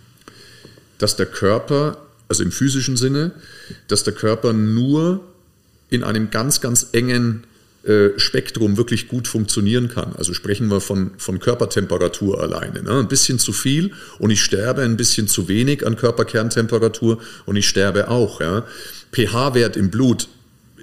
dass 0.98 1.18
der 1.18 1.26
Körper, 1.26 1.98
also 2.30 2.44
im 2.44 2.52
physischen 2.52 2.96
Sinne, 2.96 3.32
dass 3.88 4.04
der 4.04 4.14
Körper 4.14 4.54
nur 4.54 5.20
in 5.90 6.04
einem 6.04 6.30
ganz, 6.30 6.62
ganz 6.62 6.88
engen 6.94 7.44
Spektrum 8.18 8.78
wirklich 8.78 9.08
gut 9.08 9.28
funktionieren 9.28 9.88
kann. 9.88 10.14
Also 10.18 10.34
sprechen 10.34 10.68
wir 10.70 10.82
von, 10.82 11.12
von 11.18 11.40
Körpertemperatur 11.40 12.42
alleine. 12.42 12.84
Ne? 12.84 13.00
Ein 13.00 13.08
bisschen 13.08 13.40
zu 13.40 13.54
viel 13.54 13.92
und 14.20 14.32
ich 14.32 14.44
sterbe, 14.44 14.82
ein 14.82 14.98
bisschen 14.98 15.28
zu 15.28 15.48
wenig 15.48 15.88
an 15.88 15.96
Körperkerntemperatur 15.96 17.20
und 17.46 17.56
ich 17.56 17.68
sterbe 17.68 18.10
auch. 18.10 18.42
Ja? 18.42 18.66
pH-Wert 19.12 19.78
im 19.78 19.90
Blut, 19.90 20.28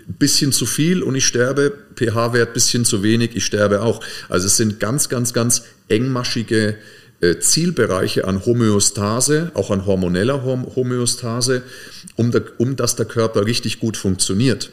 ein 0.08 0.14
bisschen 0.14 0.52
zu 0.52 0.66
viel 0.66 1.02
und 1.02 1.14
ich 1.14 1.26
sterbe, 1.26 1.72
pH-Wert 1.96 2.50
ein 2.50 2.54
bisschen 2.54 2.84
zu 2.84 3.02
wenig, 3.02 3.34
ich 3.34 3.44
sterbe 3.44 3.82
auch. 3.82 4.02
Also 4.28 4.46
es 4.46 4.56
sind 4.56 4.80
ganz, 4.80 5.08
ganz, 5.08 5.32
ganz 5.32 5.64
engmaschige 5.88 6.76
äh, 7.20 7.38
Zielbereiche 7.38 8.26
an 8.26 8.44
Homöostase, 8.44 9.50
auch 9.54 9.70
an 9.70 9.86
hormoneller 9.86 10.44
Homöostase, 10.44 11.62
um, 12.16 12.30
der, 12.30 12.42
um 12.58 12.76
dass 12.76 12.96
der 12.96 13.06
Körper 13.06 13.46
richtig 13.46 13.80
gut 13.80 13.96
funktioniert. 13.96 14.70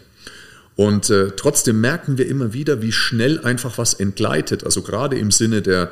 Und 0.76 1.10
äh, 1.10 1.32
trotzdem 1.36 1.82
merken 1.82 2.18
wir 2.18 2.28
immer 2.28 2.54
wieder, 2.54 2.82
wie 2.82 2.92
schnell 2.92 3.40
einfach 3.40 3.78
was 3.78 3.94
entgleitet. 3.94 4.64
Also 4.64 4.82
gerade 4.82 5.18
im 5.18 5.30
Sinne 5.30 5.62
der 5.62 5.92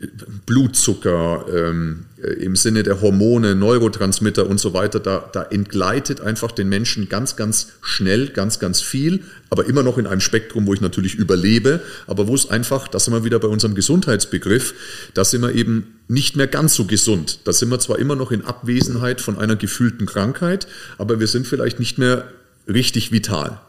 äh, 0.00 0.06
Blutzucker, 0.46 1.44
ähm, 1.52 2.06
äh, 2.22 2.32
im 2.42 2.56
Sinne 2.56 2.84
der 2.84 3.02
Hormone, 3.02 3.54
Neurotransmitter 3.54 4.46
und 4.46 4.58
so 4.58 4.72
weiter, 4.72 4.98
da, 4.98 5.28
da 5.30 5.42
entgleitet 5.42 6.22
einfach 6.22 6.52
den 6.52 6.70
Menschen 6.70 7.10
ganz, 7.10 7.36
ganz 7.36 7.72
schnell, 7.82 8.28
ganz, 8.28 8.58
ganz 8.58 8.80
viel, 8.80 9.24
aber 9.50 9.66
immer 9.66 9.82
noch 9.82 9.98
in 9.98 10.06
einem 10.06 10.22
Spektrum, 10.22 10.66
wo 10.66 10.72
ich 10.72 10.80
natürlich 10.80 11.16
überlebe, 11.16 11.80
aber 12.06 12.26
wo 12.26 12.34
es 12.34 12.48
einfach, 12.48 12.88
da 12.88 12.98
sind 12.98 13.12
wir 13.12 13.24
wieder 13.24 13.38
bei 13.38 13.48
unserem 13.48 13.74
Gesundheitsbegriff, 13.74 14.72
da 15.12 15.24
sind 15.24 15.42
wir 15.42 15.54
eben 15.54 15.98
nicht 16.08 16.34
mehr 16.34 16.46
ganz 16.46 16.74
so 16.74 16.86
gesund. 16.86 17.40
Da 17.44 17.52
sind 17.52 17.70
wir 17.70 17.78
zwar 17.78 17.98
immer 17.98 18.16
noch 18.16 18.32
in 18.32 18.42
Abwesenheit 18.42 19.20
von 19.20 19.38
einer 19.38 19.56
gefühlten 19.56 20.06
Krankheit, 20.06 20.66
aber 20.96 21.20
wir 21.20 21.26
sind 21.26 21.46
vielleicht 21.46 21.78
nicht 21.78 21.98
mehr 21.98 22.28
richtig 22.66 23.12
vital. 23.12 23.60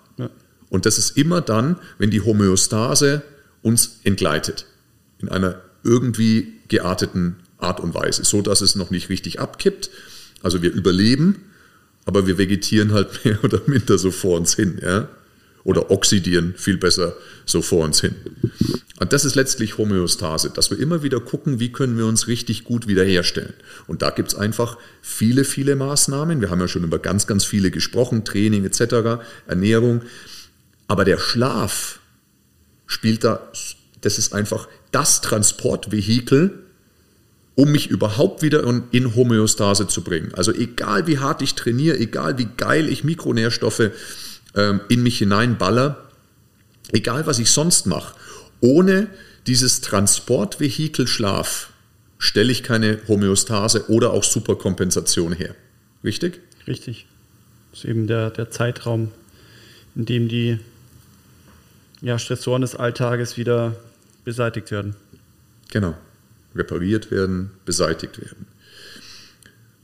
Und 0.70 0.86
das 0.86 0.98
ist 0.98 1.18
immer 1.18 1.42
dann, 1.42 1.78
wenn 1.98 2.12
die 2.12 2.22
Homöostase 2.22 3.22
uns 3.62 4.00
entgleitet. 4.04 4.66
In 5.20 5.30
einer 5.30 5.62
irgendwie 5.84 6.54
gearteten 6.68 7.38
Art 7.58 7.80
und 7.80 7.94
Weise, 7.94 8.24
so 8.26 8.42
dass 8.42 8.62
es 8.62 8.76
noch 8.76 8.92
nicht 8.92 9.10
richtig 9.10 9.40
abkippt. 9.40 9.90
Also 10.42 10.62
wir 10.62 10.72
überleben, 10.72 11.44
aber 12.06 12.28
wir 12.28 12.38
vegetieren 12.38 12.94
halt 12.94 13.26
mehr 13.26 13.44
oder 13.44 13.62
minder 13.66 13.98
so 13.98 14.12
vor 14.12 14.38
uns 14.38 14.56
hin. 14.56 14.80
Ja? 14.82 15.08
Oder 15.64 15.90
oxidieren 15.90 16.54
viel 16.58 16.78
besser 16.78 17.16
so 17.46 17.62
vor 17.62 17.84
uns 17.86 18.02
hin. 18.02 18.16
Und 19.00 19.12
das 19.12 19.26
ist 19.26 19.36
letztlich 19.36 19.78
Homöostase, 19.78 20.52
dass 20.52 20.70
wir 20.70 20.80
immer 20.80 21.02
wieder 21.04 21.20
gucken, 21.20 21.60
wie 21.60 21.72
können 21.72 21.98
wir 21.98 22.06
uns 22.06 22.28
richtig 22.28 22.64
gut 22.64 22.88
wiederherstellen. 22.88 23.54
Und 23.88 24.02
da 24.02 24.12
gibt 24.12 24.30
es 24.30 24.36
einfach 24.36 24.78
viele, 25.02 25.44
viele 25.44 25.76
Maßnahmen. 25.76 26.40
Wir 26.40 26.50
haben 26.50 26.62
ja 26.62 26.68
schon 26.68 26.84
über 26.84 27.00
ganz, 27.00 27.28
ganz 27.28 27.44
viele 27.44 27.72
gesprochen, 27.72 28.24
Training 28.24 28.64
etc., 28.64 29.24
Ernährung. 29.48 30.04
Aber 30.88 31.06
der 31.06 31.18
Schlaf 31.18 32.00
spielt 32.86 33.24
da, 33.24 33.52
das 34.02 34.18
ist 34.18 34.34
einfach 34.34 34.68
das 34.92 35.22
Transportvehikel, 35.22 36.64
um 37.56 37.72
mich 37.72 37.90
überhaupt 37.90 38.42
wieder 38.42 38.64
in 38.92 39.16
Homöostase 39.16 39.88
zu 39.88 40.04
bringen. 40.04 40.34
Also 40.34 40.54
egal 40.54 41.08
wie 41.08 41.20
hart 41.20 41.42
ich 41.42 41.56
trainiere, 41.56 41.98
egal 41.98 42.38
wie 42.38 42.48
geil 42.58 42.90
ich 42.90 43.04
Mikronährstoffe 43.04 43.92
ähm, 44.56 44.82
in 44.90 45.04
mich 45.04 45.18
hineinballer, 45.18 46.10
egal 46.92 47.26
was 47.26 47.40
ich 47.40 47.50
sonst 47.50 47.86
mache, 47.86 48.16
ohne 48.60 49.08
dieses 49.48 49.82
Transportvehikel 49.82 51.08
Schlaf 51.08 51.70
stelle 52.18 52.52
ich 52.52 52.64
keine 52.64 53.00
Homöostase 53.08 53.90
oder 53.90 54.12
auch 54.12 54.24
Superkompensation 54.24 55.32
her. 55.32 55.56
Richtig? 56.04 56.42
Richtig. 56.68 57.06
Das 57.72 57.80
ist 57.80 57.90
eben 57.90 58.08
der, 58.08 58.32
der 58.32 58.50
Zeitraum, 58.50 59.12
in 59.96 60.06
dem 60.06 60.28
die 60.28 60.60
ja, 62.02 62.20
Stressoren 62.20 62.62
des 62.62 62.76
Alltages 62.76 63.38
wieder 63.38 63.76
beseitigt 64.24 64.72
werden. 64.72 64.96
Genau. 65.72 65.96
Repariert 66.56 67.12
werden, 67.12 67.52
beseitigt 67.66 68.20
werden. 68.20 68.48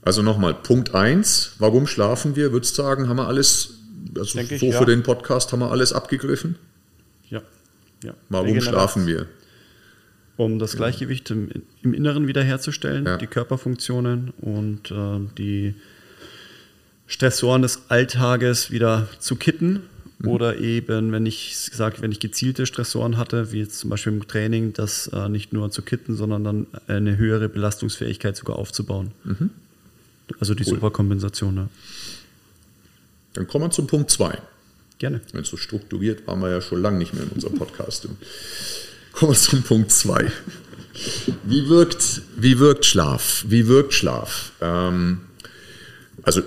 Also 0.02 0.22
nochmal, 0.22 0.54
Punkt 0.54 0.94
1, 0.94 1.56
warum 1.58 1.86
schlafen 1.86 2.34
wir? 2.34 2.52
Würdest 2.52 2.76
du 2.76 2.82
sagen, 2.82 3.08
haben 3.08 3.16
wir 3.16 3.28
alles, 3.28 3.78
also 4.16 4.38
Denke 4.38 4.58
so 4.58 4.66
ich, 4.66 4.74
für 4.74 4.80
ja. 4.80 4.86
den 4.86 5.02
Podcast 5.02 5.52
haben 5.52 5.60
wir 5.60 5.70
alles 5.70 5.92
abgegriffen? 5.92 6.56
Ja. 7.30 7.42
ja. 8.02 8.14
Warum 8.28 8.60
schlafen 8.60 9.06
wir? 9.06 9.26
Um 10.36 10.58
das 10.58 10.76
Gleichgewicht 10.76 11.30
im, 11.30 11.50
im 11.82 11.94
Inneren 11.94 12.26
wiederherzustellen, 12.26 13.04
ja. 13.04 13.16
die 13.16 13.28
Körperfunktionen 13.28 14.30
und 14.40 14.90
äh, 14.90 15.20
die 15.38 15.74
Stressoren 17.06 17.62
des 17.62 17.90
Alltages 17.90 18.70
wieder 18.70 19.08
zu 19.20 19.36
kitten 19.36 19.82
Mhm. 20.22 20.28
Oder 20.28 20.58
eben, 20.58 21.12
wenn 21.12 21.26
ich 21.26 21.56
sage, 21.56 21.96
wenn 22.00 22.12
ich 22.12 22.20
gezielte 22.20 22.66
Stressoren 22.66 23.16
hatte, 23.16 23.52
wie 23.52 23.58
jetzt 23.58 23.78
zum 23.78 23.90
Beispiel 23.90 24.12
im 24.12 24.26
Training, 24.26 24.72
das 24.72 25.08
äh, 25.08 25.28
nicht 25.28 25.52
nur 25.52 25.70
zu 25.70 25.82
kitten, 25.82 26.16
sondern 26.16 26.44
dann 26.44 26.66
eine 26.86 27.16
höhere 27.16 27.48
Belastungsfähigkeit 27.48 28.36
sogar 28.36 28.56
aufzubauen. 28.56 29.10
Mhm. 29.24 29.50
Also 30.38 30.54
die 30.54 30.64
cool. 30.64 30.74
Superkompensation. 30.74 31.54
Ne? 31.54 31.68
Dann 33.34 33.46
kommen 33.46 33.66
wir 33.66 33.70
zum 33.70 33.86
Punkt 33.86 34.10
2. 34.10 34.38
Gerne. 34.98 35.20
Wenn 35.32 35.42
es 35.42 35.48
so 35.48 35.56
strukturiert 35.56 36.26
waren 36.28 36.40
wir 36.40 36.50
ja 36.50 36.60
schon 36.60 36.80
lange 36.80 36.98
nicht 36.98 37.12
mehr 37.12 37.24
in 37.24 37.30
unserem 37.30 37.58
Podcast. 37.58 38.08
kommen 39.12 39.32
wir 39.32 39.38
zum 39.38 39.62
Punkt 39.62 39.90
2. 39.90 40.30
Wie 41.44 41.68
wirkt, 41.68 42.22
wie 42.36 42.58
wirkt 42.58 42.84
Schlaf? 42.84 43.44
Wie 43.48 43.66
wirkt 43.66 43.94
Schlaf? 43.94 44.52
Ähm, 44.60 45.22
also 46.22 46.42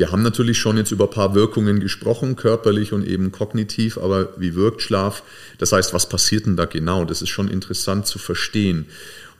wir 0.00 0.12
haben 0.12 0.22
natürlich 0.22 0.56
schon 0.56 0.78
jetzt 0.78 0.92
über 0.92 1.04
ein 1.04 1.10
paar 1.10 1.34
Wirkungen 1.34 1.78
gesprochen, 1.78 2.34
körperlich 2.34 2.94
und 2.94 3.06
eben 3.06 3.32
kognitiv, 3.32 3.98
aber 3.98 4.32
wie 4.38 4.54
wirkt 4.54 4.80
Schlaf? 4.80 5.22
Das 5.58 5.72
heißt, 5.72 5.92
was 5.92 6.08
passiert 6.08 6.46
denn 6.46 6.56
da 6.56 6.64
genau? 6.64 7.04
Das 7.04 7.20
ist 7.20 7.28
schon 7.28 7.48
interessant 7.48 8.06
zu 8.06 8.18
verstehen. 8.18 8.86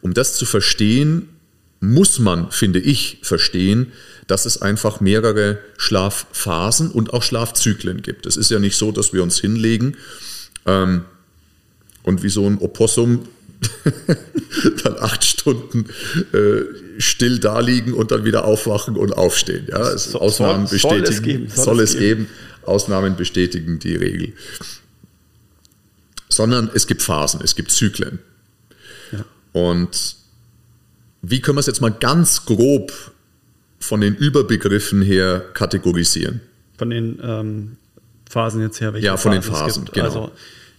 Um 0.03 0.13
das 0.13 0.35
zu 0.35 0.45
verstehen, 0.45 1.31
muss 1.81 2.19
man, 2.19 2.51
finde 2.51 2.79
ich, 2.79 3.21
verstehen, 3.23 3.93
dass 4.27 4.45
es 4.45 4.61
einfach 4.61 5.01
mehrere 5.01 5.61
Schlafphasen 5.79 6.91
und 6.91 7.15
auch 7.15 7.23
Schlafzyklen 7.23 8.03
gibt. 8.03 8.27
Es 8.27 8.37
ist 8.37 8.51
ja 8.51 8.59
nicht 8.59 8.77
so, 8.77 8.93
dass 8.93 9.15
wir 9.15 9.23
uns 9.23 9.41
hinlegen 9.41 9.97
ähm, 10.67 11.07
und 12.03 12.23
wie 12.23 12.29
so 12.29 12.47
ein 12.47 12.59
Opossum 12.59 13.27
dann 14.85 14.99
acht 14.99 15.25
Stunden 15.25 15.87
äh, 16.35 16.65
still 17.01 17.39
da 17.39 17.61
liegen 17.61 17.93
und 17.93 18.11
dann 18.11 18.25
wieder 18.25 18.45
aufwachen 18.45 18.97
und 18.97 19.13
aufstehen. 19.13 19.67
Ja, 19.71 19.91
es 19.91 20.13
so, 20.13 20.21
Ausnahmen 20.21 20.67
soll, 20.67 20.75
bestätigen, 20.75 21.05
soll 21.07 21.15
es, 21.15 21.23
geben, 21.23 21.49
soll 21.49 21.65
soll 21.65 21.81
es, 21.81 21.99
geben. 21.99 22.29
Ausnahmen 22.65 23.17
bestätigen 23.17 23.79
die 23.79 23.97
Regel. 23.97 24.33
Sondern 26.29 26.71
es 26.75 26.87
gibt 26.87 27.03
Phasen, 27.03 27.41
es 27.43 27.57
gibt 27.57 27.71
Zyklen. 27.71 28.21
Ja. 29.13 29.25
Und 29.53 30.17
wie 31.23 31.41
können 31.41 31.57
wir 31.57 31.61
es 31.61 31.67
jetzt 31.67 31.81
mal 31.81 31.91
ganz 31.91 32.45
grob 32.45 32.93
von 33.79 34.01
den 34.01 34.15
Überbegriffen 34.15 35.03
her 35.03 35.45
kategorisieren? 35.55 36.41
Von 36.79 36.91
den 36.91 37.19
ähm, 37.23 37.77
Phasen 38.29 38.61
jetzt 38.63 38.81
her? 38.81 38.95
Welche 38.95 39.07
ja, 39.07 39.17
von 39.17 39.33
Phasen 39.33 39.43
den 39.43 39.55
Phasen, 39.55 39.85
genau. 39.93 40.05
Also 40.07 40.33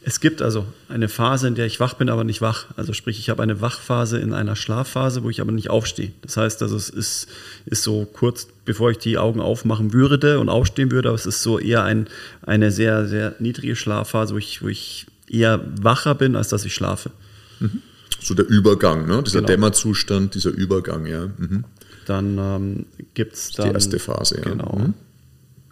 es 0.04 0.20
gibt 0.20 0.42
also 0.42 0.66
eine 0.90 1.08
Phase, 1.08 1.48
in 1.48 1.56
der 1.56 1.68
ich 1.68 1.80
wach 1.80 1.94
bin, 1.94 2.10
aber 2.10 2.24
nicht 2.24 2.42
wach. 2.42 2.66
Also 2.76 2.92
sprich, 2.92 3.20
ich 3.20 3.30
habe 3.30 3.44
eine 3.44 3.62
Wachphase 3.62 4.18
in 4.18 4.34
einer 4.34 4.56
Schlafphase, 4.56 5.24
wo 5.24 5.30
ich 5.30 5.42
aber 5.42 5.52
nicht 5.52 5.70
aufstehe. 5.70 6.12
Das 6.24 6.38
heißt, 6.38 6.64
also 6.64 6.76
es 6.76 6.90
ist, 6.90 7.28
ist 7.68 7.84
so 7.84 8.08
kurz, 8.12 8.48
bevor 8.66 8.90
ich 8.90 8.98
die 8.98 9.20
Augen 9.20 9.40
aufmachen 9.40 9.94
würde 9.94 10.40
und 10.40 10.50
aufstehen 10.50 10.90
würde, 10.90 11.10
aber 11.10 11.16
es 11.16 11.28
ist 11.28 11.44
so 11.44 11.60
eher 11.60 11.84
ein, 11.84 12.08
eine 12.42 12.72
sehr, 12.72 13.08
sehr 13.08 13.36
niedrige 13.38 13.76
Schlafphase, 13.76 14.34
wo 14.34 14.40
ich, 14.40 14.64
wo 14.64 14.70
ich 14.70 15.06
eher 15.30 15.62
wacher 15.82 16.16
bin, 16.16 16.36
als 16.36 16.50
dass 16.50 16.66
ich 16.66 16.74
schlafe. 16.74 17.12
Mhm. 17.60 17.84
So 18.20 18.34
der 18.34 18.48
Übergang, 18.48 19.08
ne? 19.08 19.22
dieser 19.24 19.40
genau. 19.40 19.48
Dämmerzustand, 19.48 20.34
dieser 20.34 20.52
Übergang, 20.52 21.06
ja. 21.06 21.28
Mhm. 21.38 21.64
Dann 22.08 22.38
ähm, 22.40 22.86
gibt 23.14 23.36
es 23.36 23.52
dann... 23.52 23.70
Die 23.70 23.74
erste 23.74 24.00
Phase, 24.00 24.38
ja. 24.38 24.50
Genau. 24.50 24.80
Mhm 24.80 24.94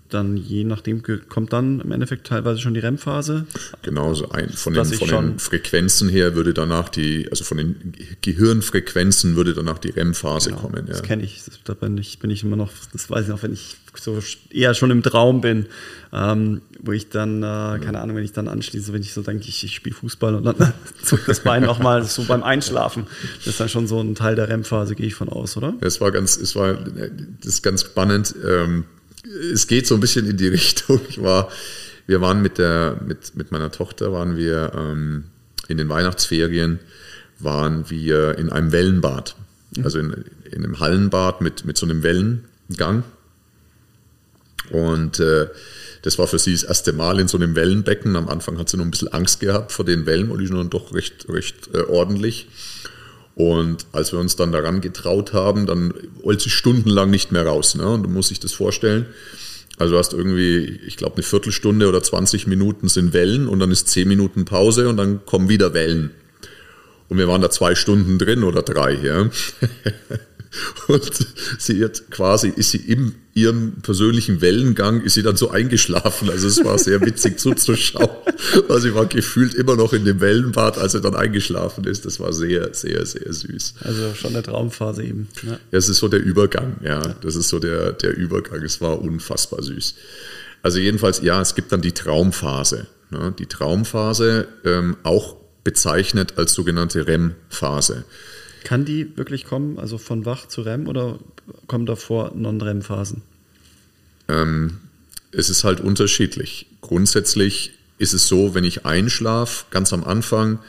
dann 0.10 0.38
je 0.38 0.64
nachdem 0.64 1.04
kommt 1.30 1.54
dann 1.54 1.80
im 1.82 1.92
Endeffekt 1.92 2.28
teilweise 2.28 2.60
schon 2.60 2.74
die 2.74 2.80
REM-Phase. 2.80 3.46
Genau, 3.82 4.14
so 4.14 4.30
ein, 4.30 4.50
von, 4.50 4.74
den, 4.74 4.86
von 4.86 5.08
den 5.08 5.40
Frequenzen 5.40 6.10
her 6.10 6.36
würde 6.36 6.54
danach 6.54 6.90
die, 6.90 7.28
also 7.30 7.44
von 7.44 7.58
den 7.58 7.94
Gehirnfrequenzen 8.22 9.36
würde 9.36 9.54
danach 9.54 9.78
die 9.78 9.90
REM-Phase 9.90 10.50
genau, 10.50 10.62
kommen. 10.62 10.88
Ja. 10.88 10.94
Das 10.94 11.04
kenne 11.04 11.24
ich. 11.24 11.44
Da 11.64 11.74
bin 11.74 11.98
ich, 11.98 12.20
bin 12.20 12.30
ich 12.30 12.44
immer 12.44 12.56
noch, 12.56 12.72
das 12.92 13.10
weiß 13.10 13.24
ich 13.24 13.30
noch, 13.30 13.44
wenn 13.44 13.54
ich 13.54 13.78
so 13.96 14.20
eher 14.52 14.74
schon 14.74 14.92
im 14.92 15.04
Traum 15.04 15.42
bin, 15.42 15.66
ähm, 16.14 16.62
wo 16.82 16.92
ich 16.92 17.10
dann, 17.10 17.44
äh, 17.44 17.80
keine 17.80 18.00
Ahnung, 18.00 18.16
wenn 18.16 18.24
ich 18.24 18.34
dann 18.34 18.48
anschließe, 18.48 18.94
wenn 18.94 19.02
ich 19.02 19.14
so 19.14 19.22
denke, 19.22 19.46
ich, 19.48 19.64
ich 19.64 19.76
spiele 19.76 19.96
Fußball 19.96 20.36
und 20.36 20.44
dann 20.46 20.74
zuckt 21.04 21.28
das 21.28 21.42
Bein 21.42 21.64
nochmal 21.64 22.04
so 22.04 22.24
beim 22.24 22.44
Einschlafen. 22.44 23.08
Das 23.38 23.48
ist 23.48 23.60
dann 23.60 23.70
schon 23.70 23.88
so 23.88 24.00
ein 24.00 24.16
Teil 24.16 24.36
der 24.36 24.50
REM-Phase, 24.50 24.96
gehe 24.96 25.08
ich 25.08 25.16
von 25.16 25.30
aus, 25.30 25.58
oder? 25.58 25.74
Es 25.82 26.02
war 26.02 26.12
ganz, 26.12 26.38
es 26.38 26.56
war, 26.56 26.74
das 26.74 27.54
ist 27.54 27.62
ganz 27.64 27.82
spannend. 27.82 28.36
Ähm, 28.46 28.86
es 29.54 29.68
geht 29.68 29.88
so 29.88 29.96
ein 29.96 30.02
bisschen 30.02 30.30
in 30.30 30.38
die 30.38 30.48
Richtung. 30.60 31.02
Ich 31.10 31.22
war, 31.22 31.50
wir 32.08 32.22
waren 32.22 32.42
mit 32.42 32.58
der, 32.58 33.00
mit, 33.06 33.36
mit 33.36 33.52
meiner 33.52 33.72
Tochter 33.72 34.12
waren 34.12 34.38
wir 34.38 34.72
ähm, 34.76 35.26
in 35.68 35.78
den 35.78 35.90
Weihnachtsferien 35.90 36.80
waren 37.40 37.90
wir 37.90 38.38
in 38.38 38.50
einem 38.50 38.72
Wellenbad. 38.72 39.36
Mhm. 39.76 39.84
Also 39.84 40.00
in, 40.00 40.26
in 40.52 40.64
einem 40.64 40.80
Hallenbad 40.80 41.42
mit, 41.42 41.66
mit 41.66 41.78
so 41.78 41.86
einem 41.86 42.04
Wellengang. 42.04 43.04
Und 44.72 45.20
äh, 45.20 45.48
Das 46.02 46.18
war 46.18 46.28
für 46.28 46.40
sie 46.40 46.54
das 46.54 46.64
erste 46.64 46.94
Mal 46.94 47.20
in 47.20 47.28
so 47.28 47.38
einem 47.38 47.56
Wellenbecken. 47.56 48.16
Am 48.16 48.30
Anfang 48.30 48.58
hat 48.58 48.70
sie 48.70 48.78
noch 48.78 48.86
ein 48.86 48.92
bisschen 48.92 49.10
Angst 49.10 49.40
gehabt 49.40 49.72
vor 49.72 49.86
den 49.86 50.06
Wellen, 50.06 50.30
weil 50.30 50.38
die 50.38 50.48
sind 50.48 50.58
dann 50.58 50.70
doch 50.70 50.94
recht, 50.94 51.28
recht 51.30 51.70
äh, 51.74 51.82
ordentlich. 51.82 52.48
Und 53.40 53.86
als 53.94 54.12
wir 54.12 54.20
uns 54.20 54.36
dann 54.36 54.52
daran 54.52 54.82
getraut 54.82 55.32
haben, 55.32 55.66
dann 55.66 55.94
wollte 56.22 56.44
sie 56.44 56.50
stundenlang 56.50 57.10
nicht 57.10 57.32
mehr 57.32 57.46
raus. 57.46 57.74
Ne? 57.74 57.88
Und 57.88 58.04
du 58.04 58.10
musst 58.10 58.32
dich 58.32 58.42
das 58.42 58.52
vorstellen. 58.52 59.06
Also 59.78 59.94
du 59.94 59.98
hast 59.98 60.12
irgendwie, 60.12 60.78
ich 60.86 60.98
glaube, 60.98 61.16
eine 61.16 61.24
Viertelstunde 61.24 61.88
oder 61.88 62.04
20 62.04 62.48
Minuten 62.48 62.90
sind 62.90 63.14
Wellen 63.14 63.48
und 63.48 63.62
dann 63.62 63.72
ist 63.72 63.88
10 63.88 64.10
Minuten 64.10 64.44
Pause 64.44 64.90
und 64.90 64.98
dann 64.98 65.26
kommen 65.26 65.48
wieder 65.48 65.74
Wellen. 65.74 66.12
Und 67.08 67.18
wir 67.18 67.30
waren 67.30 67.42
da 67.42 67.50
zwei 67.50 67.76
Stunden 67.76 68.20
drin 68.20 68.44
oder 68.44 68.62
drei. 68.62 68.92
Ja? 68.96 69.30
Und 70.88 71.12
sie 71.58 71.84
hat 71.84 72.10
quasi, 72.10 72.50
ist 72.50 72.72
sie 72.72 72.78
in 72.78 73.16
ihrem 73.34 73.82
persönlichen 73.82 74.42
Wellengang, 74.42 75.02
ist 75.02 75.14
sie 75.14 75.24
dann 75.24 75.38
so 75.38 75.50
eingeschlafen. 75.50 76.30
Also 76.30 76.48
es 76.48 76.64
war 76.64 76.78
sehr 76.78 77.02
witzig 77.02 77.40
zuzuschauen. 77.40 78.10
weil 78.68 78.82
sie 78.82 78.94
war 78.94 79.06
gefühlt 79.06 79.54
immer 79.54 79.76
noch 79.76 79.94
in 79.94 80.06
dem 80.06 80.22
Wellenbad, 80.22 80.78
als 80.78 80.94
sie 80.94 81.02
dann 81.02 81.16
eingeschlafen 81.16 81.84
ist. 81.86 82.06
Das 82.06 82.20
war 82.20 82.34
sehr, 82.34 82.74
sehr, 82.74 83.06
sehr 83.06 83.32
süß. 83.32 83.76
Also 83.82 84.14
schon 84.16 84.32
eine 84.32 84.44
Traumphase 84.44 85.04
eben. 85.04 85.28
Ja, 85.44 85.54
ja 85.54 85.60
es 85.72 85.90
ist 85.90 85.98
so 85.98 86.08
der 86.08 86.22
Übergang, 86.22 86.78
ja. 86.84 87.02
Das 87.22 87.36
ist 87.36 87.50
so 87.50 87.60
der, 87.60 87.94
der 87.94 88.16
Übergang. 88.16 88.62
Es 88.64 88.82
war 88.82 89.02
unfassbar 89.02 89.62
süß. 89.62 89.96
Also 90.62 90.80
jedenfalls, 90.80 91.22
ja, 91.22 91.42
es 91.42 91.56
gibt 91.56 91.72
dann 91.72 91.82
die 91.82 91.94
Traumphase. 91.94 92.88
Ne? 93.12 93.34
Die 93.38 93.46
Traumphase, 93.46 94.48
ähm, 94.66 94.98
auch 95.04 95.36
bezeichnet 95.64 96.34
als 96.38 96.54
sogenannte 96.54 97.08
REM-Phase. 97.08 98.06
Kann 98.64 98.86
die 98.86 99.18
wirklich 99.18 99.46
kommen, 99.46 99.80
also 99.80 99.98
von 99.98 100.26
wach 100.26 100.48
zu 100.48 100.62
REM 100.62 100.88
oder 100.88 101.20
kommen 101.68 101.86
davor 101.86 102.32
Non-REM-Phasen? 102.36 103.22
Ähm, 104.28 104.78
es 105.32 105.50
ist 105.50 105.64
halt 105.64 105.80
unterschiedlich. 105.80 106.68
Grundsätzlich 106.82 107.74
ist 107.98 108.14
es 108.14 108.28
so, 108.28 108.56
wenn 108.56 108.64
ich 108.64 108.86
einschlafe, 108.86 109.66
ganz 109.70 109.94
am 109.94 110.04
Anfang, 110.04 110.60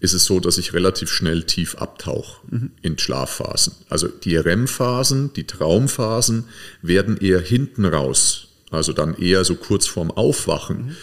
ist 0.00 0.14
es 0.14 0.24
so, 0.24 0.40
dass 0.40 0.58
ich 0.58 0.74
relativ 0.74 1.10
schnell 1.10 1.44
tief 1.44 1.76
abtauche 1.76 2.40
mhm. 2.50 2.72
in 2.82 2.98
Schlafphasen. 2.98 3.74
Also 3.88 4.08
die 4.08 4.36
REM-Phasen, 4.36 5.32
die 5.34 5.44
Traumphasen 5.44 6.44
werden 6.82 7.16
eher 7.16 7.40
hinten 7.40 7.84
raus, 7.84 8.48
also 8.72 8.92
dann 8.92 9.14
eher 9.14 9.44
so 9.44 9.54
kurz 9.54 9.86
vorm 9.86 10.10
Aufwachen. 10.10 10.86
Mhm. 10.86 10.96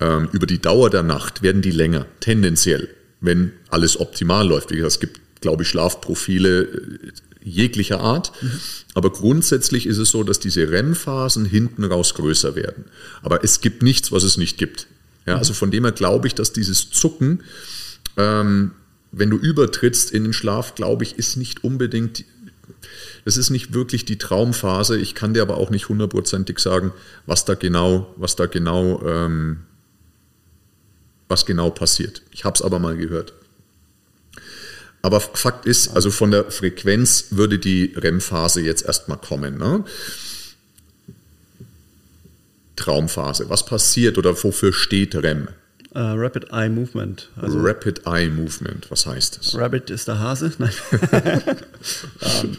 Ähm, 0.00 0.28
über 0.30 0.46
die 0.46 0.60
Dauer 0.60 0.88
der 0.88 1.02
Nacht 1.02 1.42
werden 1.42 1.62
die 1.62 1.72
länger, 1.72 2.06
tendenziell, 2.20 2.88
wenn 3.20 3.52
alles 3.70 3.98
optimal 3.98 4.46
läuft. 4.46 4.70
Wie 4.70 4.76
gesagt, 4.76 4.92
es 4.92 5.00
gibt 5.00 5.20
glaube 5.40 5.62
ich, 5.62 5.68
Schlafprofile 5.68 6.62
äh, 6.62 6.98
jeglicher 7.42 8.00
Art. 8.00 8.32
Mhm. 8.42 8.60
Aber 8.94 9.12
grundsätzlich 9.12 9.86
ist 9.86 9.98
es 9.98 10.10
so, 10.10 10.22
dass 10.22 10.40
diese 10.40 10.70
REM-Phasen 10.70 11.44
hinten 11.44 11.84
raus 11.84 12.14
größer 12.14 12.54
werden. 12.54 12.84
Aber 13.22 13.44
es 13.44 13.60
gibt 13.60 13.82
nichts, 13.82 14.12
was 14.12 14.22
es 14.22 14.36
nicht 14.36 14.58
gibt. 14.58 14.86
Ja, 15.26 15.36
also 15.36 15.52
von 15.52 15.70
dem 15.70 15.84
her 15.84 15.92
glaube 15.92 16.26
ich, 16.26 16.34
dass 16.34 16.52
dieses 16.52 16.90
Zucken, 16.90 17.42
ähm, 18.16 18.72
wenn 19.12 19.30
du 19.30 19.36
übertrittst 19.36 20.10
in 20.10 20.24
den 20.24 20.32
Schlaf, 20.32 20.74
glaube 20.74 21.04
ich, 21.04 21.18
ist 21.18 21.36
nicht 21.36 21.64
unbedingt, 21.64 22.24
das 23.24 23.36
ist 23.36 23.50
nicht 23.50 23.74
wirklich 23.74 24.04
die 24.04 24.18
Traumphase. 24.18 24.96
Ich 24.98 25.14
kann 25.14 25.34
dir 25.34 25.42
aber 25.42 25.58
auch 25.58 25.70
nicht 25.70 25.88
hundertprozentig 25.88 26.58
sagen, 26.58 26.92
was 27.26 27.44
da 27.44 27.54
genau, 27.54 28.14
was 28.16 28.36
da 28.36 28.46
genau, 28.46 29.02
ähm, 29.06 29.58
was 31.28 31.44
genau 31.44 31.70
passiert. 31.70 32.22
Ich 32.32 32.44
habe 32.44 32.54
es 32.54 32.62
aber 32.62 32.78
mal 32.78 32.96
gehört. 32.96 33.34
Aber 35.08 35.20
Fakt 35.20 35.64
ist, 35.64 35.96
also 35.96 36.10
von 36.10 36.30
der 36.30 36.50
Frequenz 36.50 37.28
würde 37.30 37.58
die 37.58 37.94
REM-Phase 37.96 38.60
jetzt 38.60 38.84
erstmal 38.84 39.16
kommen. 39.16 39.56
Ne? 39.56 39.82
Traumphase. 42.76 43.48
Was 43.48 43.64
passiert 43.64 44.18
oder 44.18 44.34
wofür 44.44 44.74
steht 44.74 45.14
REM? 45.14 45.48
Uh, 45.94 46.12
Rapid 46.14 46.52
Eye 46.52 46.68
Movement. 46.68 47.30
Also 47.36 47.58
Rapid 47.58 48.02
Eye 48.06 48.28
Movement, 48.28 48.90
was 48.90 49.06
heißt 49.06 49.38
das? 49.38 49.56
Rabbit 49.56 49.88
ist 49.88 50.08
der 50.08 50.18
Hase. 50.18 50.52
Nein. 50.58 50.72
um, 52.42 52.56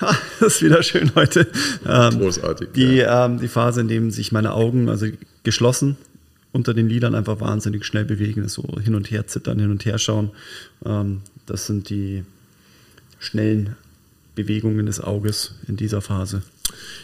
ha, 0.00 0.18
das 0.40 0.56
ist 0.56 0.62
wieder 0.62 0.82
schön 0.82 1.12
heute. 1.14 1.46
Um, 1.84 2.18
Großartig. 2.18 2.70
Die, 2.74 2.96
ja. 2.96 3.26
um, 3.26 3.38
die 3.38 3.46
Phase, 3.46 3.82
in 3.82 3.86
der 3.86 4.10
sich 4.10 4.32
meine 4.32 4.54
Augen 4.54 4.88
also 4.88 5.06
geschlossen 5.44 5.96
unter 6.50 6.72
den 6.72 6.88
Lidern 6.88 7.14
einfach 7.14 7.40
wahnsinnig 7.40 7.84
schnell 7.84 8.04
bewegen, 8.04 8.48
so 8.48 8.64
hin 8.80 8.96
und 8.96 9.10
her 9.10 9.26
zittern, 9.28 9.58
hin 9.58 9.70
und 9.70 9.84
her 9.84 9.98
schauen. 9.98 10.30
Ähm, 10.84 11.20
das 11.46 11.66
sind 11.66 11.90
die 11.90 12.24
schnellen 13.18 13.76
Bewegungen 14.34 14.86
des 14.86 15.00
Auges 15.00 15.52
in 15.68 15.76
dieser 15.76 16.00
Phase. 16.00 16.42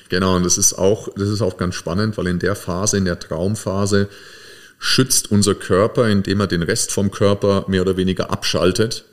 Genau, 0.08 0.36
und 0.36 0.44
das 0.44 0.58
ist 0.58 0.74
auch, 0.74 1.08
das 1.14 1.28
ist 1.28 1.42
auch 1.42 1.56
ganz 1.56 1.74
spannend, 1.74 2.18
weil 2.18 2.26
in 2.26 2.38
der 2.38 2.56
Phase, 2.56 2.96
in 2.96 3.04
der 3.04 3.18
Traumphase, 3.18 4.08
schützt 4.78 5.30
unser 5.30 5.54
Körper, 5.54 6.08
indem 6.08 6.40
er 6.40 6.46
den 6.46 6.62
Rest 6.62 6.90
vom 6.90 7.10
Körper 7.10 7.66
mehr 7.68 7.82
oder 7.82 7.96
weniger 7.96 8.30
abschaltet, 8.30 9.04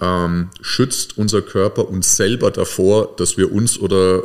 ähm, 0.00 0.50
schützt 0.60 1.16
unser 1.16 1.42
Körper 1.42 1.88
uns 1.88 2.16
selber 2.16 2.50
davor, 2.50 3.14
dass 3.16 3.36
wir 3.38 3.52
uns 3.52 3.78
oder 3.78 4.22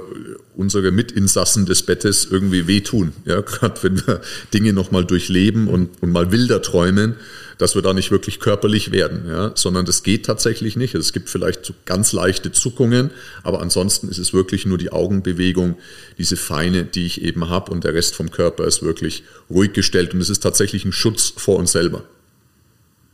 unsere 0.55 0.91
Mitinsassen 0.91 1.65
des 1.65 1.83
Bettes 1.83 2.27
irgendwie 2.29 2.67
wehtun. 2.67 3.13
Ja, 3.25 3.41
gerade 3.45 3.81
wenn 3.83 4.05
wir 4.05 4.21
Dinge 4.53 4.73
nochmal 4.73 5.05
durchleben 5.05 5.67
und, 5.67 5.89
und 6.01 6.11
mal 6.11 6.31
wilder 6.31 6.61
träumen, 6.61 7.15
dass 7.57 7.75
wir 7.75 7.81
da 7.81 7.93
nicht 7.93 8.11
wirklich 8.11 8.39
körperlich 8.39 8.91
werden, 8.91 9.27
ja, 9.27 9.51
sondern 9.55 9.85
das 9.85 10.03
geht 10.03 10.25
tatsächlich 10.25 10.75
nicht. 10.75 10.95
Es 10.95 11.13
gibt 11.13 11.29
vielleicht 11.29 11.65
so 11.65 11.73
ganz 11.85 12.13
leichte 12.13 12.51
Zuckungen, 12.51 13.11
aber 13.43 13.61
ansonsten 13.61 14.09
ist 14.09 14.19
es 14.19 14.33
wirklich 14.33 14.65
nur 14.65 14.77
die 14.77 14.91
Augenbewegung, 14.91 15.77
diese 16.17 16.37
feine, 16.37 16.85
die 16.85 17.05
ich 17.05 17.21
eben 17.21 17.49
habe 17.49 17.71
und 17.71 17.83
der 17.83 17.93
Rest 17.93 18.15
vom 18.15 18.31
Körper 18.31 18.65
ist 18.65 18.83
wirklich 18.83 19.23
ruhig 19.49 19.73
gestellt 19.73 20.13
und 20.13 20.21
es 20.21 20.29
ist 20.29 20.43
tatsächlich 20.43 20.85
ein 20.85 20.91
Schutz 20.91 21.33
vor 21.35 21.57
uns 21.57 21.71
selber, 21.71 22.03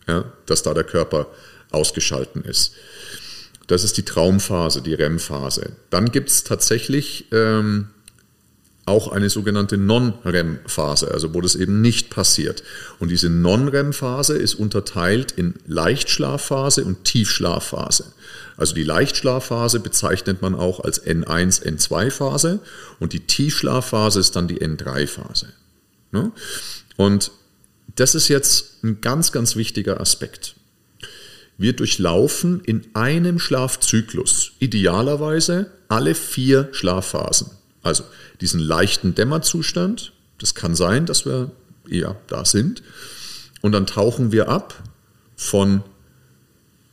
ja, 0.08 0.26
dass 0.46 0.64
da 0.64 0.74
der 0.74 0.84
Körper 0.84 1.28
ausgeschalten 1.72 2.44
ist. 2.44 2.74
Das 3.68 3.84
ist 3.84 3.98
die 3.98 4.04
Traumphase, 4.04 4.82
die 4.82 4.94
REM-Phase. 4.94 5.72
Dann 5.90 6.12
gibt 6.12 6.30
es 6.30 6.44
tatsächlich 6.44 7.28
ähm, 7.32 7.88
auch 8.86 9.08
eine 9.08 9.30
sogenannte 9.30 9.78
Non-REM-Phase, 9.78 11.10
also 11.10 11.34
wo 11.34 11.40
das 11.40 11.56
eben 11.56 11.82
nicht 11.82 12.10
passiert. 12.10 12.64
Und 13.00 13.10
diese 13.10 13.30
Non-REM-Phase 13.30 14.36
ist 14.38 14.56
unterteilt 14.56 15.32
in 15.32 15.56
Leichtschlafphase 15.66 16.84
und 16.84 17.06
Tiefschlafphase. 17.06 18.12
Also 18.58 18.76
die 18.76 18.84
Leichtschlafphase 18.84 19.80
bezeichnet 19.80 20.42
man 20.42 20.54
auch 20.54 20.82
als 20.82 21.06
N1, 21.06 21.64
N2-Phase 21.64 22.60
und 23.00 23.14
die 23.14 23.22
Tiefschlafphase 23.22 24.20
ist 24.20 24.36
dann 24.36 24.48
die 24.48 24.60
N3-Phase. 24.60 25.48
Ne? 26.12 26.32
Und 26.98 27.32
das 27.96 28.16
ist 28.16 28.28
jetzt 28.28 28.84
ein 28.84 29.00
ganz, 29.02 29.32
ganz 29.32 29.56
wichtiger 29.56 30.02
Aspekt. 30.02 30.56
Wir 31.58 31.74
durchlaufen 31.74 32.62
in 32.62 32.84
einem 32.94 33.40
Schlafzyklus 33.40 34.54
idealerweise 34.60 35.72
alle 35.88 36.16
vier 36.16 36.70
Schlafphasen. 36.72 37.52
Also 37.84 38.04
diesen 38.44 38.60
leichten 38.60 39.16
Dämmerzustand, 39.16 40.12
das 40.38 40.54
kann 40.54 40.76
sein, 40.76 41.06
dass 41.06 41.26
wir 41.26 41.52
ja 41.88 42.18
da 42.28 42.44
sind. 42.44 42.84
Und 43.62 43.72
dann 43.72 43.88
tauchen 43.88 44.34
wir 44.34 44.50
ab 44.50 44.84
von, 45.38 45.82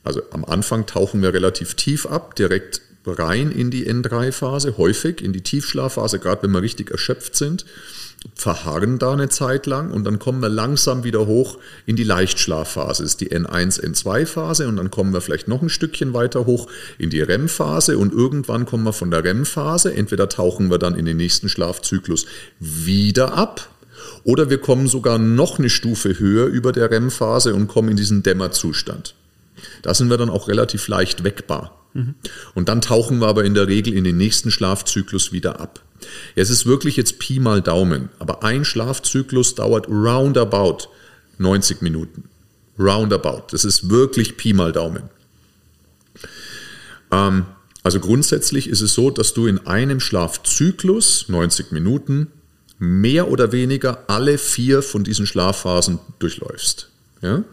also 0.05 0.23
am 0.31 0.45
Anfang 0.45 0.87
tauchen 0.87 1.23
wir 1.23 1.35
relativ 1.35 1.75
tief 1.75 2.07
ab, 2.07 2.37
direkt 2.37 2.83
rein 3.05 3.51
in 3.51 3.73
die 3.73 3.91
N3-Phase, 3.91 4.77
häufig 4.79 5.23
in 5.23 5.33
die 5.33 5.41
Tiefschlafphase, 5.41 6.21
gerade 6.21 6.45
wenn 6.45 6.53
wir 6.53 6.63
richtig 6.63 6.93
erschöpft 6.93 7.35
sind 7.35 7.67
verharren 8.35 8.99
da 8.99 9.13
eine 9.13 9.29
Zeit 9.29 9.67
lang 9.67 9.91
und 9.91 10.05
dann 10.05 10.19
kommen 10.19 10.43
wir 10.43 10.49
langsam 10.49 11.05
wieder 11.05 11.27
hoch 11.27 11.59
in 11.87 11.97
die 11.97 12.05
Leichtschlafphase. 12.05 13.03
Das 13.03 13.13
ist 13.13 13.21
die 13.21 13.31
N1, 13.31 13.83
N2-Phase 13.83 14.69
und 14.69 14.77
dann 14.77 14.91
kommen 14.91 15.13
wir 15.13 15.21
vielleicht 15.21 15.49
noch 15.49 15.63
ein 15.63 15.71
Stückchen 15.71 16.13
weiter 16.13 16.47
hoch 16.47 16.69
in 16.99 17.11
die 17.11 17.21
REM-Phase 17.21 17.97
und 17.97 18.13
irgendwann 18.13 18.67
kommen 18.67 18.85
wir 18.85 18.93
von 18.93 19.11
der 19.11 19.25
REM-Phase, 19.25 19.95
entweder 19.95 20.29
tauchen 20.29 20.71
wir 20.71 20.79
dann 20.79 20.97
in 20.97 21.07
den 21.07 21.17
nächsten 21.17 21.49
Schlafzyklus 21.49 22.27
wieder 22.59 23.35
ab 23.35 23.71
oder 24.25 24.51
wir 24.51 24.59
kommen 24.59 24.87
sogar 24.87 25.19
noch 25.19 25.59
eine 25.59 25.71
Stufe 25.71 26.19
höher 26.19 26.47
über 26.47 26.73
der 26.73 26.91
REM-Phase 26.91 27.55
und 27.55 27.69
kommen 27.69 27.89
in 27.89 27.97
diesen 27.97 28.23
Dämmerzustand. 28.23 29.15
Da 29.83 29.95
sind 29.95 30.11
wir 30.11 30.19
dann 30.19 30.31
auch 30.31 30.49
relativ 30.49 30.89
leicht 30.89 31.25
wegbar. 31.25 31.77
Mhm. 31.95 32.15
Und 32.55 32.69
dann 32.69 32.81
tauchen 32.81 33.19
wir 33.19 33.29
aber 33.29 33.45
in 33.45 33.55
der 33.55 33.69
Regel 33.69 33.95
in 33.95 34.05
den 34.05 34.17
nächsten 34.17 34.51
Schlafzyklus 34.51 35.33
wieder 35.33 35.61
ab. 35.61 35.81
Es 36.35 36.51
ist 36.51 36.67
wirklich 36.67 36.97
jetzt 36.97 37.19
Pi 37.19 37.41
mal 37.41 37.63
Daumen, 37.63 38.09
aber 38.19 38.43
ein 38.43 38.65
Schlafzyklus 38.65 39.55
dauert 39.55 39.89
roundabout 39.89 40.89
90 41.39 41.83
Minuten. 41.83 42.25
Roundabout. 42.79 43.45
Das 43.51 43.65
ist 43.65 43.91
wirklich 43.91 44.37
Pi 44.37 44.53
mal 44.53 44.73
Daumen. 44.73 45.11
Ähm, 47.11 47.47
also 47.83 48.01
grundsätzlich 48.01 48.69
ist 48.69 48.81
es 48.81 48.95
so, 48.95 49.11
dass 49.11 49.35
du 49.35 49.47
in 49.47 49.67
einem 49.67 50.01
Schlafzyklus, 50.01 51.27
90 51.29 51.73
Minuten, 51.73 52.29
mehr 52.79 53.29
oder 53.29 53.53
weniger 53.53 54.05
alle 54.09 54.39
vier 54.39 54.83
von 54.83 55.05
diesen 55.05 55.27
Schlafphasen 55.27 55.99
durchläufst. 56.19 56.91
Ja? 57.23 57.45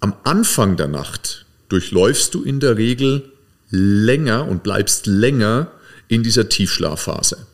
Am 0.00 0.14
Anfang 0.24 0.76
der 0.76 0.88
Nacht 0.88 1.46
durchläufst 1.68 2.34
du 2.34 2.42
in 2.42 2.60
der 2.60 2.76
Regel 2.76 3.32
länger 3.70 4.46
und 4.48 4.62
bleibst 4.62 5.06
länger 5.06 5.70
in 6.08 6.22
dieser 6.22 6.48
Tiefschlafphase. 6.48 7.46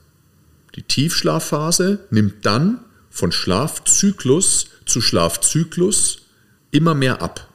Die 0.76 0.82
Tiefschlafphase 0.82 2.00
nimmt 2.10 2.46
dann 2.46 2.80
von 3.10 3.30
Schlafzyklus 3.30 4.66
zu 4.86 5.00
Schlafzyklus 5.00 6.22
immer 6.70 6.94
mehr 6.94 7.22
ab. 7.22 7.48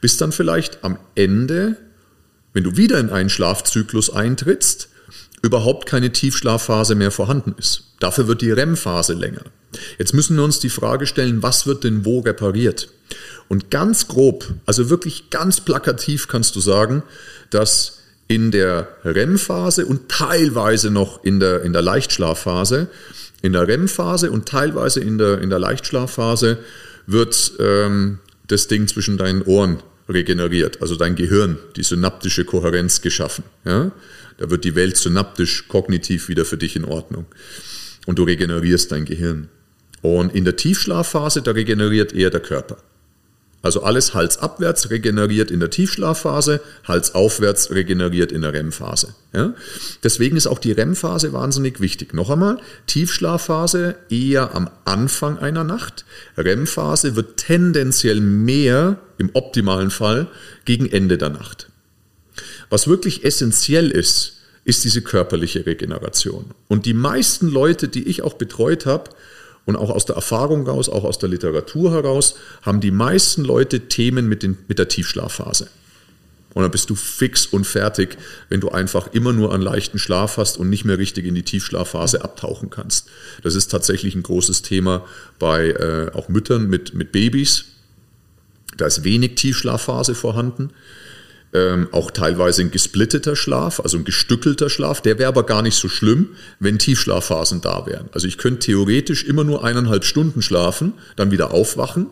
Bis 0.00 0.16
dann 0.16 0.30
vielleicht 0.30 0.84
am 0.84 0.98
Ende, 1.16 1.76
wenn 2.52 2.62
du 2.62 2.76
wieder 2.76 3.00
in 3.00 3.10
einen 3.10 3.30
Schlafzyklus 3.30 4.10
eintrittst, 4.10 4.88
überhaupt 5.42 5.86
keine 5.86 6.12
Tiefschlafphase 6.12 6.94
mehr 6.94 7.10
vorhanden 7.10 7.54
ist. 7.58 7.94
Dafür 8.00 8.28
wird 8.28 8.40
die 8.40 8.50
REM-Phase 8.50 9.14
länger. 9.14 9.42
Jetzt 9.98 10.14
müssen 10.14 10.36
wir 10.36 10.44
uns 10.44 10.60
die 10.60 10.70
Frage 10.70 11.06
stellen, 11.06 11.42
was 11.42 11.66
wird 11.66 11.84
denn 11.84 12.04
wo 12.04 12.20
repariert? 12.20 12.88
Und 13.48 13.70
ganz 13.70 14.08
grob, 14.08 14.46
also 14.66 14.88
wirklich 14.88 15.30
ganz 15.30 15.60
plakativ 15.60 16.28
kannst 16.28 16.56
du 16.56 16.60
sagen, 16.60 17.02
dass 17.50 17.93
in 18.28 18.50
der 18.50 18.88
REM-Phase 19.04 19.86
und 19.86 20.08
teilweise 20.08 20.90
noch 20.90 21.24
in 21.24 21.40
der, 21.40 21.62
in 21.62 21.72
der 21.72 21.82
Leichtschlafphase, 21.82 22.88
in 23.42 23.52
der 23.52 23.68
REM-Phase 23.68 24.30
und 24.30 24.48
teilweise 24.48 25.00
in 25.00 25.18
der, 25.18 25.40
in 25.40 25.50
der 25.50 25.58
Leichtschlafphase 25.58 26.58
wird 27.06 27.52
ähm, 27.58 28.18
das 28.46 28.68
Ding 28.68 28.88
zwischen 28.88 29.18
deinen 29.18 29.42
Ohren 29.42 29.82
regeneriert, 30.08 30.82
also 30.82 30.96
dein 30.96 31.16
Gehirn, 31.16 31.58
die 31.76 31.82
synaptische 31.82 32.44
Kohärenz 32.44 33.00
geschaffen. 33.02 33.44
Ja? 33.64 33.92
Da 34.38 34.50
wird 34.50 34.64
die 34.64 34.74
Welt 34.74 34.96
synaptisch, 34.96 35.68
kognitiv 35.68 36.28
wieder 36.28 36.44
für 36.44 36.56
dich 36.56 36.76
in 36.76 36.84
Ordnung. 36.84 37.26
Und 38.06 38.18
du 38.18 38.24
regenerierst 38.24 38.92
dein 38.92 39.04
Gehirn. 39.04 39.48
Und 40.02 40.34
in 40.34 40.44
der 40.44 40.56
Tiefschlafphase, 40.56 41.40
da 41.40 41.52
regeneriert 41.52 42.12
eher 42.12 42.30
der 42.30 42.40
Körper. 42.40 42.76
Also 43.64 43.82
alles 43.82 44.12
halsabwärts 44.12 44.90
regeneriert 44.90 45.50
in 45.50 45.58
der 45.58 45.70
Tiefschlafphase, 45.70 46.60
halsaufwärts 46.86 47.70
regeneriert 47.70 48.30
in 48.30 48.42
der 48.42 48.52
REM-Phase. 48.52 49.14
Ja? 49.32 49.54
Deswegen 50.02 50.36
ist 50.36 50.46
auch 50.46 50.58
die 50.58 50.72
REM-Phase 50.72 51.32
wahnsinnig 51.32 51.80
wichtig. 51.80 52.12
Noch 52.12 52.28
einmal, 52.28 52.58
Tiefschlafphase 52.86 53.94
eher 54.10 54.54
am 54.54 54.68
Anfang 54.84 55.38
einer 55.38 55.64
Nacht. 55.64 56.04
REM-Phase 56.36 57.16
wird 57.16 57.38
tendenziell 57.38 58.20
mehr, 58.20 58.98
im 59.16 59.30
optimalen 59.32 59.90
Fall, 59.90 60.26
gegen 60.66 60.84
Ende 60.84 61.16
der 61.16 61.30
Nacht. 61.30 61.70
Was 62.68 62.86
wirklich 62.86 63.24
essentiell 63.24 63.90
ist, 63.90 64.42
ist 64.64 64.84
diese 64.84 65.00
körperliche 65.00 65.64
Regeneration. 65.64 66.50
Und 66.68 66.84
die 66.84 66.92
meisten 66.92 67.48
Leute, 67.48 67.88
die 67.88 68.08
ich 68.08 68.20
auch 68.20 68.34
betreut 68.34 68.84
habe, 68.84 69.08
und 69.66 69.76
auch 69.76 69.90
aus 69.90 70.04
der 70.04 70.16
Erfahrung 70.16 70.66
heraus, 70.66 70.88
auch 70.88 71.04
aus 71.04 71.18
der 71.18 71.28
Literatur 71.28 71.92
heraus, 71.92 72.34
haben 72.62 72.80
die 72.80 72.90
meisten 72.90 73.44
Leute 73.44 73.88
Themen 73.88 74.28
mit, 74.28 74.42
den, 74.42 74.58
mit 74.68 74.78
der 74.78 74.88
Tiefschlafphase. 74.88 75.68
Und 76.52 76.62
dann 76.62 76.70
bist 76.70 76.88
du 76.88 76.94
fix 76.94 77.46
und 77.46 77.66
fertig, 77.66 78.16
wenn 78.48 78.60
du 78.60 78.68
einfach 78.68 79.12
immer 79.12 79.32
nur 79.32 79.52
einen 79.52 79.62
leichten 79.62 79.98
Schlaf 79.98 80.36
hast 80.36 80.56
und 80.56 80.70
nicht 80.70 80.84
mehr 80.84 80.98
richtig 80.98 81.24
in 81.26 81.34
die 81.34 81.42
Tiefschlafphase 81.42 82.22
abtauchen 82.22 82.70
kannst. 82.70 83.08
Das 83.42 83.56
ist 83.56 83.68
tatsächlich 83.68 84.14
ein 84.14 84.22
großes 84.22 84.62
Thema 84.62 85.04
bei 85.40 85.70
äh, 85.70 86.12
auch 86.14 86.28
Müttern 86.28 86.68
mit, 86.68 86.94
mit 86.94 87.10
Babys. 87.10 87.64
Da 88.76 88.86
ist 88.86 89.02
wenig 89.02 89.34
Tiefschlafphase 89.34 90.14
vorhanden 90.14 90.70
ähm, 91.54 91.88
auch 91.92 92.10
teilweise 92.10 92.62
ein 92.62 92.72
gesplitteter 92.72 93.36
Schlaf, 93.36 93.80
also 93.80 93.96
ein 93.96 94.04
gestückelter 94.04 94.68
Schlaf. 94.68 95.00
Der 95.00 95.18
wäre 95.18 95.28
aber 95.28 95.44
gar 95.44 95.62
nicht 95.62 95.76
so 95.76 95.88
schlimm, 95.88 96.30
wenn 96.58 96.78
Tiefschlafphasen 96.78 97.60
da 97.60 97.86
wären. 97.86 98.08
Also 98.12 98.26
ich 98.26 98.38
könnte 98.38 98.66
theoretisch 98.66 99.24
immer 99.24 99.44
nur 99.44 99.64
eineinhalb 99.64 100.04
Stunden 100.04 100.42
schlafen, 100.42 100.94
dann 101.16 101.30
wieder 101.30 101.54
aufwachen 101.54 102.08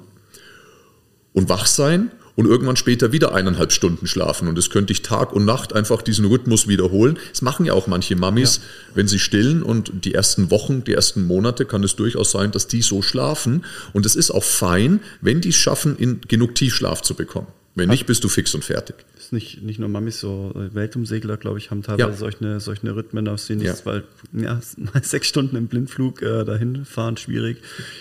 und 1.32 1.48
wach 1.48 1.66
sein 1.66 2.12
und 2.36 2.46
irgendwann 2.46 2.76
später 2.76 3.12
wieder 3.12 3.34
eineinhalb 3.34 3.72
Stunden 3.72 4.06
schlafen. 4.06 4.48
Und 4.48 4.56
das 4.56 4.70
könnte 4.70 4.92
ich 4.92 5.02
Tag 5.02 5.32
und 5.32 5.44
Nacht 5.44 5.72
einfach 5.72 6.02
diesen 6.02 6.24
Rhythmus 6.24 6.68
wiederholen. 6.68 7.18
Das 7.30 7.42
machen 7.42 7.66
ja 7.66 7.72
auch 7.72 7.88
manche 7.88 8.16
Mamis, 8.16 8.56
ja. 8.56 8.62
wenn 8.94 9.08
sie 9.08 9.18
stillen 9.18 9.62
und 9.62 10.04
die 10.04 10.14
ersten 10.14 10.50
Wochen, 10.50 10.84
die 10.84 10.94
ersten 10.94 11.26
Monate 11.26 11.66
kann 11.66 11.82
es 11.82 11.96
durchaus 11.96 12.30
sein, 12.30 12.52
dass 12.52 12.68
die 12.68 12.80
so 12.80 13.02
schlafen. 13.02 13.64
Und 13.92 14.06
es 14.06 14.16
ist 14.16 14.30
auch 14.30 14.44
fein, 14.44 15.00
wenn 15.20 15.40
die 15.40 15.50
es 15.50 15.56
schaffen, 15.56 15.96
in 15.96 16.20
genug 16.26 16.54
Tiefschlaf 16.54 17.02
zu 17.02 17.14
bekommen. 17.14 17.48
Wenn 17.74 17.88
nicht, 17.88 18.06
bist 18.06 18.22
du 18.22 18.28
fix 18.28 18.54
und 18.54 18.64
fertig 18.64 18.96
nicht, 19.32 19.62
nicht 19.62 19.78
nur 19.78 19.88
Mamis, 19.88 20.20
so 20.20 20.52
Weltumsegler, 20.54 21.36
glaube 21.36 21.58
ich, 21.58 21.70
haben 21.70 21.82
teilweise 21.82 22.10
ja. 22.10 22.16
solche, 22.16 22.60
solche 22.60 22.94
Rhythmen, 22.94 23.26
aus 23.26 23.46
denen 23.46 23.62
ja. 23.62 23.74
weil 23.84 24.04
ja, 24.32 24.60
sechs 25.02 25.26
Stunden 25.26 25.56
im 25.56 25.66
Blindflug 25.66 26.22
äh, 26.22 26.44
dahin 26.44 26.84
fahren, 26.84 27.16
schwierig. 27.16 27.58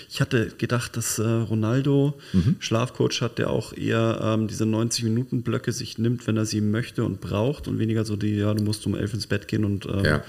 Ich 0.09 0.21
hatte 0.21 0.51
gedacht, 0.57 0.97
dass 0.97 1.17
äh, 1.19 1.23
Ronaldo 1.23 2.19
mhm. 2.33 2.57
Schlafcoach 2.59 3.21
hat, 3.21 3.37
der 3.37 3.49
auch 3.49 3.73
eher 3.73 4.19
ähm, 4.21 4.47
diese 4.47 4.65
90-Minuten-Blöcke 4.65 5.71
sich 5.71 5.97
nimmt, 5.97 6.27
wenn 6.27 6.37
er 6.37 6.45
sie 6.45 6.61
möchte 6.61 7.03
und 7.03 7.21
braucht 7.21 7.67
und 7.67 7.79
weniger 7.79 8.05
so 8.05 8.15
die, 8.15 8.35
ja, 8.35 8.53
du 8.53 8.63
musst 8.63 8.85
um 8.85 8.95
elf 8.95 9.13
ins 9.13 9.27
Bett 9.27 9.47
gehen 9.47 9.65
und 9.65 9.85
ähm, 9.85 10.05
ja 10.05 10.23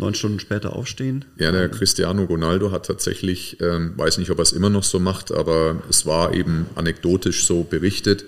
neun 0.00 0.14
Stunden 0.14 0.38
später 0.38 0.76
aufstehen. 0.76 1.24
Ja, 1.38 1.50
der 1.50 1.68
Cristiano 1.68 2.22
Ronaldo 2.22 2.70
hat 2.70 2.86
tatsächlich, 2.86 3.60
ähm, 3.60 3.94
weiß 3.96 4.18
nicht, 4.18 4.30
ob 4.30 4.38
er 4.38 4.42
es 4.42 4.52
immer 4.52 4.70
noch 4.70 4.84
so 4.84 5.00
macht, 5.00 5.32
aber 5.32 5.82
es 5.90 6.06
war 6.06 6.34
eben 6.34 6.66
anekdotisch 6.76 7.44
so 7.44 7.64
berichtet, 7.64 8.24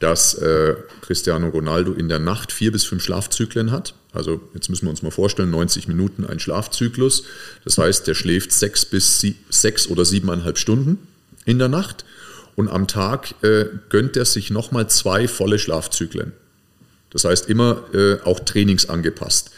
dass 0.00 0.34
äh, 0.34 0.74
Cristiano 1.00 1.48
Ronaldo 1.48 1.92
in 1.92 2.08
der 2.08 2.18
Nacht 2.18 2.52
vier 2.52 2.72
bis 2.72 2.84
fünf 2.84 3.02
Schlafzyklen 3.02 3.70
hat. 3.70 3.94
Also 4.12 4.40
jetzt 4.54 4.70
müssen 4.70 4.86
wir 4.86 4.90
uns 4.90 5.02
mal 5.02 5.10
vorstellen, 5.10 5.50
90 5.50 5.88
Minuten 5.88 6.24
ein 6.24 6.40
Schlafzyklus. 6.40 7.24
Das 7.64 7.78
heißt, 7.78 8.06
der 8.06 8.14
schläft 8.14 8.52
sechs 8.52 8.84
bis 8.84 9.20
sie, 9.20 9.36
sechs 9.50 9.88
oder 9.88 10.04
siebeneinhalb 10.04 10.58
Stunden 10.58 11.06
in 11.44 11.58
der 11.58 11.68
Nacht 11.68 12.04
und 12.56 12.68
am 12.68 12.88
Tag 12.88 13.34
äh, 13.42 13.66
gönnt 13.90 14.16
er 14.16 14.24
sich 14.24 14.50
nochmal 14.50 14.88
zwei 14.88 15.28
volle 15.28 15.58
Schlafzyklen. 15.58 16.32
Das 17.10 17.24
heißt 17.24 17.48
immer 17.48 17.82
äh, 17.94 18.18
auch 18.24 18.40
trainingsangepasst. 18.40 19.50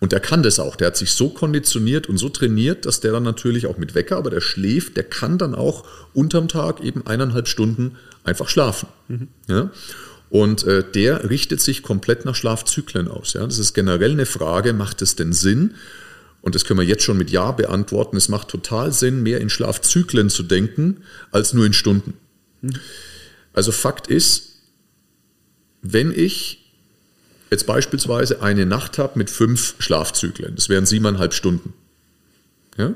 Und 0.00 0.12
der 0.12 0.20
kann 0.20 0.42
das 0.42 0.58
auch. 0.58 0.76
Der 0.76 0.88
hat 0.88 0.96
sich 0.96 1.12
so 1.12 1.30
konditioniert 1.30 2.08
und 2.08 2.18
so 2.18 2.28
trainiert, 2.28 2.84
dass 2.84 3.00
der 3.00 3.12
dann 3.12 3.22
natürlich 3.22 3.66
auch 3.66 3.78
mit 3.78 3.94
Wecker, 3.94 4.16
aber 4.16 4.30
der 4.30 4.40
schläft, 4.40 4.96
der 4.96 5.04
kann 5.04 5.38
dann 5.38 5.54
auch 5.54 5.84
unterm 6.12 6.48
Tag 6.48 6.82
eben 6.82 7.06
eineinhalb 7.06 7.48
Stunden 7.48 7.96
einfach 8.22 8.48
schlafen. 8.48 8.88
Mhm. 9.08 9.28
Ja? 9.48 9.70
Und 10.30 10.64
äh, 10.64 10.84
der 10.94 11.30
richtet 11.30 11.60
sich 11.60 11.82
komplett 11.82 12.24
nach 12.24 12.34
Schlafzyklen 12.34 13.08
aus. 13.08 13.34
Ja? 13.34 13.44
Das 13.46 13.58
ist 13.58 13.72
generell 13.72 14.12
eine 14.12 14.26
Frage, 14.26 14.72
macht 14.72 15.00
es 15.00 15.16
denn 15.16 15.32
Sinn? 15.32 15.74
Und 16.42 16.54
das 16.54 16.64
können 16.64 16.80
wir 16.80 16.86
jetzt 16.86 17.02
schon 17.02 17.16
mit 17.16 17.30
Ja 17.30 17.52
beantworten. 17.52 18.16
Es 18.16 18.28
macht 18.28 18.48
total 18.48 18.92
Sinn, 18.92 19.22
mehr 19.22 19.40
in 19.40 19.48
Schlafzyklen 19.48 20.28
zu 20.28 20.42
denken, 20.42 20.98
als 21.30 21.54
nur 21.54 21.64
in 21.64 21.72
Stunden. 21.72 22.14
Mhm. 22.60 22.74
Also 23.54 23.72
Fakt 23.72 24.08
ist, 24.08 24.60
wenn 25.80 26.12
ich 26.12 26.63
jetzt 27.54 27.66
beispielsweise 27.66 28.42
eine 28.42 28.66
Nacht 28.66 28.98
habe 28.98 29.18
mit 29.18 29.30
fünf 29.30 29.76
Schlafzyklen, 29.78 30.54
das 30.56 30.68
wären 30.68 30.86
siebeneinhalb 30.86 31.32
Stunden. 31.32 31.72
Ja? 32.76 32.94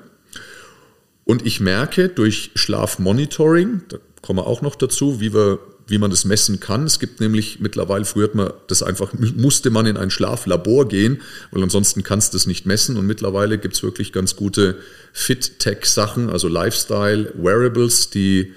Und 1.25 1.47
ich 1.47 1.61
merke 1.61 2.09
durch 2.09 2.51
Schlafmonitoring, 2.55 3.83
da 3.89 3.99
kommen 4.23 4.39
wir 4.39 4.47
auch 4.47 4.63
noch 4.63 4.75
dazu, 4.75 5.21
wie, 5.21 5.35
wir, 5.35 5.59
wie 5.87 5.99
man 5.99 6.11
das 6.11 6.25
messen 6.25 6.59
kann. 6.59 6.85
Es 6.85 6.99
gibt 6.99 7.21
nämlich 7.21 7.61
mittlerweile, 7.61 8.05
früher 8.05 8.25
hat 8.25 8.35
man 8.35 8.53
das 8.67 8.83
einfach, 8.83 9.13
musste 9.13 9.71
man 9.71 9.87
in 9.87 9.97
ein 9.97 10.11
Schlaflabor 10.11 10.89
gehen, 10.89 11.21
weil 11.51 11.63
ansonsten 11.63 12.03
kannst 12.03 12.33
du 12.33 12.37
das 12.37 12.47
nicht 12.47 12.65
messen. 12.65 12.97
Und 12.97 13.07
mittlerweile 13.07 13.59
gibt 13.59 13.75
es 13.75 13.83
wirklich 13.83 14.13
ganz 14.13 14.37
gute 14.37 14.79
Fit-Tech-Sachen, 15.13 16.31
also 16.31 16.49
Lifestyle-Wearables, 16.49 18.11
die 18.11 18.55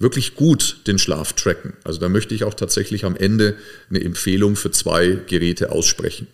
wirklich 0.00 0.34
gut 0.34 0.78
den 0.86 0.98
Schlaf 0.98 1.34
tracken. 1.34 1.74
Also 1.84 2.00
da 2.00 2.08
möchte 2.08 2.34
ich 2.34 2.42
auch 2.42 2.54
tatsächlich 2.54 3.04
am 3.04 3.14
Ende 3.14 3.54
eine 3.90 4.02
Empfehlung 4.02 4.56
für 4.56 4.72
zwei 4.72 5.18
Geräte 5.26 5.70
aussprechen. 5.70 6.26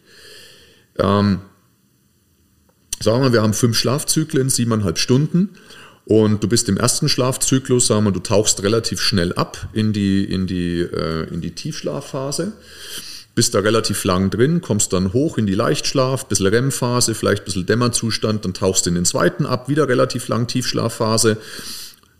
Ähm, 0.98 1.40
sagen 3.00 3.22
wir, 3.22 3.32
wir 3.32 3.42
haben 3.42 3.52
fünf 3.52 3.76
Schlafzyklen, 3.76 4.48
siebeneinhalb 4.48 4.98
Stunden. 4.98 5.50
Und 6.04 6.44
du 6.44 6.48
bist 6.48 6.68
im 6.68 6.76
ersten 6.76 7.08
Schlafzyklus, 7.08 7.88
sagen 7.88 8.04
wir, 8.04 8.12
du 8.12 8.20
tauchst 8.20 8.62
relativ 8.62 9.00
schnell 9.00 9.32
ab 9.32 9.68
in 9.72 9.92
die, 9.92 10.24
in 10.24 10.46
die, 10.46 10.80
äh, 10.80 11.28
in 11.34 11.40
die 11.40 11.50
Tiefschlafphase, 11.50 12.52
bist 13.34 13.56
da 13.56 13.58
relativ 13.58 14.04
lang 14.04 14.30
drin, 14.30 14.60
kommst 14.60 14.92
dann 14.92 15.12
hoch 15.12 15.36
in 15.36 15.46
die 15.46 15.56
Leichtschlaf, 15.56 16.26
bisschen 16.26 16.46
REM-Phase, 16.46 17.16
vielleicht 17.16 17.42
ein 17.42 17.44
bisschen 17.46 17.66
Dämmerzustand, 17.66 18.44
dann 18.44 18.54
tauchst 18.54 18.86
du 18.86 18.90
in 18.90 18.94
den 18.94 19.04
zweiten 19.04 19.44
ab, 19.44 19.68
wieder 19.68 19.88
relativ 19.88 20.28
lang 20.28 20.46
Tiefschlafphase. 20.46 21.38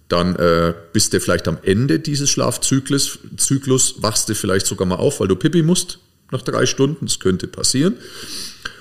Dann 0.09 0.36
äh, 0.36 0.74
bist 0.92 1.12
du 1.12 1.20
vielleicht 1.20 1.48
am 1.48 1.59
Ende 1.62 1.98
dieses 1.98 2.30
Schlafzyklus, 2.30 3.18
Zyklus, 3.36 3.96
wachst 4.02 4.28
du 4.28 4.34
vielleicht 4.34 4.66
sogar 4.66 4.86
mal 4.86 4.96
auf, 4.96 5.20
weil 5.20 5.28
du 5.28 5.36
Pipi 5.36 5.62
musst 5.62 5.98
nach 6.30 6.42
drei 6.42 6.66
Stunden, 6.66 7.07
das 7.07 7.20
könnte 7.20 7.46
passieren. 7.46 7.96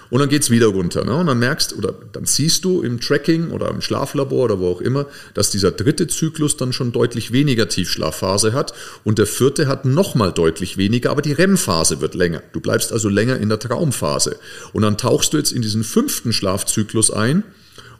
Und 0.09 0.19
dann 0.19 0.29
geht 0.29 0.43
es 0.43 0.49
wieder 0.51 0.67
runter. 0.67 1.03
Ne? 1.03 1.15
Und 1.15 1.25
dann 1.25 1.39
merkst 1.39 1.75
oder 1.75 1.93
dann 2.11 2.25
siehst 2.25 2.63
du 2.63 2.83
im 2.83 2.99
Tracking 3.01 3.49
oder 3.49 3.69
im 3.69 3.81
Schlaflabor 3.81 4.45
oder 4.45 4.59
wo 4.59 4.69
auch 4.69 4.81
immer, 4.81 5.07
dass 5.33 5.49
dieser 5.49 5.71
dritte 5.71 6.07
Zyklus 6.07 6.57
dann 6.57 6.73
schon 6.73 6.91
deutlich 6.91 7.31
weniger 7.31 7.67
Tiefschlafphase 7.67 8.53
hat 8.53 8.73
und 9.03 9.17
der 9.17 9.25
vierte 9.25 9.67
hat 9.67 9.85
nochmal 9.85 10.31
deutlich 10.31 10.77
weniger, 10.77 11.09
aber 11.09 11.23
die 11.23 11.33
REM-Phase 11.33 12.01
wird 12.01 12.13
länger. 12.13 12.43
Du 12.53 12.59
bleibst 12.59 12.93
also 12.93 13.09
länger 13.09 13.37
in 13.37 13.49
der 13.49 13.59
Traumphase. 13.59 14.37
Und 14.73 14.83
dann 14.83 14.97
tauchst 14.97 15.33
du 15.33 15.37
jetzt 15.37 15.51
in 15.51 15.63
diesen 15.63 15.83
fünften 15.83 16.33
Schlafzyklus 16.33 17.09
ein 17.09 17.43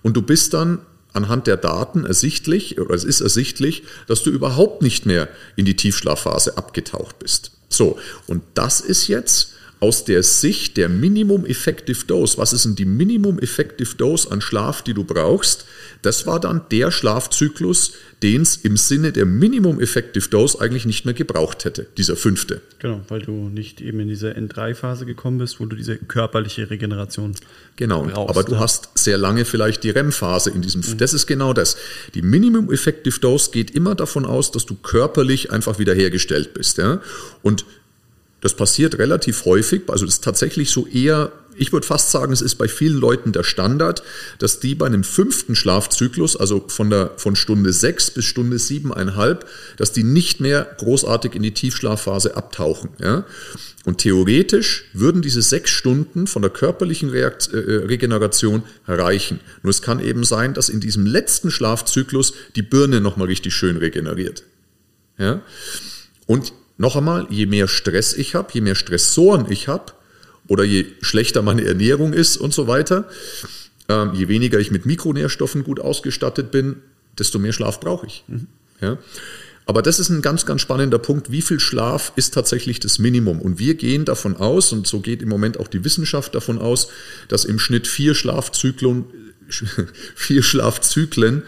und 0.03 0.15
du 0.15 0.21
bist 0.21 0.53
dann 0.53 0.79
anhand 1.15 1.47
der 1.47 1.57
Daten 1.57 2.05
ersichtlich, 2.05 2.79
oder 2.79 2.93
es 2.93 3.03
ist 3.03 3.21
ersichtlich, 3.21 3.83
dass 4.07 4.23
du 4.23 4.29
überhaupt 4.29 4.81
nicht 4.81 5.05
mehr 5.05 5.27
in 5.55 5.65
die 5.65 5.75
Tiefschlafphase 5.75 6.57
abgetaucht 6.57 7.19
bist. 7.19 7.51
So, 7.69 7.97
und 8.27 8.43
das 8.53 8.81
ist 8.81 9.07
jetzt 9.07 9.54
aus 9.85 10.03
der 10.03 10.23
Sicht 10.23 10.77
der 10.77 10.89
Minimum 10.89 11.45
Effective 11.45 12.07
Dose, 12.07 12.39
was 12.39 12.53
ist 12.53 12.65
denn 12.65 12.75
die 12.75 12.85
Minimum 12.85 13.37
Effective 13.37 13.95
Dose 13.95 14.31
an 14.31 14.41
Schlaf, 14.41 14.81
die 14.81 14.95
du 14.95 15.03
brauchst, 15.03 15.65
das 16.01 16.25
war 16.25 16.39
dann 16.39 16.63
der 16.71 16.89
Schlafzyklus, 16.89 17.93
den 18.23 18.41
es 18.41 18.57
im 18.57 18.77
Sinne 18.77 19.11
der 19.11 19.27
Minimum 19.27 19.79
Effective 19.79 20.27
Dose 20.27 20.59
eigentlich 20.59 20.87
nicht 20.87 21.05
mehr 21.05 21.13
gebraucht 21.13 21.65
hätte, 21.65 21.85
dieser 21.97 22.15
fünfte. 22.15 22.61
Genau, 22.79 23.01
weil 23.09 23.21
du 23.21 23.31
nicht 23.31 23.79
eben 23.79 23.99
in 23.99 24.07
diese 24.07 24.31
N3-Phase 24.31 25.05
gekommen 25.05 25.37
bist, 25.37 25.59
wo 25.59 25.67
du 25.67 25.75
diese 25.75 25.97
körperliche 25.97 26.71
Regeneration 26.71 27.35
Genau, 27.75 28.01
brauchst, 28.01 28.29
aber 28.31 28.43
du 28.43 28.53
ja. 28.53 28.59
hast 28.61 28.89
sehr 28.95 29.19
lange 29.19 29.45
vielleicht 29.45 29.83
die 29.83 29.91
REM-Phase 29.91 30.49
in 30.49 30.63
diesem. 30.63 30.81
Mhm. 30.81 30.97
Das 30.97 31.13
ist 31.13 31.27
genau 31.27 31.53
das. 31.53 31.77
Die 32.15 32.23
Minimum 32.23 32.71
Effective 32.71 33.19
Dose 33.19 33.51
geht 33.51 33.69
immer 33.69 33.93
davon 33.93 34.25
aus, 34.25 34.49
dass 34.49 34.65
du 34.65 34.73
körperlich 34.73 35.51
einfach 35.51 35.77
wiederhergestellt 35.77 36.55
bist. 36.55 36.79
Ja? 36.79 37.01
Und 37.43 37.65
das 38.45 38.53
passiert 38.53 38.99
relativ 38.99 39.45
häufig, 39.45 39.81
also 39.87 40.05
das 40.05 40.15
ist 40.15 40.23
tatsächlich 40.23 40.69
so 40.69 40.85
eher, 40.85 41.31
ich 41.55 41.73
würde 41.73 41.87
fast 41.87 42.11
sagen, 42.11 42.31
es 42.31 42.41
ist 42.41 42.55
bei 42.55 42.67
vielen 42.67 42.99
Leuten 42.99 43.31
der 43.31 43.41
Standard, 43.41 44.03
dass 44.37 44.59
die 44.59 44.75
bei 44.75 44.85
einem 44.85 45.03
fünften 45.03 45.55
Schlafzyklus, 45.55 46.37
also 46.37 46.63
von, 46.67 46.91
der, 46.91 47.13
von 47.17 47.35
Stunde 47.35 47.73
sechs 47.73 48.11
bis 48.11 48.25
Stunde 48.25 48.59
siebeneinhalb, 48.59 49.47
dass 49.77 49.93
die 49.93 50.03
nicht 50.03 50.41
mehr 50.41 50.75
großartig 50.77 51.33
in 51.33 51.41
die 51.41 51.55
Tiefschlafphase 51.55 52.37
abtauchen. 52.37 52.91
Ja? 52.99 53.25
Und 53.83 53.97
theoretisch 53.97 54.85
würden 54.93 55.23
diese 55.23 55.41
sechs 55.41 55.71
Stunden 55.71 56.27
von 56.27 56.43
der 56.43 56.51
körperlichen 56.51 57.09
Reakt 57.09 57.51
äh, 57.51 57.57
äh 57.57 57.85
Regeneration 57.85 58.61
reichen. 58.87 59.39
Nur 59.63 59.71
es 59.71 59.81
kann 59.81 59.99
eben 59.99 60.23
sein, 60.23 60.53
dass 60.53 60.69
in 60.69 60.81
diesem 60.81 61.07
letzten 61.07 61.49
Schlafzyklus 61.49 62.33
die 62.55 62.61
Birne 62.61 63.01
nochmal 63.01 63.25
richtig 63.25 63.55
schön 63.55 63.77
regeneriert. 63.77 64.43
Ja? 65.17 65.41
Und 66.27 66.53
noch 66.77 66.95
einmal, 66.95 67.27
je 67.29 67.45
mehr 67.45 67.67
Stress 67.67 68.13
ich 68.13 68.35
habe, 68.35 68.49
je 68.53 68.61
mehr 68.61 68.75
Stressoren 68.75 69.45
ich 69.49 69.67
habe 69.67 69.93
oder 70.47 70.63
je 70.63 70.85
schlechter 71.01 71.41
meine 71.41 71.63
Ernährung 71.63 72.13
ist 72.13 72.37
und 72.37 72.53
so 72.53 72.67
weiter, 72.67 73.07
ähm, 73.87 74.11
je 74.13 74.27
weniger 74.27 74.59
ich 74.59 74.71
mit 74.71 74.85
Mikronährstoffen 74.85 75.63
gut 75.63 75.79
ausgestattet 75.79 76.51
bin, 76.51 76.77
desto 77.17 77.39
mehr 77.39 77.53
Schlaf 77.53 77.79
brauche 77.79 78.07
ich. 78.07 78.23
Mhm. 78.27 78.47
Ja? 78.81 78.97
Aber 79.65 79.81
das 79.81 79.99
ist 79.99 80.09
ein 80.09 80.21
ganz, 80.21 80.45
ganz 80.45 80.61
spannender 80.61 80.99
Punkt. 80.99 81.31
Wie 81.31 81.41
viel 81.41 81.59
Schlaf 81.59 82.11
ist 82.15 82.33
tatsächlich 82.33 82.79
das 82.79 82.99
Minimum? 82.99 83.41
Und 83.41 83.57
wir 83.57 83.73
gehen 83.75 84.05
davon 84.05 84.37
aus, 84.37 84.71
und 84.71 84.85
so 84.85 84.99
geht 84.99 85.21
im 85.21 85.29
Moment 85.29 85.59
auch 85.59 85.67
die 85.67 85.83
Wissenschaft 85.83 86.35
davon 86.35 86.59
aus, 86.59 86.89
dass 87.29 87.45
im 87.45 87.57
Schnitt 87.57 87.87
vier 87.87 88.13
Schlafzyklen, 88.13 89.05
vier 90.15 90.43
Schlafzyklen 90.43 91.43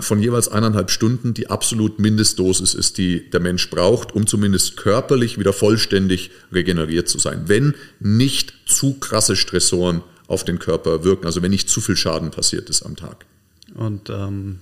von 0.00 0.20
jeweils 0.20 0.48
eineinhalb 0.48 0.90
Stunden 0.90 1.32
die 1.32 1.48
absolut 1.48 1.98
Mindestdosis 1.98 2.74
ist, 2.74 2.98
die 2.98 3.30
der 3.30 3.40
Mensch 3.40 3.70
braucht, 3.70 4.14
um 4.14 4.26
zumindest 4.26 4.76
körperlich 4.76 5.38
wieder 5.38 5.54
vollständig 5.54 6.30
regeneriert 6.52 7.08
zu 7.08 7.18
sein. 7.18 7.44
Wenn 7.46 7.74
nicht 7.98 8.52
zu 8.66 8.98
krasse 9.00 9.34
Stressoren 9.34 10.02
auf 10.28 10.44
den 10.44 10.58
Körper 10.58 11.04
wirken, 11.04 11.24
also 11.24 11.40
wenn 11.40 11.50
nicht 11.50 11.70
zu 11.70 11.80
viel 11.80 11.96
Schaden 11.96 12.30
passiert 12.30 12.68
ist 12.68 12.82
am 12.82 12.96
Tag. 12.96 13.24
Und 13.74 14.10
ähm, 14.10 14.58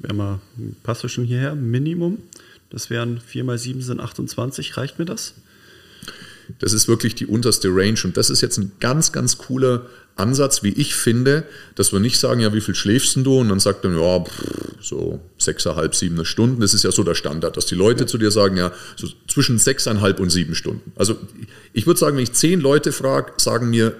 wenn 0.00 0.16
man 0.16 0.40
passt 0.82 1.04
du 1.04 1.08
schon 1.08 1.24
hierher, 1.24 1.54
Minimum, 1.54 2.18
das 2.70 2.90
wären 2.90 3.20
4 3.20 3.44
mal 3.44 3.58
7 3.58 3.82
sind 3.82 4.00
28, 4.00 4.76
reicht 4.76 4.98
mir 4.98 5.04
das? 5.04 5.34
Das 6.58 6.72
ist 6.72 6.88
wirklich 6.88 7.14
die 7.14 7.26
unterste 7.26 7.68
Range 7.68 7.98
und 8.04 8.16
das 8.16 8.30
ist 8.30 8.40
jetzt 8.40 8.58
ein 8.58 8.72
ganz, 8.80 9.12
ganz 9.12 9.38
cooler 9.38 9.86
Ansatz, 10.18 10.62
wie 10.62 10.72
ich 10.72 10.94
finde, 10.94 11.44
dass 11.74 11.92
wir 11.92 12.00
nicht 12.00 12.18
sagen, 12.18 12.40
ja, 12.40 12.52
wie 12.52 12.60
viel 12.60 12.74
schläfst 12.74 13.16
du? 13.16 13.38
Und 13.40 13.48
dann 13.48 13.60
sagt 13.60 13.84
man, 13.84 13.98
ja, 13.98 14.24
so 14.80 15.20
sechseinhalb, 15.38 15.94
sieben 15.94 16.24
Stunden. 16.24 16.60
Das 16.60 16.74
ist 16.74 16.84
ja 16.84 16.92
so 16.92 17.04
der 17.04 17.14
Standard, 17.14 17.56
dass 17.56 17.66
die 17.66 17.74
Leute 17.74 18.04
ja. 18.04 18.06
zu 18.06 18.18
dir 18.18 18.30
sagen, 18.30 18.56
ja, 18.56 18.72
so 18.96 19.08
zwischen 19.26 19.58
sechseinhalb 19.58 20.20
und 20.20 20.30
sieben 20.30 20.54
Stunden. 20.54 20.92
Also 20.96 21.16
ich 21.72 21.86
würde 21.86 22.00
sagen, 22.00 22.16
wenn 22.16 22.22
ich 22.22 22.32
zehn 22.32 22.60
Leute 22.60 22.92
frage, 22.92 23.32
sagen 23.38 23.70
mir 23.70 23.96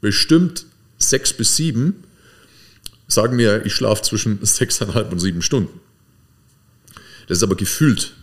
bestimmt 0.00 0.66
sechs 0.98 1.32
bis 1.32 1.56
sieben, 1.56 2.04
sagen 3.08 3.36
mir, 3.36 3.64
ich 3.64 3.74
schlafe 3.74 4.02
zwischen 4.02 4.38
sechseinhalb 4.42 5.12
und 5.12 5.18
sieben 5.18 5.42
Stunden. 5.42 5.80
Das 7.28 7.38
ist 7.38 7.42
aber 7.42 7.56
gefühlt. 7.56 8.14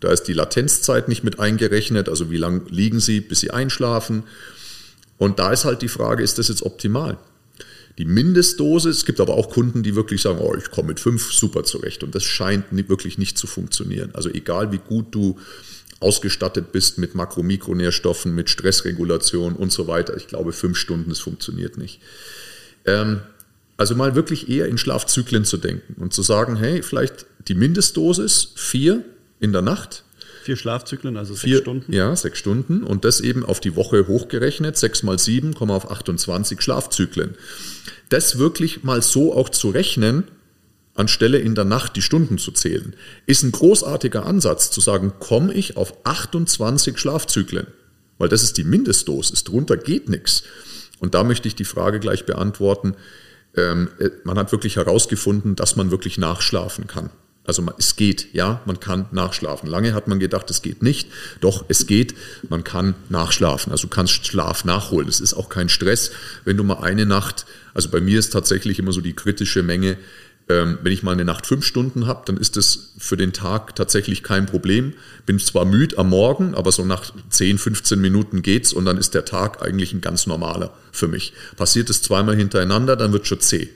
Da 0.00 0.12
ist 0.12 0.24
die 0.24 0.34
Latenzzeit 0.34 1.08
nicht 1.08 1.24
mit 1.24 1.40
eingerechnet, 1.40 2.08
also 2.08 2.30
wie 2.30 2.36
lange 2.36 2.62
liegen 2.68 3.00
sie, 3.00 3.20
bis 3.20 3.40
sie 3.40 3.50
einschlafen 3.50 4.24
und 5.18 5.38
da 5.38 5.52
ist 5.52 5.64
halt 5.64 5.82
die 5.82 5.88
Frage, 5.88 6.22
ist 6.22 6.38
das 6.38 6.48
jetzt 6.48 6.62
optimal? 6.62 7.18
Die 7.98 8.04
Mindestdosis, 8.04 8.98
es 8.98 9.04
gibt 9.06 9.20
aber 9.20 9.34
auch 9.34 9.48
Kunden, 9.48 9.82
die 9.82 9.96
wirklich 9.96 10.20
sagen, 10.20 10.38
oh, 10.40 10.54
ich 10.54 10.70
komme 10.70 10.88
mit 10.88 11.00
fünf 11.00 11.32
super 11.32 11.64
zurecht. 11.64 12.02
Und 12.04 12.14
das 12.14 12.24
scheint 12.24 12.66
wirklich 12.88 13.16
nicht 13.16 13.38
zu 13.38 13.46
funktionieren. 13.46 14.10
Also 14.12 14.28
egal 14.28 14.70
wie 14.70 14.78
gut 14.78 15.14
du 15.14 15.38
ausgestattet 16.00 16.72
bist 16.72 16.98
mit 16.98 17.14
Makro-, 17.14 17.42
Mikronährstoffen, 17.42 18.34
mit 18.34 18.50
Stressregulation 18.50 19.54
und 19.54 19.72
so 19.72 19.86
weiter, 19.88 20.14
ich 20.14 20.26
glaube, 20.26 20.52
fünf 20.52 20.76
Stunden, 20.76 21.08
das 21.08 21.20
funktioniert 21.20 21.78
nicht. 21.78 22.00
Ähm, 22.84 23.20
also 23.78 23.94
mal 23.94 24.14
wirklich 24.14 24.50
eher 24.50 24.66
in 24.66 24.76
Schlafzyklen 24.76 25.46
zu 25.46 25.56
denken 25.56 26.00
und 26.00 26.12
zu 26.12 26.22
sagen, 26.22 26.56
hey, 26.56 26.82
vielleicht 26.82 27.26
die 27.48 27.54
Mindestdosis 27.54 28.52
vier 28.56 29.04
in 29.40 29.52
der 29.52 29.62
Nacht, 29.62 30.04
Vier 30.46 30.56
Schlafzyklen, 30.56 31.16
also 31.16 31.34
sechs 31.34 31.42
Vier, 31.42 31.58
Stunden? 31.58 31.92
Ja, 31.92 32.14
sechs 32.14 32.38
Stunden. 32.38 32.84
Und 32.84 33.04
das 33.04 33.20
eben 33.20 33.44
auf 33.44 33.58
die 33.58 33.74
Woche 33.74 34.06
hochgerechnet. 34.06 34.76
Sechs 34.76 35.02
mal 35.02 35.18
sieben, 35.18 35.54
kommen 35.54 35.72
auf 35.72 35.90
28 35.90 36.62
Schlafzyklen. 36.62 37.34
Das 38.10 38.38
wirklich 38.38 38.84
mal 38.84 39.02
so 39.02 39.34
auch 39.34 39.48
zu 39.48 39.70
rechnen, 39.70 40.22
anstelle 40.94 41.38
in 41.38 41.56
der 41.56 41.64
Nacht 41.64 41.96
die 41.96 42.00
Stunden 42.02 42.38
zu 42.38 42.52
zählen, 42.52 42.94
ist 43.26 43.42
ein 43.42 43.50
großartiger 43.50 44.24
Ansatz 44.24 44.70
zu 44.70 44.80
sagen, 44.80 45.14
komme 45.18 45.52
ich 45.52 45.76
auf 45.76 45.94
28 46.04 46.96
Schlafzyklen. 46.96 47.66
Weil 48.18 48.28
das 48.28 48.44
ist 48.44 48.56
die 48.56 48.62
Mindestdosis. 48.62 49.42
Drunter 49.42 49.76
geht 49.76 50.08
nichts. 50.08 50.44
Und 51.00 51.16
da 51.16 51.24
möchte 51.24 51.48
ich 51.48 51.56
die 51.56 51.64
Frage 51.64 51.98
gleich 51.98 52.24
beantworten. 52.24 52.94
Ähm, 53.56 53.88
äh, 53.98 54.10
man 54.22 54.38
hat 54.38 54.52
wirklich 54.52 54.76
herausgefunden, 54.76 55.56
dass 55.56 55.74
man 55.74 55.90
wirklich 55.90 56.18
nachschlafen 56.18 56.86
kann. 56.86 57.10
Also 57.46 57.64
es 57.78 57.96
geht, 57.96 58.34
ja, 58.34 58.60
man 58.66 58.80
kann 58.80 59.06
nachschlafen. 59.12 59.68
Lange 59.68 59.94
hat 59.94 60.08
man 60.08 60.18
gedacht, 60.18 60.50
es 60.50 60.62
geht 60.62 60.82
nicht. 60.82 61.08
Doch, 61.40 61.64
es 61.68 61.86
geht, 61.86 62.14
man 62.48 62.64
kann 62.64 62.94
nachschlafen. 63.08 63.72
Also 63.72 63.86
du 63.86 63.94
kannst 63.94 64.26
Schlaf 64.26 64.64
nachholen. 64.64 65.08
Es 65.08 65.20
ist 65.20 65.34
auch 65.34 65.48
kein 65.48 65.68
Stress, 65.68 66.10
wenn 66.44 66.56
du 66.56 66.64
mal 66.64 66.82
eine 66.82 67.06
Nacht, 67.06 67.46
also 67.74 67.88
bei 67.90 68.00
mir 68.00 68.18
ist 68.18 68.32
tatsächlich 68.32 68.78
immer 68.78 68.92
so 68.92 69.00
die 69.00 69.14
kritische 69.14 69.62
Menge, 69.62 69.96
ähm, 70.48 70.78
wenn 70.82 70.92
ich 70.92 71.02
mal 71.02 71.12
eine 71.12 71.24
Nacht 71.24 71.46
fünf 71.46 71.64
Stunden 71.64 72.06
habe, 72.06 72.22
dann 72.26 72.36
ist 72.36 72.56
das 72.56 72.92
für 72.98 73.16
den 73.16 73.32
Tag 73.32 73.74
tatsächlich 73.74 74.22
kein 74.22 74.46
Problem. 74.46 74.92
Bin 75.24 75.40
zwar 75.40 75.64
müde 75.64 75.98
am 75.98 76.10
Morgen, 76.10 76.54
aber 76.54 76.70
so 76.70 76.84
nach 76.84 77.12
10, 77.30 77.58
15 77.58 78.00
Minuten 78.00 78.42
geht's 78.42 78.72
und 78.72 78.84
dann 78.84 78.96
ist 78.96 79.14
der 79.14 79.24
Tag 79.24 79.62
eigentlich 79.62 79.92
ein 79.92 80.00
ganz 80.00 80.26
normaler 80.26 80.72
für 80.92 81.08
mich. 81.08 81.32
Passiert 81.56 81.90
es 81.90 82.02
zweimal 82.02 82.36
hintereinander, 82.36 82.94
dann 82.94 83.12
wird 83.12 83.26
schon 83.26 83.40
zäh. 83.40 83.68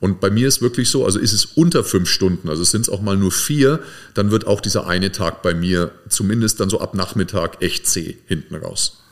Und 0.00 0.20
bei 0.20 0.30
mir 0.30 0.46
ist 0.46 0.62
wirklich 0.62 0.90
so, 0.90 1.04
also 1.04 1.18
ist 1.18 1.32
es 1.32 1.44
unter 1.44 1.82
fünf 1.82 2.08
Stunden, 2.08 2.48
also 2.48 2.62
sind 2.64 2.82
es 2.82 2.88
auch 2.88 3.00
mal 3.00 3.16
nur 3.16 3.32
vier, 3.32 3.80
dann 4.14 4.30
wird 4.30 4.46
auch 4.46 4.60
dieser 4.60 4.86
eine 4.86 5.10
Tag 5.10 5.42
bei 5.42 5.54
mir 5.54 5.90
zumindest 6.08 6.60
dann 6.60 6.70
so 6.70 6.80
ab 6.80 6.94
Nachmittag 6.94 7.62
echt 7.62 7.86
zäh 7.86 8.16
hinten 8.26 8.54
raus. 8.54 9.02